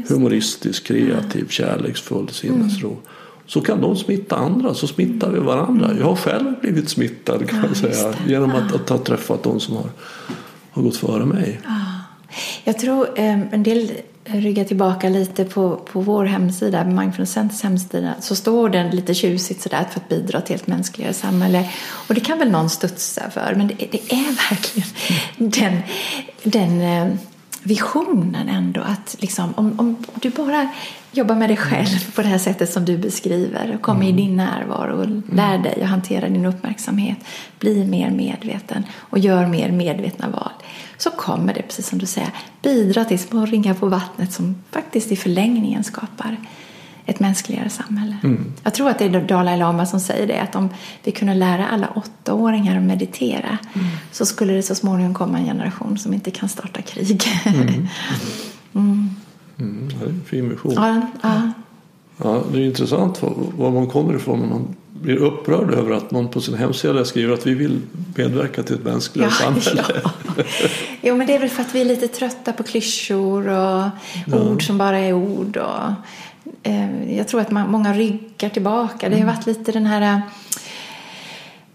Humoristisk, 0.08 0.88
kreativ, 0.88 1.48
kärleksfull, 1.50 2.30
sinnesro. 2.30 2.90
Mm. 2.90 3.02
Så 3.46 3.62
kan 3.62 3.82
de 3.82 3.96
smitta 3.96 4.36
andra, 4.36 4.74
så 4.74 4.88
smittar 4.88 5.32
vi 5.32 5.40
varandra. 5.40 5.86
Mm. 5.86 5.98
Jag 5.98 6.06
har 6.06 6.16
själv 6.16 6.60
blivit 6.62 6.90
smittad 6.90 7.50
kan 7.50 7.60
ja, 7.60 7.66
man 7.66 7.76
säga. 7.76 8.14
Genom 8.28 8.52
att, 8.52 8.76
att 8.76 8.90
ha 8.90 8.98
träffat 8.98 9.44
de 9.44 9.60
som 9.60 9.76
har, 9.76 9.90
har 10.72 10.84
gått 10.84 10.98
före 10.98 11.26
mig. 11.26 11.62
Jag 12.64 12.80
tror 12.80 13.08
eh, 13.16 13.54
en 13.54 13.64
del 13.64 13.92
rygga 14.24 14.66
tillbaka 14.66 15.10
lite 15.10 15.46
på, 15.46 15.76
på 15.76 16.02
vår 16.02 16.26
hemsida, 16.26 16.84
Mindfulness 16.84 17.32
Centers 17.32 17.62
hemsida, 17.62 18.14
så 18.20 18.36
står 18.36 18.70
den 18.70 18.90
lite 18.90 19.14
tjusigt 19.14 19.62
sådär 19.62 19.86
för 19.92 20.00
att 20.00 20.10
bidra 20.10 20.42
till 20.42 20.56
ett 20.56 20.68
mänskligare 20.68 21.14
samhälle. 21.14 21.70
Och 22.08 22.14
det 22.14 22.22
kan 22.22 22.40
väl 22.40 22.52
någon 22.52 22.70
studsa 22.70 23.30
för, 23.30 23.54
men 23.58 23.68
det, 23.68 23.76
det 23.76 24.14
är 24.14 24.50
verkligen 24.50 24.90
den, 25.38 25.80
den 26.44 26.82
eh, 26.82 27.16
visionen 27.64 28.50
ändå 28.50 28.82
att 28.82 29.16
liksom, 29.20 29.54
om, 29.56 29.80
om 29.80 29.98
du 30.22 30.30
bara 30.30 30.70
jobbar 31.12 31.36
med 31.36 31.50
dig 31.50 31.58
själv 31.58 32.16
på 32.16 32.22
det 32.22 32.28
här 32.28 32.38
sättet 32.38 32.74
som 32.74 32.86
du 32.86 32.98
beskriver 32.98 33.76
och 33.76 33.82
kommer 33.82 34.06
mm. 34.06 34.14
i 34.14 34.22
din 34.22 34.36
närvaro 34.36 35.02
och 35.02 35.36
lär 35.36 35.58
dig 35.58 35.82
att 35.82 35.90
hantera 35.90 36.30
din 36.30 36.46
uppmärksamhet, 36.46 37.18
bli 37.60 37.86
mer 37.86 38.12
medveten 38.12 38.86
och 38.96 39.20
gör 39.20 39.48
mer 39.48 39.72
medvetna 39.72 40.30
val 40.30 40.52
så 40.98 41.10
kommer 41.10 41.54
det, 41.54 41.62
precis 41.62 41.88
som 41.88 42.00
du 42.00 42.06
säger, 42.06 42.30
bidra 42.62 43.06
till 43.06 43.20
små 43.20 43.46
ringar 43.46 43.74
på 43.74 43.88
vattnet 43.88 44.34
som 44.34 44.56
faktiskt 44.72 45.12
i 45.12 45.16
förlängningen 45.16 45.84
skapar 45.84 46.38
ett 47.10 47.20
mänskligare 47.20 47.70
samhälle. 47.70 48.18
Mm. 48.24 48.46
Jag 48.64 48.74
tror 48.74 48.90
att 48.90 49.00
det 49.00 49.06
är 49.06 49.22
Dalai 49.22 49.58
Lama 49.58 49.86
som 49.86 50.00
säger 50.00 50.28
det, 50.28 50.42
att 50.42 50.56
om 50.56 50.70
vi 51.04 51.12
kunde 51.12 51.34
lära 51.34 51.68
alla 51.68 51.90
åttaåringar 51.96 52.78
att 52.78 52.84
meditera 52.84 53.58
mm. 53.74 53.88
så 54.12 54.26
skulle 54.26 54.54
det 54.54 54.64
så 54.64 54.76
småningom 54.76 55.14
komma 55.14 55.38
en 55.38 55.46
generation 55.46 55.98
som 55.98 56.14
inte 56.14 56.32
kan 56.32 56.50
starta 56.50 56.82
krig. 56.82 57.24
Mm. 57.46 57.68
mm. 58.74 59.16
mm. 59.60 59.90
det 59.90 60.06
är 60.06 60.10
en 60.10 60.22
fin 60.26 60.50
vision. 60.50 60.74
Ja, 60.76 61.02
ja. 61.22 61.52
ja, 62.18 62.44
det 62.52 62.58
är 62.58 62.66
intressant 62.66 63.22
var 63.58 63.72
man 63.72 63.88
kommer 63.88 64.16
ifrån 64.16 64.40
när 64.40 64.48
man 64.48 64.76
blir 65.02 65.16
upprörd 65.16 65.74
över 65.74 65.92
att 65.92 66.12
någon 66.12 66.28
på 66.28 66.42
sin 66.42 66.54
hemsida 66.54 67.06
skriver 67.06 67.34
att 67.34 67.48
vi 67.48 67.54
vill 67.54 67.82
medverka 68.16 68.64
till 68.64 68.76
ett 68.76 68.84
mänskligare 68.84 69.32
ja, 69.40 69.46
samhälle. 69.46 70.02
Ja. 70.04 70.12
Jo, 71.02 71.16
men 71.16 71.28
det 71.28 71.36
är 71.36 71.40
väl 71.40 71.50
för 71.50 71.62
att 71.62 71.76
vi 71.76 71.82
är 71.82 71.86
lite 71.86 72.08
trötta 72.08 72.54
på 72.54 72.64
klyschor 72.64 73.48
och 73.48 73.90
ja. 74.28 74.40
ord 74.42 74.68
som 74.68 74.78
bara 74.78 75.00
är 75.00 75.14
ord. 75.14 75.58
Och, 75.58 75.94
eh, 76.64 77.18
jag 77.18 77.28
tror 77.28 77.42
att 77.42 77.52
man, 77.52 77.72
många 77.72 77.94
ryggar 77.94 78.50
tillbaka. 78.50 79.06
Mm. 79.06 79.12
Det 79.12 79.24
har 79.26 79.30
mm. 79.30 79.36
varit 79.36 79.46
lite 79.46 79.72
den 79.72 79.86
här 79.86 80.22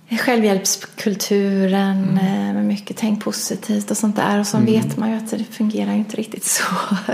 eh, 0.09 0.19
självhjälpskulturen 0.19 2.05
mm. 2.05 2.19
Eh, 2.19 2.55
med 2.55 2.65
mycket 2.65 2.97
tänk 2.97 3.25
positivt 3.25 3.91
och 3.91 3.97
sånt 3.97 4.17
där. 4.17 4.41
Och 4.41 4.47
så 4.47 4.57
mm. 4.57 4.73
vet 4.73 4.97
man 4.97 5.11
ju 5.11 5.17
att 5.17 5.31
det 5.31 5.45
fungerar 5.45 5.93
ju 5.93 5.99
inte 5.99 6.17
riktigt 6.17 6.45
så. 6.45 6.65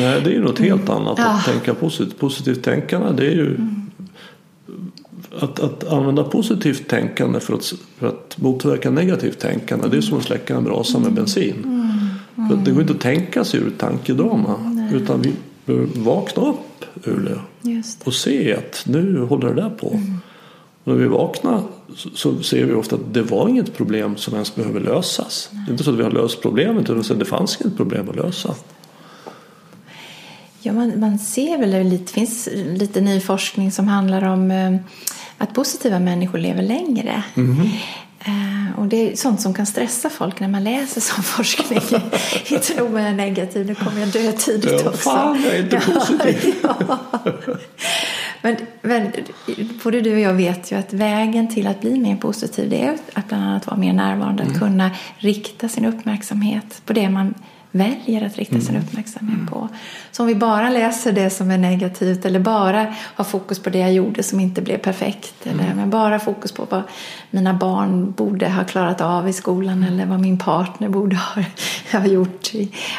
Nej, 0.00 0.20
det 0.20 0.30
är 0.30 0.34
ju 0.34 0.42
något 0.42 0.58
helt 0.58 0.88
annat 0.88 1.18
att 1.18 1.44
tänka 1.44 1.74
positivt. 1.74 2.18
Positivt 2.18 2.64
tänkande 2.64 3.12
det 3.12 3.26
är 3.26 3.34
ju 3.34 3.46
mm 3.46 3.86
att, 5.38 5.60
att 5.60 5.88
använda 5.88 6.24
positivt 6.24 6.88
tänkande 6.88 7.40
för 7.40 7.54
att, 7.54 7.74
för 7.98 8.06
att 8.06 8.38
motverka 8.38 8.90
negativt 8.90 9.38
tänkande 9.38 9.88
det 9.88 9.96
är 9.96 10.00
som 10.00 10.18
att 10.18 10.24
släcka 10.24 10.56
en 10.56 10.64
brasa 10.64 10.98
med 10.98 11.12
bensin. 11.12 11.54
Mm. 11.64 11.90
Mm. 12.36 12.48
För 12.48 12.56
det 12.64 12.70
går 12.70 12.80
inte 12.80 12.92
att 12.94 13.00
tänka 13.00 13.44
sig 13.44 13.60
ur 13.60 13.72
tankedrama 13.78 14.56
Nej. 14.64 14.94
utan 14.94 15.22
vi 15.22 15.32
behöver 15.64 15.88
vakna 15.94 16.42
upp 16.42 16.56
ur 17.04 17.20
det, 17.20 17.40
det, 17.70 17.82
och 18.04 18.14
se 18.14 18.54
att 18.54 18.84
nu 18.86 19.20
håller 19.20 19.54
det 19.54 19.62
där 19.62 19.70
på. 19.70 19.90
Mm. 19.90 20.18
Och 20.84 20.92
när 20.92 20.94
vi 20.94 21.06
vaknar 21.06 21.62
så, 22.14 22.42
ser 22.42 22.64
vi 22.64 22.74
ofta 22.74 22.96
att 22.96 23.14
det 23.14 23.22
var 23.22 23.48
inget 23.48 23.76
problem 23.76 24.16
som 24.16 24.34
ens 24.34 24.54
behöver 24.54 24.80
lösas. 24.80 25.48
Nej. 25.52 25.62
Det 25.66 25.70
är 25.70 25.72
inte 25.72 25.84
så 25.84 25.90
att 25.90 25.98
vi 25.98 26.02
har 26.02 26.10
löst 26.10 26.42
problemet 26.42 26.90
utan 26.90 27.18
det 27.18 27.24
fanns 27.24 27.60
inget 27.60 27.76
problem 27.76 28.08
att 28.08 28.16
lösa. 28.16 28.54
Ja, 30.60 30.72
man, 30.72 31.00
man 31.00 31.18
ser 31.18 31.58
väl 31.58 31.90
det 31.90 32.10
finns 32.10 32.48
lite 32.66 33.00
ny 33.00 33.20
forskning 33.20 33.72
som 33.72 33.88
handlar 33.88 34.24
om 34.24 34.50
eh, 34.50 34.76
att 35.38 35.54
positiva 35.54 35.98
människor 35.98 36.38
lever 36.38 36.62
längre. 36.62 37.24
Mm. 37.36 37.68
Och 38.76 38.86
det 38.86 39.12
är 39.12 39.16
sånt 39.16 39.40
som 39.40 39.54
kan 39.54 39.66
stressa 39.66 40.10
folk 40.10 40.40
när 40.40 40.48
man 40.48 40.64
läser 40.64 41.00
sån 41.00 41.24
forskning. 41.36 41.80
inte 42.46 42.80
nog 42.80 42.90
med 42.90 43.16
negativ, 43.16 43.66
nu 43.66 43.74
kommer 43.74 44.00
jag 44.00 44.08
dö 44.08 44.32
tidigt 44.32 44.80
ja, 44.84 44.88
också. 44.88 44.92
Fan, 44.92 45.42
jag 45.44 45.54
är 45.54 45.62
inte 45.62 45.80
positiv. 45.80 46.54
ja. 46.62 46.98
men, 48.42 48.56
men 48.82 49.12
både 49.84 50.00
du 50.00 50.14
och 50.14 50.20
jag 50.20 50.34
vet 50.34 50.72
ju 50.72 50.76
att 50.76 50.92
vägen 50.92 51.54
till 51.54 51.66
att 51.66 51.80
bli 51.80 51.98
mer 51.98 52.16
positiv 52.16 52.70
det 52.70 52.82
är 52.82 52.96
att 53.14 53.28
bland 53.28 53.44
annat 53.44 53.66
vara 53.66 53.76
mer 53.76 53.92
närvarande, 53.92 54.42
mm. 54.42 54.54
att 54.54 54.60
kunna 54.60 54.90
rikta 55.18 55.68
sin 55.68 55.84
uppmärksamhet 55.84 56.82
på 56.86 56.92
det 56.92 57.08
man 57.08 57.34
väljer 57.78 58.26
att 58.26 58.36
rikta 58.36 58.60
sin 58.60 58.74
mm. 58.74 58.82
uppmärksamhet 58.82 59.34
mm. 59.34 59.46
på. 59.46 59.68
Så 60.12 60.22
om 60.22 60.26
vi 60.26 60.34
bara 60.34 60.68
läser 60.68 61.12
det 61.12 61.30
som 61.30 61.50
är 61.50 61.58
negativt 61.58 62.24
eller 62.24 62.40
bara 62.40 62.94
har 63.14 63.24
fokus 63.24 63.58
på 63.58 63.70
det 63.70 63.78
jag 63.78 63.92
gjorde 63.92 64.22
som 64.22 64.40
inte 64.40 64.62
blev 64.62 64.78
perfekt 64.78 65.46
eller 65.46 65.64
mm. 65.64 65.76
men 65.76 65.90
bara 65.90 66.18
fokus 66.18 66.52
på 66.52 66.66
vad 66.70 66.82
mina 67.30 67.54
barn 67.54 68.12
borde 68.12 68.48
ha 68.48 68.64
klarat 68.64 69.00
av 69.00 69.28
i 69.28 69.32
skolan 69.32 69.84
eller 69.84 70.06
vad 70.06 70.20
min 70.20 70.38
partner 70.38 70.88
borde 70.88 71.16
ha, 71.16 71.42
ha 71.98 72.06
gjort, 72.06 72.50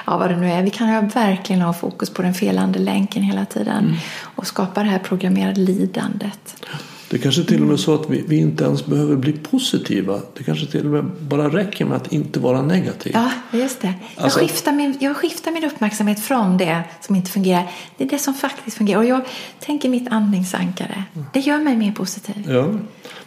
ja 0.06 0.18
vad 0.18 0.30
det 0.30 0.38
nu 0.38 0.52
är. 0.52 0.62
Vi 0.64 0.70
kan 0.70 1.08
verkligen 1.08 1.62
ha 1.62 1.74
fokus 1.74 2.10
på 2.10 2.22
den 2.22 2.34
felande 2.34 2.80
länken 2.80 3.24
hela 3.24 3.46
tiden 3.46 3.98
och 4.36 4.48
skapa 4.48 4.84
det 4.84 4.90
här 4.90 5.00
programmerade 5.00 5.60
lidandet. 5.60 6.64
Det 7.10 7.18
kanske 7.18 7.44
till 7.44 7.62
och 7.62 7.68
med 7.68 7.74
är 7.74 7.78
så 7.78 7.94
att 7.94 8.10
vi, 8.10 8.24
vi, 8.28 8.38
inte 8.38 8.64
ens 8.64 8.86
behöver 8.86 9.16
bli 9.16 9.34
positiva. 9.34 10.22
Det 10.34 10.44
kanske 10.44 10.66
till 10.66 10.86
och 10.86 10.92
med 10.92 11.06
bara 11.20 11.50
räcker 11.50 11.86
med 11.86 11.98
att 11.98 12.14
inte 12.14 12.40
vara 12.40 12.62
negativ. 12.62 13.12
Ja, 13.16 13.32
just 13.52 13.82
det. 13.82 13.94
Jag, 14.16 14.24
alltså, 14.24 14.40
skiftar 14.40 14.72
min, 14.72 14.98
jag 15.00 15.18
skiftar 15.18 15.52
min 15.52 15.64
uppmärksamhet 15.64 16.20
från 16.20 16.58
det 16.58 16.84
som 17.02 17.16
inte 17.16 17.32
fungerar. 17.32 17.72
Det 17.98 18.04
är 18.04 18.10
det 18.10 18.20
som 18.20 18.34
faktiskt 18.34 18.78
fungerar. 18.78 19.00
Och 19.00 19.06
jag 19.06 19.22
tänker 19.60 19.90
mitt 19.90 20.08
andningsankare. 20.12 21.04
Det 21.34 21.40
gör 21.40 21.58
mig 21.58 21.76
mer 21.76 21.92
positiv. 21.92 22.36
Ja. 22.48 22.68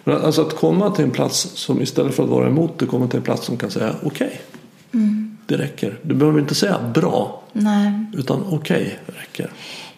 Men 0.04 0.16
alltså 0.22 0.42
att 0.42 0.56
komma 0.56 0.90
till 0.90 1.04
en 1.04 1.10
plats 1.10 1.50
som 1.54 1.82
istället 1.82 2.14
för 2.14 2.22
att 2.22 2.28
vara 2.28 2.48
emot 2.48 2.78
det 2.78 2.86
kommer 2.86 3.08
till 3.08 3.16
en 3.16 3.22
plats 3.22 3.46
som 3.46 3.56
kan 3.56 3.70
säga 3.70 3.94
okej. 4.02 4.26
Okay, 4.26 5.02
mm. 5.02 5.36
Det 5.46 5.56
räcker. 5.56 5.98
Du 6.02 6.14
behöver 6.14 6.40
inte 6.40 6.54
säga 6.54 6.78
bra. 6.94 7.42
Nej. 7.52 7.92
Utan 8.12 8.44
okej, 8.50 8.98
okay, 9.02 9.20
räcker. 9.20 9.50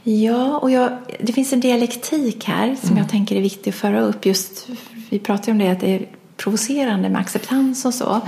Ja, 0.02 0.58
och 0.58 0.70
jag, 0.70 0.92
det 1.20 1.32
finns 1.32 1.52
en 1.52 1.60
dialektik 1.60 2.44
här 2.44 2.76
som 2.80 2.88
mm. 2.88 3.02
jag 3.02 3.10
tänker 3.10 3.36
är 3.36 3.40
viktig 3.40 3.70
att 3.70 3.76
föra 3.76 4.00
upp. 4.00 4.26
Just, 4.26 4.68
vi 5.10 5.18
pratar 5.18 5.46
ju 5.46 5.52
om 5.52 5.58
det 5.58 5.70
att 5.70 5.80
det 5.80 5.94
är 5.94 6.06
provocerande 6.36 7.08
med 7.08 7.20
acceptans 7.20 7.84
och 7.84 7.94
så. 7.94 8.10
Mm. 8.10 8.22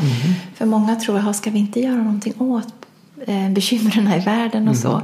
För 0.54 0.66
många 0.66 0.96
tror 0.96 1.18
att 1.18 1.36
ska 1.36 1.50
vi 1.50 1.58
inte 1.58 1.80
göra 1.80 1.96
någonting 1.96 2.34
åt 2.38 2.74
eh, 3.26 3.50
bekymren 3.50 4.12
i 4.12 4.18
världen 4.18 4.68
och 4.68 4.74
mm. 4.74 4.82
så. 4.82 5.02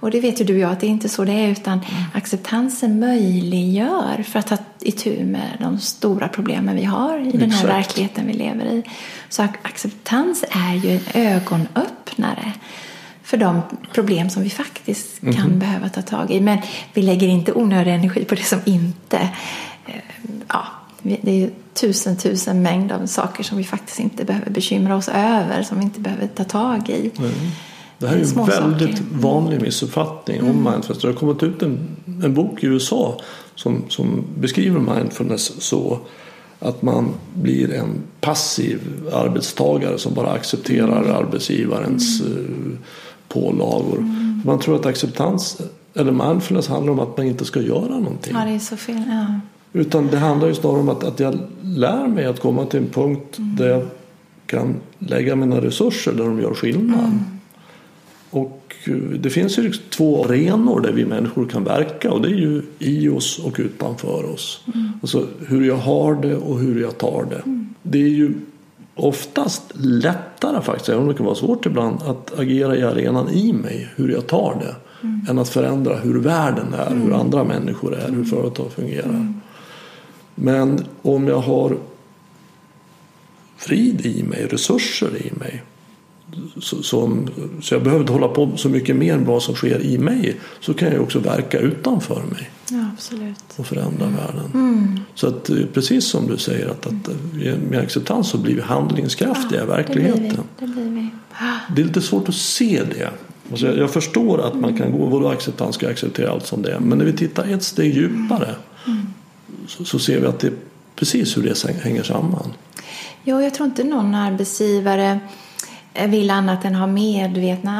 Och 0.00 0.10
det 0.10 0.20
vet 0.20 0.40
ju 0.40 0.44
du 0.44 0.54
och 0.54 0.60
jag 0.60 0.72
att 0.72 0.80
det 0.80 0.86
är 0.86 0.90
inte 0.90 1.08
så 1.08 1.24
det 1.24 1.32
är 1.32 1.48
utan 1.48 1.72
mm. 1.72 2.02
acceptansen 2.14 3.00
möjliggör 3.00 4.22
för 4.22 4.38
att 4.38 4.46
ta 4.46 4.56
itu 4.80 5.24
med 5.24 5.56
de 5.60 5.78
stora 5.78 6.28
problemen 6.28 6.76
vi 6.76 6.84
har 6.84 7.18
i 7.18 7.22
Exakt. 7.22 7.40
den 7.40 7.50
här 7.50 7.66
verkligheten 7.66 8.26
vi 8.26 8.32
lever 8.32 8.66
i. 8.66 8.82
Så 9.28 9.42
acceptans 9.42 10.44
är 10.50 10.74
ju 10.74 10.90
en 10.90 11.00
ögonöppnare 11.14 12.52
för 13.30 13.36
de 13.36 13.62
problem 13.92 14.30
som 14.30 14.42
vi 14.42 14.50
faktiskt 14.50 15.20
kan 15.20 15.34
mm. 15.34 15.58
behöva 15.58 15.88
ta 15.88 16.02
tag 16.02 16.30
i. 16.30 16.40
Men 16.40 16.58
vi 16.94 17.02
lägger 17.02 17.28
inte 17.28 17.52
onödig 17.52 17.94
energi 17.94 18.24
på 18.24 18.34
det 18.34 18.42
som 18.42 18.58
inte... 18.64 19.16
Eh, 19.86 19.94
ja, 20.48 20.64
det 21.02 21.30
är 21.30 21.34
ju 21.34 21.50
tusen, 21.74 22.16
tusen 22.16 22.62
mängd 22.62 22.92
av 22.92 23.06
saker 23.06 23.42
som 23.42 23.58
vi 23.58 23.64
faktiskt 23.64 24.00
inte 24.00 24.24
behöver 24.24 24.50
bekymra 24.50 24.96
oss 24.96 25.08
över, 25.08 25.62
som 25.62 25.78
vi 25.78 25.84
inte 25.84 26.00
behöver 26.00 26.26
ta 26.26 26.44
tag 26.44 26.88
i. 26.88 27.10
Mm. 27.18 27.30
Det 27.98 28.08
här 28.08 28.16
är 28.16 28.20
en 28.20 28.46
väldigt 28.46 28.98
saker. 28.98 29.04
vanlig 29.12 29.62
missuppfattning 29.62 30.38
mm. 30.38 30.50
om 30.50 30.72
mindfulness. 30.72 31.02
Det 31.02 31.08
har 31.08 31.14
kommit 31.14 31.42
ut 31.42 31.62
en, 31.62 31.96
en 32.24 32.34
bok 32.34 32.64
i 32.64 32.66
USA 32.66 33.20
som, 33.54 33.84
som 33.88 34.24
beskriver 34.38 34.80
mindfulness 34.80 35.62
så 35.62 35.98
att 36.58 36.82
man 36.82 37.14
blir 37.34 37.74
en 37.74 38.02
passiv 38.20 38.80
arbetstagare 39.12 39.98
som 39.98 40.14
bara 40.14 40.30
accepterar 40.30 41.02
mm. 41.02 41.16
arbetsgivarens 41.16 42.20
mm 42.20 42.72
eh, 42.72 42.86
pålagor. 43.32 43.98
Mm. 43.98 44.40
Man 44.44 44.58
tror 44.58 44.76
att 44.76 44.86
acceptans 44.86 45.60
eller 45.94 46.12
mindfulness 46.12 46.68
handlar 46.68 46.92
om 46.92 47.00
att 47.00 47.16
man 47.16 47.26
inte 47.26 47.44
ska 47.44 47.60
göra 47.60 47.98
någonting. 47.98 48.34
Ja, 48.36 48.44
det 48.44 48.50
är 48.50 48.58
så 48.58 48.76
fel. 48.76 49.02
Ja. 49.08 49.40
Utan 49.72 50.06
det 50.06 50.18
handlar 50.18 50.48
ju 50.48 50.54
snarare 50.54 50.80
om 50.80 50.88
att, 50.88 51.04
att 51.04 51.20
jag 51.20 51.38
lär 51.62 52.06
mig 52.06 52.24
att 52.24 52.40
komma 52.40 52.66
till 52.66 52.80
en 52.80 52.88
punkt 52.88 53.38
mm. 53.38 53.56
där 53.56 53.68
jag 53.68 53.82
kan 54.46 54.74
lägga 54.98 55.36
mina 55.36 55.60
resurser 55.60 56.12
där 56.12 56.24
de 56.24 56.40
gör 56.40 56.54
skillnad. 56.54 57.04
Mm. 57.04 57.20
Och 58.30 58.74
eh, 58.84 58.94
det 58.94 59.30
finns 59.30 59.58
ju 59.58 59.72
två 59.72 60.24
arenor 60.24 60.80
där 60.80 60.92
vi 60.92 61.04
människor 61.04 61.46
kan 61.46 61.64
verka 61.64 62.12
och 62.12 62.22
det 62.22 62.28
är 62.28 62.38
ju 62.38 62.62
i 62.78 63.08
oss 63.08 63.38
och 63.38 63.56
utanför 63.58 64.32
oss. 64.32 64.64
Mm. 64.74 64.92
Alltså 65.02 65.26
hur 65.46 65.66
jag 65.66 65.76
har 65.76 66.14
det 66.14 66.36
och 66.36 66.58
hur 66.58 66.80
jag 66.80 66.98
tar 66.98 67.26
det. 67.30 67.42
Mm. 67.46 67.74
Det 67.82 67.98
är 67.98 68.08
ju 68.08 68.34
oftast 69.00 69.62
lättare 69.74 70.62
faktiskt, 70.62 70.88
även 70.88 71.02
om 71.02 71.08
det 71.08 71.14
kan 71.14 71.26
vara 71.26 71.34
svårt 71.34 71.66
ibland, 71.66 72.02
att 72.02 72.38
agera 72.38 72.76
i 72.76 72.82
arenan 72.82 73.28
i 73.28 73.52
mig, 73.52 73.88
hur 73.96 74.08
jag 74.08 74.26
tar 74.26 74.56
det. 74.60 74.76
Mm. 75.02 75.26
Än 75.28 75.38
att 75.38 75.48
förändra 75.48 75.96
hur 75.96 76.20
världen 76.20 76.74
är, 76.74 76.90
hur 76.90 77.04
mm. 77.04 77.12
andra 77.20 77.44
människor 77.44 77.94
är, 77.94 78.08
hur 78.08 78.24
företag 78.24 78.72
fungerar. 78.72 79.08
Mm. 79.08 79.40
Men 80.34 80.84
om 81.02 81.28
jag 81.28 81.40
har 81.40 81.76
frid 83.56 84.06
i 84.06 84.22
mig, 84.22 84.46
resurser 84.46 85.26
i 85.26 85.32
mig. 85.38 85.62
Så, 86.60 86.82
som, 86.82 87.28
så 87.62 87.74
jag 87.74 87.82
behöver 87.82 88.00
inte 88.00 88.12
hålla 88.12 88.28
på 88.28 88.50
så 88.56 88.68
mycket 88.68 88.96
mer 88.96 89.16
med 89.16 89.26
vad 89.26 89.42
som 89.42 89.54
sker 89.54 89.80
i 89.80 89.98
mig. 89.98 90.40
Så 90.60 90.74
kan 90.74 90.92
jag 90.92 91.02
också 91.02 91.18
verka 91.18 91.58
utanför 91.58 92.22
mig. 92.22 92.50
Ja, 92.70 92.86
absolut. 92.92 93.49
Och 93.60 93.66
förändra 93.66 94.06
mm. 94.06 94.16
världen. 94.16 94.50
Mm. 94.54 95.00
Så 95.14 95.26
att 95.26 95.50
eh, 95.50 95.56
precis 95.74 96.04
som 96.04 96.26
du 96.26 96.36
säger 96.36 96.68
att, 96.68 96.86
att 96.86 97.08
eh, 97.42 97.54
med 97.70 97.80
acceptans 97.80 98.28
så 98.28 98.38
blir 98.38 98.54
vi 98.54 98.60
handlingskraftiga 98.60 99.58
ja, 99.58 99.64
i 99.64 99.68
verkligheten. 99.68 100.38
Det, 100.58 100.66
blir 100.66 100.74
vi. 100.74 100.90
Det, 100.90 100.90
blir 100.90 100.90
vi. 100.90 101.08
det 101.74 101.82
är 101.82 101.86
lite 101.86 102.02
svårt 102.02 102.28
att 102.28 102.34
se 102.34 102.82
det. 102.84 103.10
Alltså 103.50 103.66
jag, 103.66 103.78
jag 103.78 103.90
förstår 103.90 104.46
att 104.46 104.54
man 104.54 104.76
kan 104.76 104.92
gå, 104.92 105.06
vadå 105.06 105.28
acceptans 105.28 105.74
ska 105.74 105.88
acceptera 105.88 106.30
allt 106.30 106.46
som 106.46 106.62
det 106.62 106.72
är. 106.72 106.80
Men 106.80 106.98
när 106.98 107.04
vi 107.04 107.12
tittar 107.12 107.54
ett 107.54 107.62
steg 107.62 107.94
djupare 107.94 108.54
mm. 108.86 109.06
så, 109.66 109.84
så 109.84 109.98
ser 109.98 110.20
vi 110.20 110.26
att 110.26 110.40
det 110.40 110.46
är 110.46 110.54
precis 110.96 111.36
hur 111.36 111.42
det 111.42 111.82
hänger 111.82 112.02
samman. 112.02 112.52
Jo, 113.24 113.40
jag 113.40 113.54
tror 113.54 113.68
inte 113.68 113.84
någon 113.84 114.14
arbetsgivare 114.14 115.20
vill 116.08 116.30
annat 116.30 116.64
än 116.64 116.74
ha 116.74 116.86
medvetna 116.86 117.78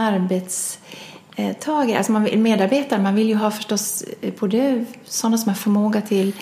arbetstagare. 1.49 1.99
Alltså 1.99 2.13
man 2.13 2.25
vill, 2.25 2.39
medarbetare, 2.39 3.03
man 3.03 3.15
vill 3.15 3.29
ju 3.29 3.35
ha 3.35 3.51
förstås 3.51 4.05
både 4.41 4.85
sådana 5.05 5.39
som 5.39 5.49
har 5.49 5.57
förmåga 5.57 6.01
till 6.01 6.33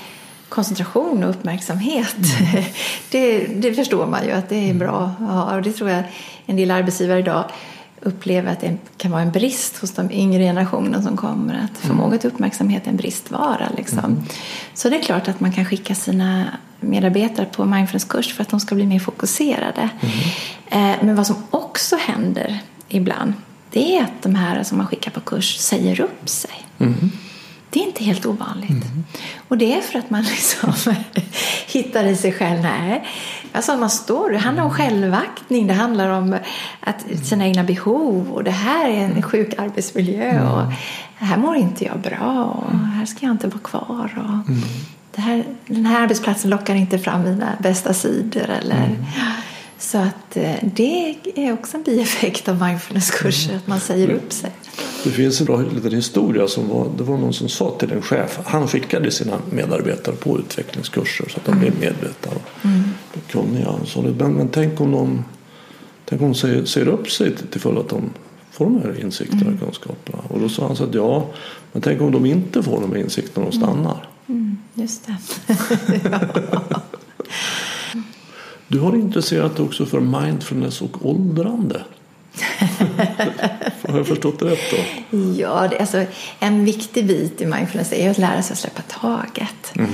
koncentration 0.48 1.24
och 1.24 1.30
uppmärksamhet. 1.30 2.16
Mm. 2.40 2.64
Det, 3.10 3.46
det, 3.46 3.74
förstår 3.74 4.06
man 4.06 4.24
ju 4.24 4.30
att 4.30 4.48
det 4.48 4.56
är 4.56 4.64
mm. 4.64 4.78
bra 4.78 5.14
att 5.20 5.28
ha 5.28 5.56
och 5.56 5.62
det 5.62 5.72
tror 5.72 5.90
jag 5.90 6.02
en 6.46 6.56
del 6.56 6.70
arbetsgivare 6.70 7.18
idag 7.18 7.44
upplever 8.00 8.52
att 8.52 8.60
det 8.60 8.76
kan 8.96 9.10
vara 9.10 9.22
en 9.22 9.30
brist 9.30 9.78
hos 9.78 9.92
de 9.92 10.10
yngre 10.10 10.42
generationen 10.42 11.02
som 11.02 11.16
kommer. 11.16 11.54
Att 11.54 11.84
mm. 11.84 11.96
förmåga 11.96 12.18
till 12.18 12.30
uppmärksamhet 12.30 12.86
är 12.86 12.90
en 12.90 12.96
bristvara. 12.96 13.68
Liksom. 13.76 13.98
Mm. 13.98 14.22
Så 14.74 14.88
det 14.88 14.96
är 14.96 15.02
klart 15.02 15.28
att 15.28 15.40
man 15.40 15.52
kan 15.52 15.64
skicka 15.64 15.94
sina 15.94 16.44
medarbetare 16.80 17.46
på 17.46 17.64
mindfulnesskurs 17.64 18.34
för 18.34 18.42
att 18.42 18.48
de 18.48 18.60
ska 18.60 18.74
bli 18.74 18.86
mer 18.86 18.98
fokuserade. 18.98 19.88
Mm. 20.70 21.06
Men 21.06 21.16
vad 21.16 21.26
som 21.26 21.36
också 21.50 21.96
händer 21.96 22.58
ibland 22.88 23.32
det 23.70 23.96
är 23.96 24.04
att 24.04 24.22
de 24.22 24.34
här 24.34 24.62
som 24.62 24.78
man 24.78 24.86
skickar 24.86 25.10
på 25.10 25.20
kurs 25.20 25.56
säger 25.56 26.00
upp 26.00 26.28
sig. 26.28 26.66
Mm. 26.78 27.10
Det 27.70 27.80
är 27.80 27.84
inte 27.86 28.04
helt 28.04 28.26
ovanligt. 28.26 28.70
Mm. 28.70 29.04
Och 29.48 29.58
det 29.58 29.74
är 29.74 29.80
för 29.80 29.98
att 29.98 30.10
man 30.10 30.22
liksom 30.30 30.72
hittar 31.66 32.04
i 32.04 32.16
sig 32.16 32.32
själv. 32.32 32.62
Nej, 32.62 33.04
alltså 33.52 33.76
man 33.76 33.90
står, 33.90 34.30
det 34.30 34.38
handlar 34.38 34.64
om 34.64 34.70
självaktning, 34.70 35.66
det 35.66 35.74
handlar 35.74 36.10
om 36.10 36.38
att 36.80 37.04
sina 37.24 37.46
egna 37.46 37.64
behov 37.64 38.30
och 38.32 38.44
det 38.44 38.50
här 38.50 38.88
är 38.88 39.04
en 39.04 39.22
sjuk 39.22 39.54
arbetsmiljö 39.58 40.50
och 40.50 40.72
här 41.14 41.36
mår 41.36 41.56
inte 41.56 41.84
jag 41.84 41.98
bra 41.98 42.44
och 42.44 42.78
här 42.78 43.06
ska 43.06 43.26
jag 43.26 43.34
inte 43.34 43.48
vara 43.48 43.58
kvar. 43.58 44.12
Och 44.16 44.50
mm. 44.50 44.62
här, 45.16 45.44
den 45.66 45.86
här 45.86 46.02
arbetsplatsen 46.02 46.50
lockar 46.50 46.74
inte 46.74 46.98
fram 46.98 47.22
mina 47.22 47.52
bästa 47.58 47.94
sidor. 47.94 48.50
Eller, 48.50 48.84
mm. 48.84 49.04
Så 49.78 49.98
att 49.98 50.36
eh, 50.36 50.54
det 50.62 51.14
är 51.34 51.52
också 51.52 51.76
en 51.76 51.82
bieffekt 51.82 52.48
av 52.48 52.60
mindfulnesskurser, 52.62 53.56
att 53.56 53.66
man 53.66 53.80
säger 53.80 54.10
upp 54.10 54.32
sig. 54.32 54.50
Det 55.04 55.10
finns 55.10 55.40
en 55.40 55.46
bra 55.46 55.60
liten 55.60 55.92
historia 55.92 56.48
som 56.48 56.68
var, 56.68 56.90
det 56.96 57.02
var 57.02 57.18
någon 57.18 57.32
som 57.32 57.48
sa 57.48 57.70
till 57.78 57.92
en 57.92 58.02
chef, 58.02 58.38
han 58.44 58.68
skickade 58.68 59.10
sina 59.10 59.38
medarbetare 59.50 60.14
på 60.14 60.38
utvecklingskurser 60.38 61.28
så 61.28 61.36
att 61.36 61.44
de 61.44 61.58
blev 61.58 61.80
medvetna 61.80 62.32
och 62.32 62.64
mm. 62.64 62.82
kunniga. 63.30 63.74
Så 63.86 64.02
men, 64.02 64.32
men 64.32 64.48
tänk 64.48 64.80
om 64.80 64.92
de 64.92 65.24
tänk 66.04 66.22
om 66.22 66.28
de 66.28 66.34
säger, 66.34 66.64
säger 66.64 66.88
upp 66.88 67.10
sig 67.10 67.36
till, 67.36 67.46
till 67.46 67.60
följd 67.60 67.78
att 67.78 67.88
de 67.88 68.10
får 68.50 68.64
de 68.64 68.82
här 68.82 69.00
insikterna 69.00 69.40
och 69.40 69.46
mm. 69.46 69.58
kunskaperna. 69.58 70.18
Och 70.28 70.40
då 70.40 70.48
sa 70.48 70.66
han 70.66 70.76
så 70.76 70.84
att 70.84 70.94
ja, 70.94 71.26
men 71.72 71.82
tänk 71.82 72.00
om 72.00 72.12
de 72.12 72.26
inte 72.26 72.62
får 72.62 72.80
de 72.80 72.92
här 72.92 72.98
insikterna 72.98 73.46
och 73.46 73.54
stannar. 73.54 74.08
Mm. 74.28 74.58
Just 74.74 75.06
det. 75.06 75.16
Du 78.68 78.80
har 78.80 78.94
intresserat 78.94 79.56
dig 79.56 79.64
också 79.64 79.86
för 79.86 80.00
mindfulness 80.00 80.82
och 80.82 81.06
åldrande. 81.06 81.82
Har 83.88 83.96
jag 83.96 84.06
förstått 84.06 84.38
det 84.38 84.44
rätt 84.44 84.70
då? 84.70 85.16
Ja, 85.18 85.68
det, 85.70 85.78
alltså, 85.78 86.04
en 86.40 86.64
viktig 86.64 87.06
bit 87.06 87.40
i 87.40 87.46
mindfulness 87.46 87.92
är 87.92 88.10
att 88.10 88.18
lära 88.18 88.42
sig 88.42 88.52
att 88.52 88.58
släppa 88.58 88.82
taget. 88.82 89.74
Mm. 89.74 89.90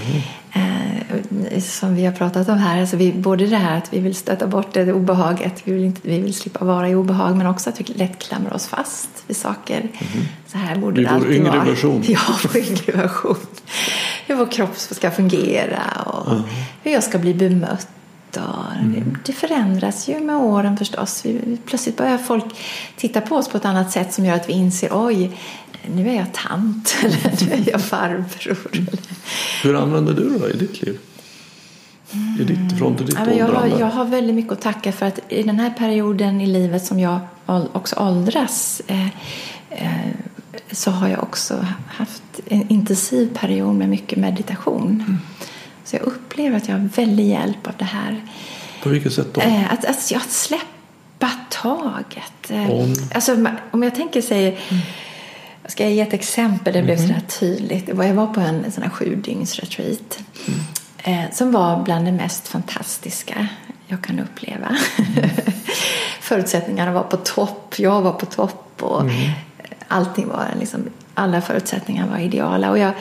Eh, 0.52 1.60
som 1.60 1.94
vi 1.94 2.04
har 2.04 2.12
pratat 2.12 2.48
om 2.48 2.58
här, 2.58 2.80
alltså 2.80 2.96
vi, 2.96 3.12
både 3.12 3.46
det 3.46 3.56
här 3.56 3.78
att 3.78 3.92
vi 3.92 4.00
vill 4.00 4.14
stöta 4.14 4.46
bort 4.46 4.72
det 4.72 4.92
obehaget, 4.92 5.62
vi 5.64 5.72
vill, 5.72 5.84
inte, 5.84 6.00
vi 6.04 6.20
vill 6.20 6.34
slippa 6.34 6.64
vara 6.64 6.88
i 6.88 6.94
obehag, 6.94 7.36
men 7.36 7.46
också 7.46 7.70
att 7.70 7.80
vi 7.80 7.84
lätt 7.84 8.18
klamrar 8.18 8.54
oss 8.54 8.66
fast 8.66 9.08
vid 9.26 9.36
saker. 9.36 9.78
Mm. 9.80 10.26
Så 10.46 10.58
här 10.58 10.76
borde 10.76 11.02
det 11.02 11.08
alltid 11.08 11.42
vara. 11.42 11.52
vår 11.52 11.60
yngre 11.60 11.70
version. 11.70 12.04
Ja, 12.08 12.20
vår 12.42 12.56
yngre 12.56 12.92
version. 12.92 13.36
Hur 14.26 14.34
vår 14.34 14.46
kropp 14.46 14.76
ska 14.76 15.10
fungera 15.10 15.82
och 16.06 16.32
mm. 16.32 16.42
hur 16.82 16.92
jag 16.92 17.02
ska 17.02 17.18
bli 17.18 17.34
bemött 17.34 17.88
och 18.36 18.72
mm. 18.80 19.18
Det 19.24 19.32
förändras 19.32 20.08
ju 20.08 20.20
med 20.20 20.36
åren 20.36 20.76
förstås. 20.76 21.24
Vi, 21.24 21.58
plötsligt 21.66 21.96
börjar 21.96 22.18
folk 22.18 22.44
titta 22.96 23.20
på 23.20 23.36
oss 23.36 23.48
på 23.48 23.56
ett 23.56 23.64
annat 23.64 23.92
sätt 23.92 24.12
som 24.12 24.24
gör 24.24 24.34
att 24.34 24.48
vi 24.48 24.52
inser 24.52 24.88
oj, 24.92 25.38
nu 25.86 26.08
är 26.08 26.14
jag 26.14 26.32
tant 26.32 26.96
eller 27.04 27.46
nu 27.46 27.52
är 27.52 27.70
jag 27.70 27.82
farbror. 27.84 28.58
Hur 29.62 29.74
använder 29.74 30.14
du 30.14 30.28
det 30.30 30.38
då 30.38 30.48
i 30.48 30.56
ditt 30.56 30.82
liv? 30.82 30.98
I 32.40 32.44
ditt, 32.44 32.78
från 32.78 32.96
ditt 32.96 33.14
ja, 33.14 33.32
jag, 33.32 33.46
har, 33.46 33.66
jag 33.66 33.86
har 33.86 34.04
väldigt 34.04 34.34
mycket 34.34 34.52
att 34.52 34.60
tacka 34.60 34.92
för 34.92 35.06
att 35.06 35.20
i 35.28 35.42
den 35.42 35.60
här 35.60 35.70
perioden 35.70 36.40
i 36.40 36.46
livet 36.46 36.84
som 36.84 37.00
jag 37.00 37.18
också 37.46 37.96
åldras 37.96 38.82
eh, 38.86 39.06
eh, 39.70 40.14
så 40.70 40.90
har 40.90 41.08
jag 41.08 41.22
också 41.22 41.66
haft 41.88 42.22
en 42.46 42.68
intensiv 42.68 43.38
period 43.38 43.74
med 43.74 43.88
mycket 43.88 44.18
meditation. 44.18 45.04
Mm. 45.06 45.18
Så 45.84 45.96
jag 45.96 46.02
upplever 46.02 46.56
att 46.56 46.68
jag 46.68 46.74
har 46.74 46.88
väldigt 46.88 47.26
hjälp 47.26 47.66
av 47.66 47.72
det 47.78 47.84
här. 47.84 48.20
På 48.82 48.88
vilket 48.88 49.12
sätt 49.12 49.34
då? 49.34 49.40
Eh, 49.40 49.72
att, 49.72 49.84
att, 49.84 50.12
att 50.16 50.30
släppa 50.30 51.30
taget. 51.48 52.50
Eh, 52.50 52.70
om? 52.70 52.94
Alltså, 53.14 53.46
om 53.70 53.82
jag 53.82 53.94
tänker 53.94 54.22
sig 54.22 54.46
mm. 54.48 54.82
Ska 55.66 55.82
jag 55.82 55.92
ge 55.92 56.00
ett 56.00 56.12
exempel? 56.12 56.72
Det 56.72 56.82
blev 56.82 56.98
mm. 56.98 57.08
så 57.08 57.38
tydligt. 57.38 57.88
Jag 57.88 58.14
var 58.14 58.26
på 58.26 58.40
en 58.40 58.72
sån 58.72 58.82
här 58.82 58.90
sju 58.90 59.16
dygns 59.16 59.58
retreat 59.58 60.18
mm. 61.04 61.32
som 61.32 61.52
var 61.52 61.82
bland 61.82 62.04
det 62.04 62.12
mest 62.12 62.48
fantastiska 62.48 63.48
jag 63.86 64.02
kan 64.02 64.18
uppleva. 64.18 64.76
Mm. 64.98 65.30
Förutsättningarna 66.20 66.92
var 66.92 67.02
på 67.02 67.16
topp, 67.16 67.74
jag 67.78 68.02
var 68.02 68.12
på 68.12 68.26
topp 68.26 68.82
och 68.82 69.00
mm. 69.00 69.30
allting 69.88 70.28
var 70.28 70.46
liksom, 70.60 70.80
alla 71.14 71.40
förutsättningar 71.40 72.08
var 72.08 72.18
ideala. 72.18 72.70
Och 72.70 72.78
jag 72.78 72.92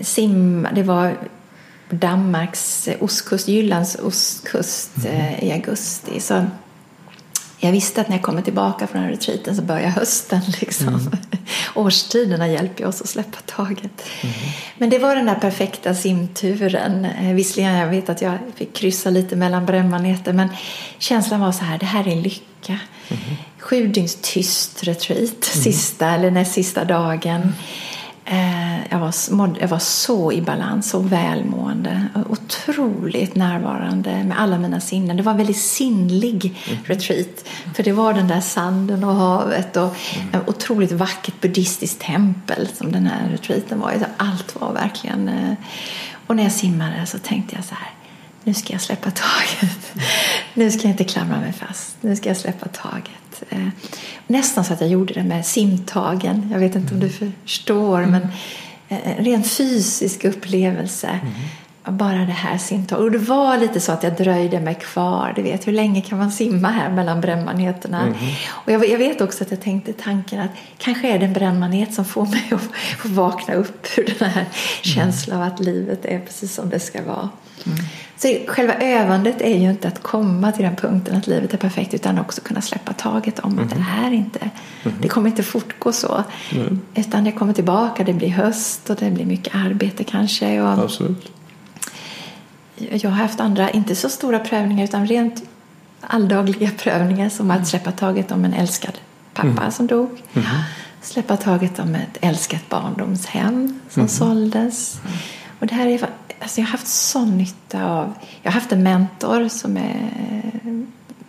simmade, 0.00 0.74
det 0.74 0.82
var 0.82 1.16
Danmarks 1.90 2.88
ostkust, 3.00 3.48
Jyllands 3.48 3.94
ostkust 3.94 4.90
mm. 5.04 5.16
Eh, 5.16 5.44
i 5.44 5.52
augusti. 5.52 6.20
Så 6.20 6.44
jag 7.64 7.72
visste 7.72 8.00
att 8.00 8.08
när 8.08 8.16
jag 8.16 8.22
kommer 8.22 8.42
tillbaka 8.42 8.86
från 8.86 9.08
retreaten 9.08 9.56
så 9.56 9.62
börjar 9.62 9.88
hösten. 9.88 10.40
Liksom. 10.60 10.88
Mm. 10.88 11.10
Årstiderna 11.74 12.48
hjälper 12.48 12.86
oss 12.86 13.00
att 13.00 13.08
släppa 13.08 13.38
taget. 13.46 14.02
Mm. 14.22 14.34
Men 14.78 14.90
det 14.90 14.98
var 14.98 15.16
den 15.16 15.26
där 15.26 15.34
perfekta 15.34 15.94
simturen. 15.94 17.04
Eh, 17.04 17.34
visserligen 17.34 17.74
jag 17.74 17.88
vet 17.88 18.08
att 18.08 18.22
jag 18.22 18.38
fick 18.54 18.72
kryssa 18.72 19.10
lite 19.10 19.36
mellan 19.36 19.66
brännmaneter 19.66 20.32
men 20.32 20.48
känslan 20.98 21.40
var 21.40 21.52
så 21.52 21.64
här, 21.64 21.78
det 21.78 21.86
här 21.86 22.08
är 22.08 22.16
lycka. 22.16 22.78
Mm. 23.08 23.22
Sju 23.58 23.86
dygns 23.86 24.18
tyst 24.22 24.84
retreat, 24.84 25.20
mm. 25.20 25.64
sista 25.64 26.10
eller 26.10 26.30
näst 26.30 26.52
sista 26.52 26.84
dagen. 26.84 27.52
Eh, 28.26 28.86
jag 28.90 28.98
var, 28.98 29.14
jag 29.60 29.68
var 29.68 29.78
så 29.78 30.32
i 30.32 30.42
balans, 30.42 30.90
så 30.90 30.98
välmående. 30.98 32.06
Otroligt 32.28 33.34
närvarande 33.34 34.24
med 34.24 34.40
alla 34.40 34.58
mina 34.58 34.80
sinnen. 34.80 35.16
Det 35.16 35.22
var 35.22 35.32
en 35.32 35.38
väldigt 35.38 35.60
sinnlig 35.62 36.62
mm. 36.68 36.84
retreat. 36.84 37.48
För 37.74 37.82
det 37.82 37.92
var 37.92 38.14
den 38.14 38.28
där 38.28 38.40
sanden 38.40 39.04
och 39.04 39.14
havet 39.14 39.76
och 39.76 39.82
mm. 40.14 40.28
en 40.32 40.40
otroligt 40.46 40.92
vackert 40.92 41.40
buddhistiskt 41.40 42.00
tempel 42.00 42.68
som 42.74 42.92
den 42.92 43.06
här 43.06 43.28
retreaten 43.28 43.80
var. 43.80 43.94
Allt 44.16 44.60
var 44.60 44.72
verkligen... 44.72 45.28
Eh, 45.28 45.54
och 46.26 46.36
när 46.36 46.42
jag 46.42 46.52
simmade 46.52 47.06
så 47.06 47.18
tänkte 47.18 47.56
jag 47.56 47.64
så 47.64 47.74
här 47.74 48.03
nu 48.44 48.54
ska 48.54 48.72
jag 48.72 48.82
släppa 48.82 49.10
taget. 49.10 49.94
Mm. 49.94 50.06
Nu 50.54 50.70
ska 50.70 50.82
jag 50.82 50.90
inte 50.90 51.04
klamra 51.04 51.40
mig 51.40 51.52
fast. 51.52 51.96
Nu 52.00 52.16
ska 52.16 52.28
jag 52.28 52.36
släppa 52.36 52.68
taget. 52.68 53.42
Eh, 53.50 53.68
nästan 54.26 54.64
så 54.64 54.72
att 54.72 54.80
jag 54.80 54.90
gjorde 54.90 55.14
det 55.14 55.22
med 55.22 55.46
simtagen. 55.46 56.48
Jag 56.52 56.58
vet 56.58 56.74
inte 56.74 56.94
om 56.94 57.00
du 57.00 57.08
förstår, 57.08 57.98
mm. 57.98 58.10
men 58.10 58.28
en 58.88 59.24
ren 59.24 59.44
fysisk 59.44 60.24
upplevelse. 60.24 61.20
Mm. 61.22 61.98
bara 61.98 62.18
det 62.18 62.32
här 62.32 62.58
simtaget. 62.58 63.04
Och 63.04 63.10
det 63.10 63.18
var 63.18 63.58
lite 63.58 63.80
så 63.80 63.92
att 63.92 64.02
jag 64.02 64.16
dröjde 64.16 64.60
mig 64.60 64.74
kvar. 64.74 65.32
Du 65.36 65.42
vet, 65.42 65.66
hur 65.66 65.72
länge 65.72 66.00
kan 66.00 66.18
man 66.18 66.32
simma 66.32 66.68
här 66.68 66.90
mellan 66.90 67.20
brännmaneterna? 67.20 68.02
Mm. 68.02 68.14
Och 68.48 68.72
jag, 68.72 68.88
jag, 68.88 68.98
vet 68.98 69.20
också 69.20 69.44
att 69.44 69.50
jag 69.50 69.60
tänkte 69.60 69.92
tanken 69.92 70.40
att 70.40 70.50
kanske 70.78 71.08
är 71.08 71.18
det 71.18 71.24
en 71.24 71.32
brännmanet 71.32 71.94
som 71.94 72.04
får 72.04 72.26
mig 72.26 72.44
att, 72.50 72.70
att 73.04 73.10
vakna 73.10 73.54
upp 73.54 73.86
ur 73.96 74.14
den 74.18 74.30
här 74.30 74.40
mm. 74.40 74.52
känslan 74.82 75.42
av 75.42 75.48
att 75.48 75.60
livet 75.60 76.04
är 76.04 76.18
precis 76.20 76.54
som 76.54 76.70
det 76.70 76.80
ska 76.80 77.02
vara. 77.02 77.28
Mm. 77.66 77.78
Så 78.16 78.38
själva 78.46 78.74
övandet 78.74 79.40
är 79.40 79.58
ju 79.58 79.70
inte 79.70 79.88
att 79.88 80.02
komma 80.02 80.52
till 80.52 80.64
den 80.64 80.76
punkten 80.76 81.16
att 81.16 81.26
livet 81.26 81.54
är 81.54 81.58
perfekt 81.58 81.94
utan 81.94 82.18
också 82.18 82.40
kunna 82.40 82.60
släppa 82.60 82.92
taget 82.92 83.38
om 83.38 83.58
att 83.58 83.70
det 83.70 83.76
mm-hmm. 83.76 84.06
är 84.06 84.12
inte. 84.12 84.50
Mm. 84.84 84.96
Det 85.00 85.08
kommer 85.08 85.30
inte 85.30 85.42
fortgå 85.42 85.92
så. 85.92 86.24
Mm. 86.52 86.80
Utan 86.94 87.24
det 87.24 87.32
kommer 87.32 87.52
tillbaka, 87.52 88.04
det 88.04 88.12
blir 88.12 88.28
höst 88.28 88.90
och 88.90 88.96
det 88.96 89.10
blir 89.10 89.26
mycket 89.26 89.54
arbete 89.54 90.04
kanske. 90.04 90.60
Och 90.60 90.84
Absolut. 90.84 91.32
Jag 92.76 93.10
har 93.10 93.16
haft 93.16 93.40
andra, 93.40 93.70
inte 93.70 93.94
så 93.96 94.08
stora 94.08 94.38
prövningar 94.38 94.84
utan 94.84 95.06
rent 95.06 95.42
alldagliga 96.00 96.70
prövningar 96.78 97.28
som 97.28 97.50
att 97.50 97.68
släppa 97.68 97.92
taget 97.92 98.32
om 98.32 98.44
en 98.44 98.54
älskad 98.54 98.98
pappa 99.34 99.48
mm. 99.48 99.70
som 99.70 99.86
dog. 99.86 100.22
Mm. 100.34 100.46
Släppa 101.02 101.36
taget 101.36 101.78
om 101.78 101.94
ett 101.94 102.18
älskat 102.20 102.68
barndomshem 102.68 103.80
som 103.90 104.00
mm. 104.00 104.08
såldes. 104.08 105.00
Och 105.58 105.66
det 105.66 105.74
här 105.74 105.86
är 105.86 106.08
Alltså 106.44 106.60
jag 106.60 106.66
har 106.66 106.72
haft 106.72 106.86
sån 106.86 107.38
nytta 107.38 107.84
av... 107.84 108.14
Jag 108.42 108.50
har 108.50 108.60
haft 108.60 108.72
en 108.72 108.82
mentor 108.82 109.48
som 109.48 109.76
är 109.76 110.10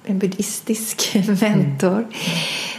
en 0.05 0.19
buddhistisk 0.19 1.15
mentor. 1.41 1.97
Mm. 1.97 2.09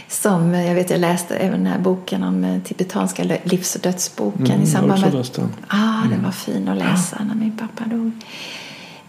Som 0.07 0.53
jag 0.53 0.75
vet, 0.75 0.89
jag 0.89 0.99
läste 0.99 1.35
även 1.37 1.63
den 1.63 1.73
här 1.73 1.79
boken 1.79 2.23
om 2.23 2.61
tibetanska 2.65 3.23
livs 3.43 3.75
och 3.75 3.81
dödsboken. 3.81 4.45
Mm, 4.45 4.61
i 4.61 4.67
samband 4.67 5.01
med, 5.01 5.11
den. 5.11 5.49
Ah, 5.67 6.01
den 6.01 6.11
mm. 6.11 6.23
var 6.23 6.31
fin 6.31 6.67
att 6.67 6.77
läsa 6.77 7.23
när 7.23 7.35
min 7.35 7.57
pappa 7.57 7.85
dog. 7.89 8.11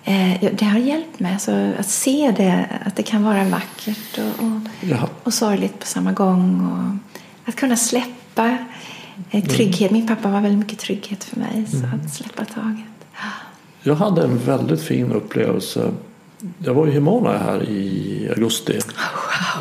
Eh, 0.04 0.50
det 0.52 0.64
har 0.64 0.78
hjälpt 0.78 1.20
mig 1.20 1.32
alltså, 1.32 1.72
att 1.78 1.88
se 1.88 2.34
det, 2.36 2.66
att 2.84 2.96
det 2.96 3.02
kan 3.02 3.24
vara 3.24 3.44
vackert 3.44 4.18
och, 4.18 4.44
och, 4.44 5.08
och 5.22 5.34
sorgligt 5.34 5.80
på 5.80 5.86
samma 5.86 6.12
gång. 6.12 6.66
Och 6.66 7.48
att 7.48 7.56
kunna 7.56 7.76
släppa 7.76 8.58
eh, 9.30 9.44
trygghet. 9.44 9.90
Min 9.90 10.06
pappa 10.06 10.28
var 10.28 10.40
väldigt 10.40 10.58
mycket 10.58 10.78
trygghet 10.78 11.24
för 11.24 11.36
mig. 11.36 11.66
Så 11.70 11.76
mm. 11.76 12.00
att 12.00 12.14
släppa 12.14 12.44
taget. 12.44 12.97
Jag 13.88 13.94
hade 13.94 14.22
en 14.22 14.38
väldigt 14.38 14.80
fin 14.80 15.12
upplevelse. 15.12 15.90
Jag 16.58 16.74
var 16.74 16.86
i 16.86 16.90
Himalaya 16.90 17.38
här 17.38 17.62
i 17.62 18.28
augusti. 18.30 18.78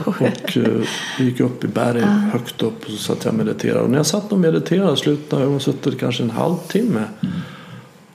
Wow. 0.06 0.16
Och 0.16 0.58
uh, 0.58 0.84
gick 1.20 1.40
upp 1.40 1.64
i 1.64 1.68
berg 1.68 2.00
uh. 2.00 2.08
högt 2.08 2.64
upp 2.64 2.86
och 2.86 2.92
så 2.92 2.98
satt 2.98 3.26
jag 3.26 3.34
och 3.34 3.38
mediterade. 3.38 3.82
Och 3.82 3.90
när 3.90 3.98
jag 3.98 4.06
satt 4.06 4.32
och 4.32 4.40
mediterade 4.40 4.98
slutade 4.98 5.44
jag 5.44 5.62
suttit 5.62 6.00
kanske 6.00 6.24
en 6.24 6.30
halvtimme. 6.30 7.04
Mm. 7.22 7.36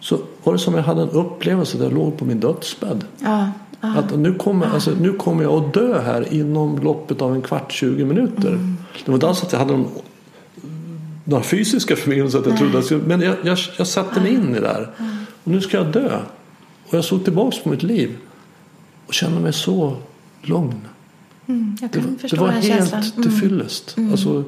Så 0.01 0.19
var 0.43 0.53
det 0.53 0.59
som 0.59 0.75
jag 0.75 0.83
hade 0.83 1.03
en 1.03 1.11
upplevelse 1.11 1.79
där 1.79 1.85
jag 1.85 1.95
låg 1.95 2.19
på 2.19 2.25
min 2.25 2.41
dödsbädd. 2.41 3.05
Uh. 3.23 3.49
Att 3.81 4.19
nu 4.19 4.35
kommer, 4.35 4.67
alltså, 4.67 4.91
nu 5.01 5.13
kommer 5.13 5.43
jag 5.43 5.65
att 5.65 5.75
dö 5.75 6.01
här 6.01 6.35
inom 6.35 6.79
loppet 6.79 7.23
av 7.23 7.35
en 7.35 7.43
kvart, 7.43 7.73
20 7.73 8.05
minuter. 8.05 8.49
Mm. 8.49 8.77
Det 9.05 9.11
var 9.11 9.15
inte 9.15 9.29
alls 9.29 9.43
att 9.43 9.53
jag 9.53 9.59
hade 9.59 9.73
någon, 9.73 9.89
några 11.25 11.43
fysiska 11.43 11.97
förbindelser. 11.97 12.39
Att 12.39 12.47
jag 12.47 12.59
trodde 12.59 12.79
att 12.79 12.91
jag, 12.91 13.01
men 13.07 13.21
jag, 13.21 13.37
jag, 13.43 13.59
jag 13.79 13.87
satte 13.87 14.21
mig 14.21 14.35
in 14.35 14.51
i 14.51 14.55
det 14.55 14.61
där. 14.61 14.91
Och 14.99 15.22
nu 15.45 15.61
ska 15.61 15.77
jag 15.77 15.87
dö. 15.87 16.21
Och 16.89 16.95
jag 16.95 17.05
såg 17.05 17.25
tillbaks 17.25 17.59
på 17.63 17.69
mitt 17.69 17.83
liv 17.83 18.17
och 19.07 19.15
kände 19.15 19.41
mig 19.41 19.53
så 19.53 19.97
lugn. 20.43 20.81
Mm, 21.47 21.77
det, 21.81 21.99
var, 21.99 22.29
det 22.31 22.37
var 22.37 22.49
helt 22.49 22.93
mm. 22.93 23.23
till 23.23 23.31
fyllest. 23.31 23.97
Mm. 23.97 24.13
Alltså, 24.13 24.45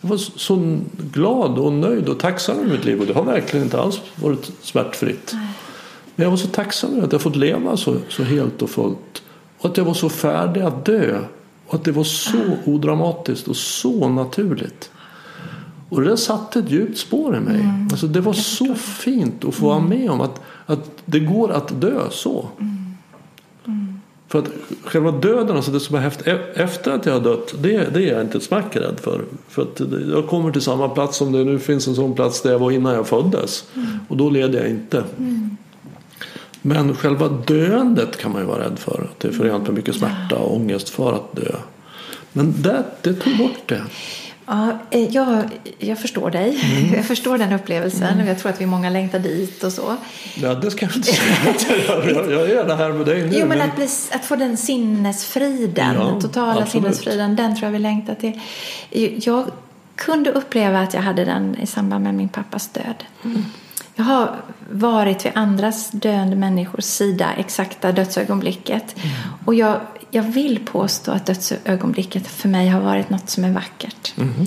jag 0.00 0.08
var 0.08 0.16
så 0.16 0.78
glad 1.12 1.58
och 1.58 1.72
nöjd 1.72 2.08
och 2.08 2.18
tacksam 2.18 2.56
med 2.56 2.68
mitt 2.68 2.84
liv 2.84 3.00
och 3.00 3.06
det 3.06 3.12
har 3.12 3.24
verkligen 3.24 3.64
inte 3.64 3.80
alls 3.80 4.00
varit 4.16 4.50
smärtfritt. 4.62 5.30
Nej. 5.34 5.48
Men 6.14 6.24
jag 6.24 6.30
var 6.30 6.36
så 6.38 6.48
tacksam 6.48 6.92
över 6.92 7.06
att 7.06 7.12
jag 7.12 7.20
fått 7.20 7.36
leva 7.36 7.76
så, 7.76 7.96
så 8.08 8.22
helt 8.22 8.62
och 8.62 8.70
fullt. 8.70 9.22
Och 9.58 9.70
att 9.70 9.76
jag 9.76 9.84
var 9.84 9.94
så 9.94 10.08
färdig 10.08 10.60
att 10.60 10.84
dö. 10.84 11.20
Och 11.66 11.74
att 11.74 11.84
det 11.84 11.92
var 11.92 12.04
så 12.04 12.38
ah. 12.38 12.70
odramatiskt 12.70 13.48
och 13.48 13.56
så 13.56 14.08
naturligt. 14.08 14.90
Och 15.90 16.00
det 16.00 16.08
där 16.08 16.16
satte 16.16 16.58
ett 16.58 16.70
djupt 16.70 16.98
spår 16.98 17.36
i 17.36 17.40
mig. 17.40 17.60
Mm. 17.60 17.88
Alltså 17.90 18.06
det 18.06 18.20
var 18.20 18.32
så 18.32 18.74
fint 18.74 19.44
att 19.44 19.54
få 19.54 19.66
vara 19.66 19.76
mm. 19.76 19.88
med 19.88 20.10
om 20.10 20.20
att, 20.20 20.40
att 20.66 20.90
det 21.04 21.20
går 21.20 21.52
att 21.52 21.80
dö 21.80 22.00
så. 22.10 22.48
Mm. 22.58 22.94
mm. 23.66 24.00
För 24.28 24.38
att 24.38 24.48
själva 24.84 25.10
döden, 25.10 25.56
alltså 25.56 25.70
det 25.70 25.80
som 25.80 25.94
har 25.94 26.02
hänt 26.02 26.22
e- 26.26 26.52
efter 26.54 26.90
att 26.90 27.06
jag 27.06 27.12
har 27.12 27.20
dött, 27.20 27.54
det, 27.62 27.94
det 27.94 28.08
är 28.08 28.12
jag 28.12 28.20
inte 28.20 28.38
ett 28.38 28.44
smack 28.44 28.76
rädd 28.76 29.00
för. 29.00 29.24
För 29.48 29.62
att 29.62 29.80
jag 30.10 30.28
kommer 30.28 30.52
till 30.52 30.62
samma 30.62 30.88
plats 30.88 31.16
som 31.16 31.32
det 31.32 31.44
nu 31.44 31.58
finns 31.58 31.86
en 31.86 31.94
sån 31.94 32.14
plats 32.14 32.42
där 32.42 32.52
jag 32.52 32.58
var 32.58 32.70
innan 32.70 32.94
jag 32.94 33.06
föddes. 33.06 33.64
Mm. 33.74 33.88
Och 34.08 34.16
då 34.16 34.30
led 34.30 34.54
jag 34.54 34.68
inte. 34.68 35.04
Mm. 35.18 35.56
Men 36.62 36.94
själva 36.94 37.28
döendet 37.28 38.16
kan 38.16 38.32
man 38.32 38.40
ju 38.40 38.46
vara 38.46 38.64
rädd 38.64 38.78
för. 38.78 39.08
Att 39.10 39.20
det 39.20 39.28
är 39.28 39.32
förenat 39.32 39.62
med 39.62 39.74
mycket 39.74 39.94
smärta 39.94 40.36
och 40.36 40.56
ångest 40.56 40.88
för 40.88 41.12
att 41.12 41.36
dö. 41.36 41.52
Men 42.32 42.54
det, 42.62 42.84
det 43.02 43.14
tog 43.14 43.38
bort 43.38 43.68
det. 43.68 43.82
Ja, 44.50 44.78
eh, 44.90 45.04
jag, 45.04 45.44
jag 45.78 45.98
förstår 45.98 46.30
dig. 46.30 46.60
Mm. 46.62 46.94
Jag 46.96 47.04
förstår 47.04 47.38
den 47.38 47.52
upplevelsen 47.52 48.08
mm. 48.08 48.20
och 48.20 48.30
jag 48.30 48.38
tror 48.38 48.52
att 48.52 48.60
vi 48.60 48.66
många 48.66 48.90
längtar 48.90 49.18
dit 49.18 49.64
och 49.64 49.72
så. 49.72 49.96
Ja, 50.34 50.54
det 50.54 50.70
ska 50.70 50.86
jag 50.86 50.96
inte 50.96 51.12
säga 51.12 51.84
jag. 51.86 52.30
Jag 52.30 52.50
är 52.50 52.64
det 52.64 52.74
här 52.74 52.92
med 52.92 53.06
dig 53.06 53.22
nu. 53.22 53.38
Jo, 53.38 53.46
men 53.46 53.60
att, 53.60 53.76
bli, 53.76 53.88
att 54.12 54.24
få 54.24 54.36
den 54.36 54.56
sinnesfriden, 54.56 55.94
ja, 55.94 56.20
totala 56.20 56.62
absolut. 56.62 56.70
sinnesfriden, 56.70 57.36
den 57.36 57.56
tror 57.56 57.66
jag 57.66 57.72
vi 57.72 57.78
längtar 57.78 58.14
till. 58.14 58.40
Jag 59.28 59.50
kunde 59.96 60.30
uppleva 60.30 60.80
att 60.80 60.94
jag 60.94 61.02
hade 61.02 61.24
den 61.24 61.56
i 61.60 61.66
samband 61.66 62.04
med 62.04 62.14
min 62.14 62.28
pappas 62.28 62.68
död. 62.68 63.04
Mm. 63.24 63.44
Jag 63.94 64.04
har 64.04 64.36
varit 64.70 65.26
vid 65.26 65.32
andras 65.34 65.90
döende 65.90 66.36
människors 66.36 66.84
sida, 66.84 67.32
exakta 67.36 67.92
dödsögonblicket. 67.92 68.96
Mm. 68.96 69.16
Och 69.44 69.54
jag, 69.54 69.80
jag 70.10 70.22
vill 70.22 70.58
påstå 70.64 71.12
att 71.12 71.26
dödsögonblicket 71.26 72.26
för 72.26 72.48
mig 72.48 72.68
har 72.68 72.80
varit 72.80 73.10
något 73.10 73.30
som 73.30 73.44
är 73.44 73.50
vackert. 73.52 74.14
Mm. 74.16 74.46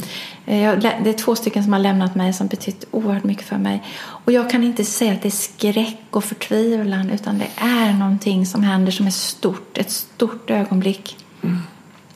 Jag, 0.64 0.82
det 0.82 1.10
är 1.10 1.14
två 1.14 1.36
stycken 1.36 1.64
som 1.64 1.74
har 1.74 1.80
lämnat 1.80 2.16
mig 2.16 2.34
som 2.34 2.48
betytt 2.48 2.86
oerhört 2.92 3.24
mycket 3.24 3.46
för 3.46 3.58
mig. 3.58 3.84
Och 4.00 4.32
jag 4.32 4.50
kan 4.50 4.64
inte 4.64 4.86
säga 4.86 5.14
att 5.14 5.22
det 5.22 5.28
är 5.28 5.32
skräck 5.32 6.06
och 6.10 6.24
förtvivlan 6.24 7.10
utan 7.10 7.40
det 7.40 7.48
är 7.56 7.94
någonting 7.94 8.46
som 8.46 8.64
händer 8.64 8.92
som 8.92 9.08
är 9.08 9.12
stort. 9.12 9.78
Ett 9.78 9.92
stort 9.92 10.50
ögonblick. 10.50 11.18
Mm 11.44 11.60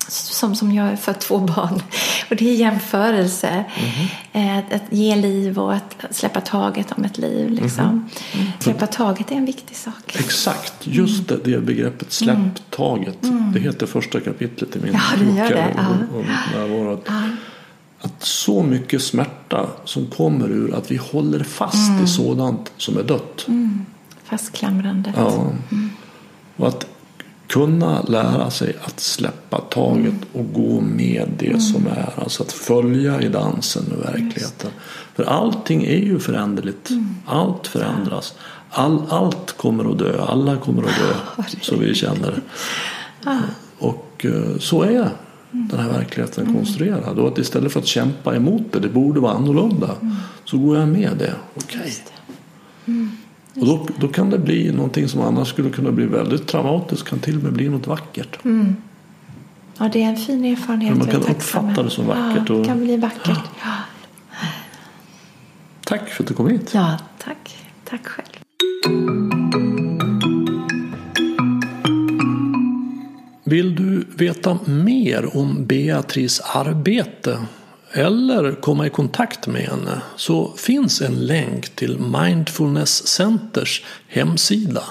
som, 0.08 0.55
som 0.55 0.72
jag 0.72 0.99
för 0.99 1.14
två 1.14 1.39
barn. 1.39 1.82
Och 2.30 2.36
det 2.36 2.49
är 2.49 2.53
jämförelse. 2.53 3.66
Mm. 4.34 4.60
Att, 4.60 4.74
att, 4.74 4.84
ge 4.89 5.16
liv 5.16 5.60
och 5.60 5.74
att 5.74 6.05
släppa 6.12 6.41
taget 6.41 6.91
om 6.91 7.03
ett 7.03 7.18
liv. 7.18 7.49
Liksom. 7.49 7.86
Mm. 7.86 8.10
Mm. 8.34 8.47
Släppa 8.60 8.88
taget 8.88 9.32
är 9.32 9.36
en 9.36 9.45
viktig 9.45 9.78
sak. 9.78 10.16
Exakt, 10.20 10.74
just 10.80 11.28
det, 11.28 11.38
det 11.43 11.60
begreppet 11.60 12.12
släpp 12.12 12.38
mm. 12.38 12.51
taget. 12.70 13.24
Mm. 13.24 13.51
Det 13.51 13.60
heter 13.60 13.86
första 13.86 14.20
kapitlet 14.20 14.76
i 14.76 14.80
min 14.80 14.93
ja, 14.93 15.01
det 15.18 15.38
gör 15.38 15.49
det. 15.49 15.74
Ja. 15.76 16.93
Att, 16.93 17.01
ja. 17.05 17.24
att 18.01 18.24
så 18.24 18.64
mycket 18.64 19.01
smärta 19.01 19.70
som 19.86 20.05
kommer 20.05 20.49
ur 20.49 20.76
att 20.76 20.91
vi 20.91 20.95
håller 20.95 21.43
fast 21.43 22.01
i 22.03 22.08
sådant 22.08 22.72
som 22.78 22.97
är 22.97 23.03
dött. 23.03 23.45
Mm. 23.47 23.86
Fastklamrandet. 24.24 25.14
Ja. 25.18 25.51
Och 27.58 27.64
kunna 27.64 28.01
lära 28.01 28.49
sig 28.49 28.76
att 28.84 28.99
släppa 28.99 29.58
taget 29.58 30.14
och 30.34 30.53
gå 30.53 30.82
med 30.82 31.30
det 31.39 31.47
mm. 31.47 31.60
som 31.60 31.88
är. 31.88 32.14
Alltså 32.16 32.43
att 32.43 32.51
följa 32.51 33.22
i 33.22 33.28
dansen 33.28 33.84
med 33.89 33.97
verkligheten. 33.97 34.72
För 35.16 35.24
allting 35.24 35.84
är 35.84 35.97
ju 35.97 36.20
föränderligt. 36.20 36.89
Mm. 36.89 37.16
Allt 37.26 37.68
förändras. 37.68 38.34
All, 38.70 39.01
allt 39.10 39.58
kommer 39.58 39.91
att 39.91 39.97
dö. 39.97 40.22
Alla 40.22 40.58
kommer 40.58 40.84
att 40.84 40.97
dö. 40.97 41.43
så 41.62 41.76
vi 41.76 41.95
känner. 41.95 42.41
Ah. 43.24 43.38
Och 43.80 44.26
eh, 44.26 44.58
så 44.60 44.82
är 44.82 44.89
mm. 44.89 45.12
den 45.51 45.80
här 45.80 45.89
verkligheten 45.89 46.43
mm. 46.43 46.55
konstruerad. 46.55 47.20
Och 47.20 47.28
att 47.28 47.38
istället 47.38 47.72
för 47.72 47.80
att 47.80 47.88
kämpa 47.88 48.36
emot 48.36 48.64
det, 48.72 48.80
det 48.80 48.89
borde 48.89 49.20
vara 49.20 49.34
annorlunda. 49.34 49.95
Mm. 50.01 50.16
Så 50.45 50.58
går 50.58 50.78
jag 50.78 50.88
med 50.88 51.12
det. 51.18 51.34
Okej. 51.55 51.93
Okay. 52.86 53.08
Och 53.60 53.66
då, 53.66 53.88
då 53.99 54.08
kan 54.08 54.30
det 54.30 54.38
bli 54.38 54.72
någonting 54.72 55.08
som 55.08 55.22
annars 55.22 55.47
skulle 55.47 55.70
kunna 55.70 55.91
bli 55.91 56.05
väldigt 56.05 56.47
traumatiskt 56.47 57.10
kan 57.10 57.20
till 57.20 57.38
och 57.38 57.43
med 57.43 57.53
bli 57.53 57.70
något 57.70 57.88
vackert. 57.88 58.45
Mm. 58.45 58.76
Ja, 59.78 59.89
det 59.93 60.03
är 60.03 60.10
en 60.10 60.18
fin 60.18 60.45
erfarenhet. 60.45 60.89
Men 60.89 60.99
man 60.99 61.08
kan 61.08 61.36
uppfatta 61.36 61.84
det 61.84 61.89
som 61.89 62.08
vackert. 62.08 62.49
Ja, 62.49 62.55
det 62.55 62.66
kan 62.66 62.84
bli 62.84 62.97
vackert. 62.97 63.39
Ja. 63.64 63.72
Tack 65.86 66.09
för 66.09 66.24
att 66.24 66.28
du 66.28 66.34
kom 66.34 66.47
hit. 66.47 66.71
Ja, 66.74 66.97
tack. 67.17 67.58
Tack 67.84 68.08
själv. 68.08 68.28
Vill 73.43 73.75
du 73.75 74.05
veta 74.16 74.59
mer 74.66 75.38
om 75.38 75.66
Beatrice 75.66 76.42
arbete 76.54 77.39
eller 77.97 78.51
komma 78.51 78.87
i 78.87 78.89
kontakt 78.89 79.47
med 79.47 79.61
henne 79.61 80.01
så 80.15 80.53
finns 80.57 81.01
en 81.01 81.25
länk 81.25 81.69
till 81.69 81.99
Mindfulness 81.99 83.07
Centers 83.07 83.83
hemsida 84.07 84.83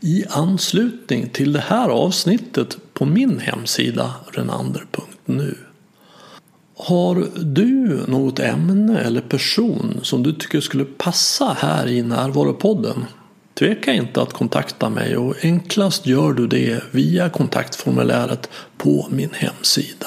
i 0.00 0.24
anslutning 0.30 1.28
till 1.28 1.52
det 1.52 1.64
här 1.66 1.88
avsnittet 1.88 2.76
på 2.94 3.04
min 3.04 3.38
hemsida 3.38 4.14
renander.nu. 4.32 5.56
Har 6.76 7.26
du 7.36 8.04
något 8.06 8.38
ämne 8.38 9.00
eller 9.00 9.20
person 9.20 10.00
som 10.02 10.22
du 10.22 10.32
tycker 10.32 10.60
skulle 10.60 10.84
passa 10.84 11.56
här 11.58 11.86
i 11.86 12.02
Närvaropodden? 12.02 13.04
Tveka 13.54 13.92
inte 13.92 14.22
att 14.22 14.32
kontakta 14.32 14.90
mig 14.90 15.16
och 15.16 15.34
enklast 15.42 16.06
gör 16.06 16.32
du 16.32 16.46
det 16.46 16.82
via 16.90 17.30
kontaktformuläret 17.30 18.50
på 18.76 19.06
min 19.10 19.30
hemsida. 19.32 20.06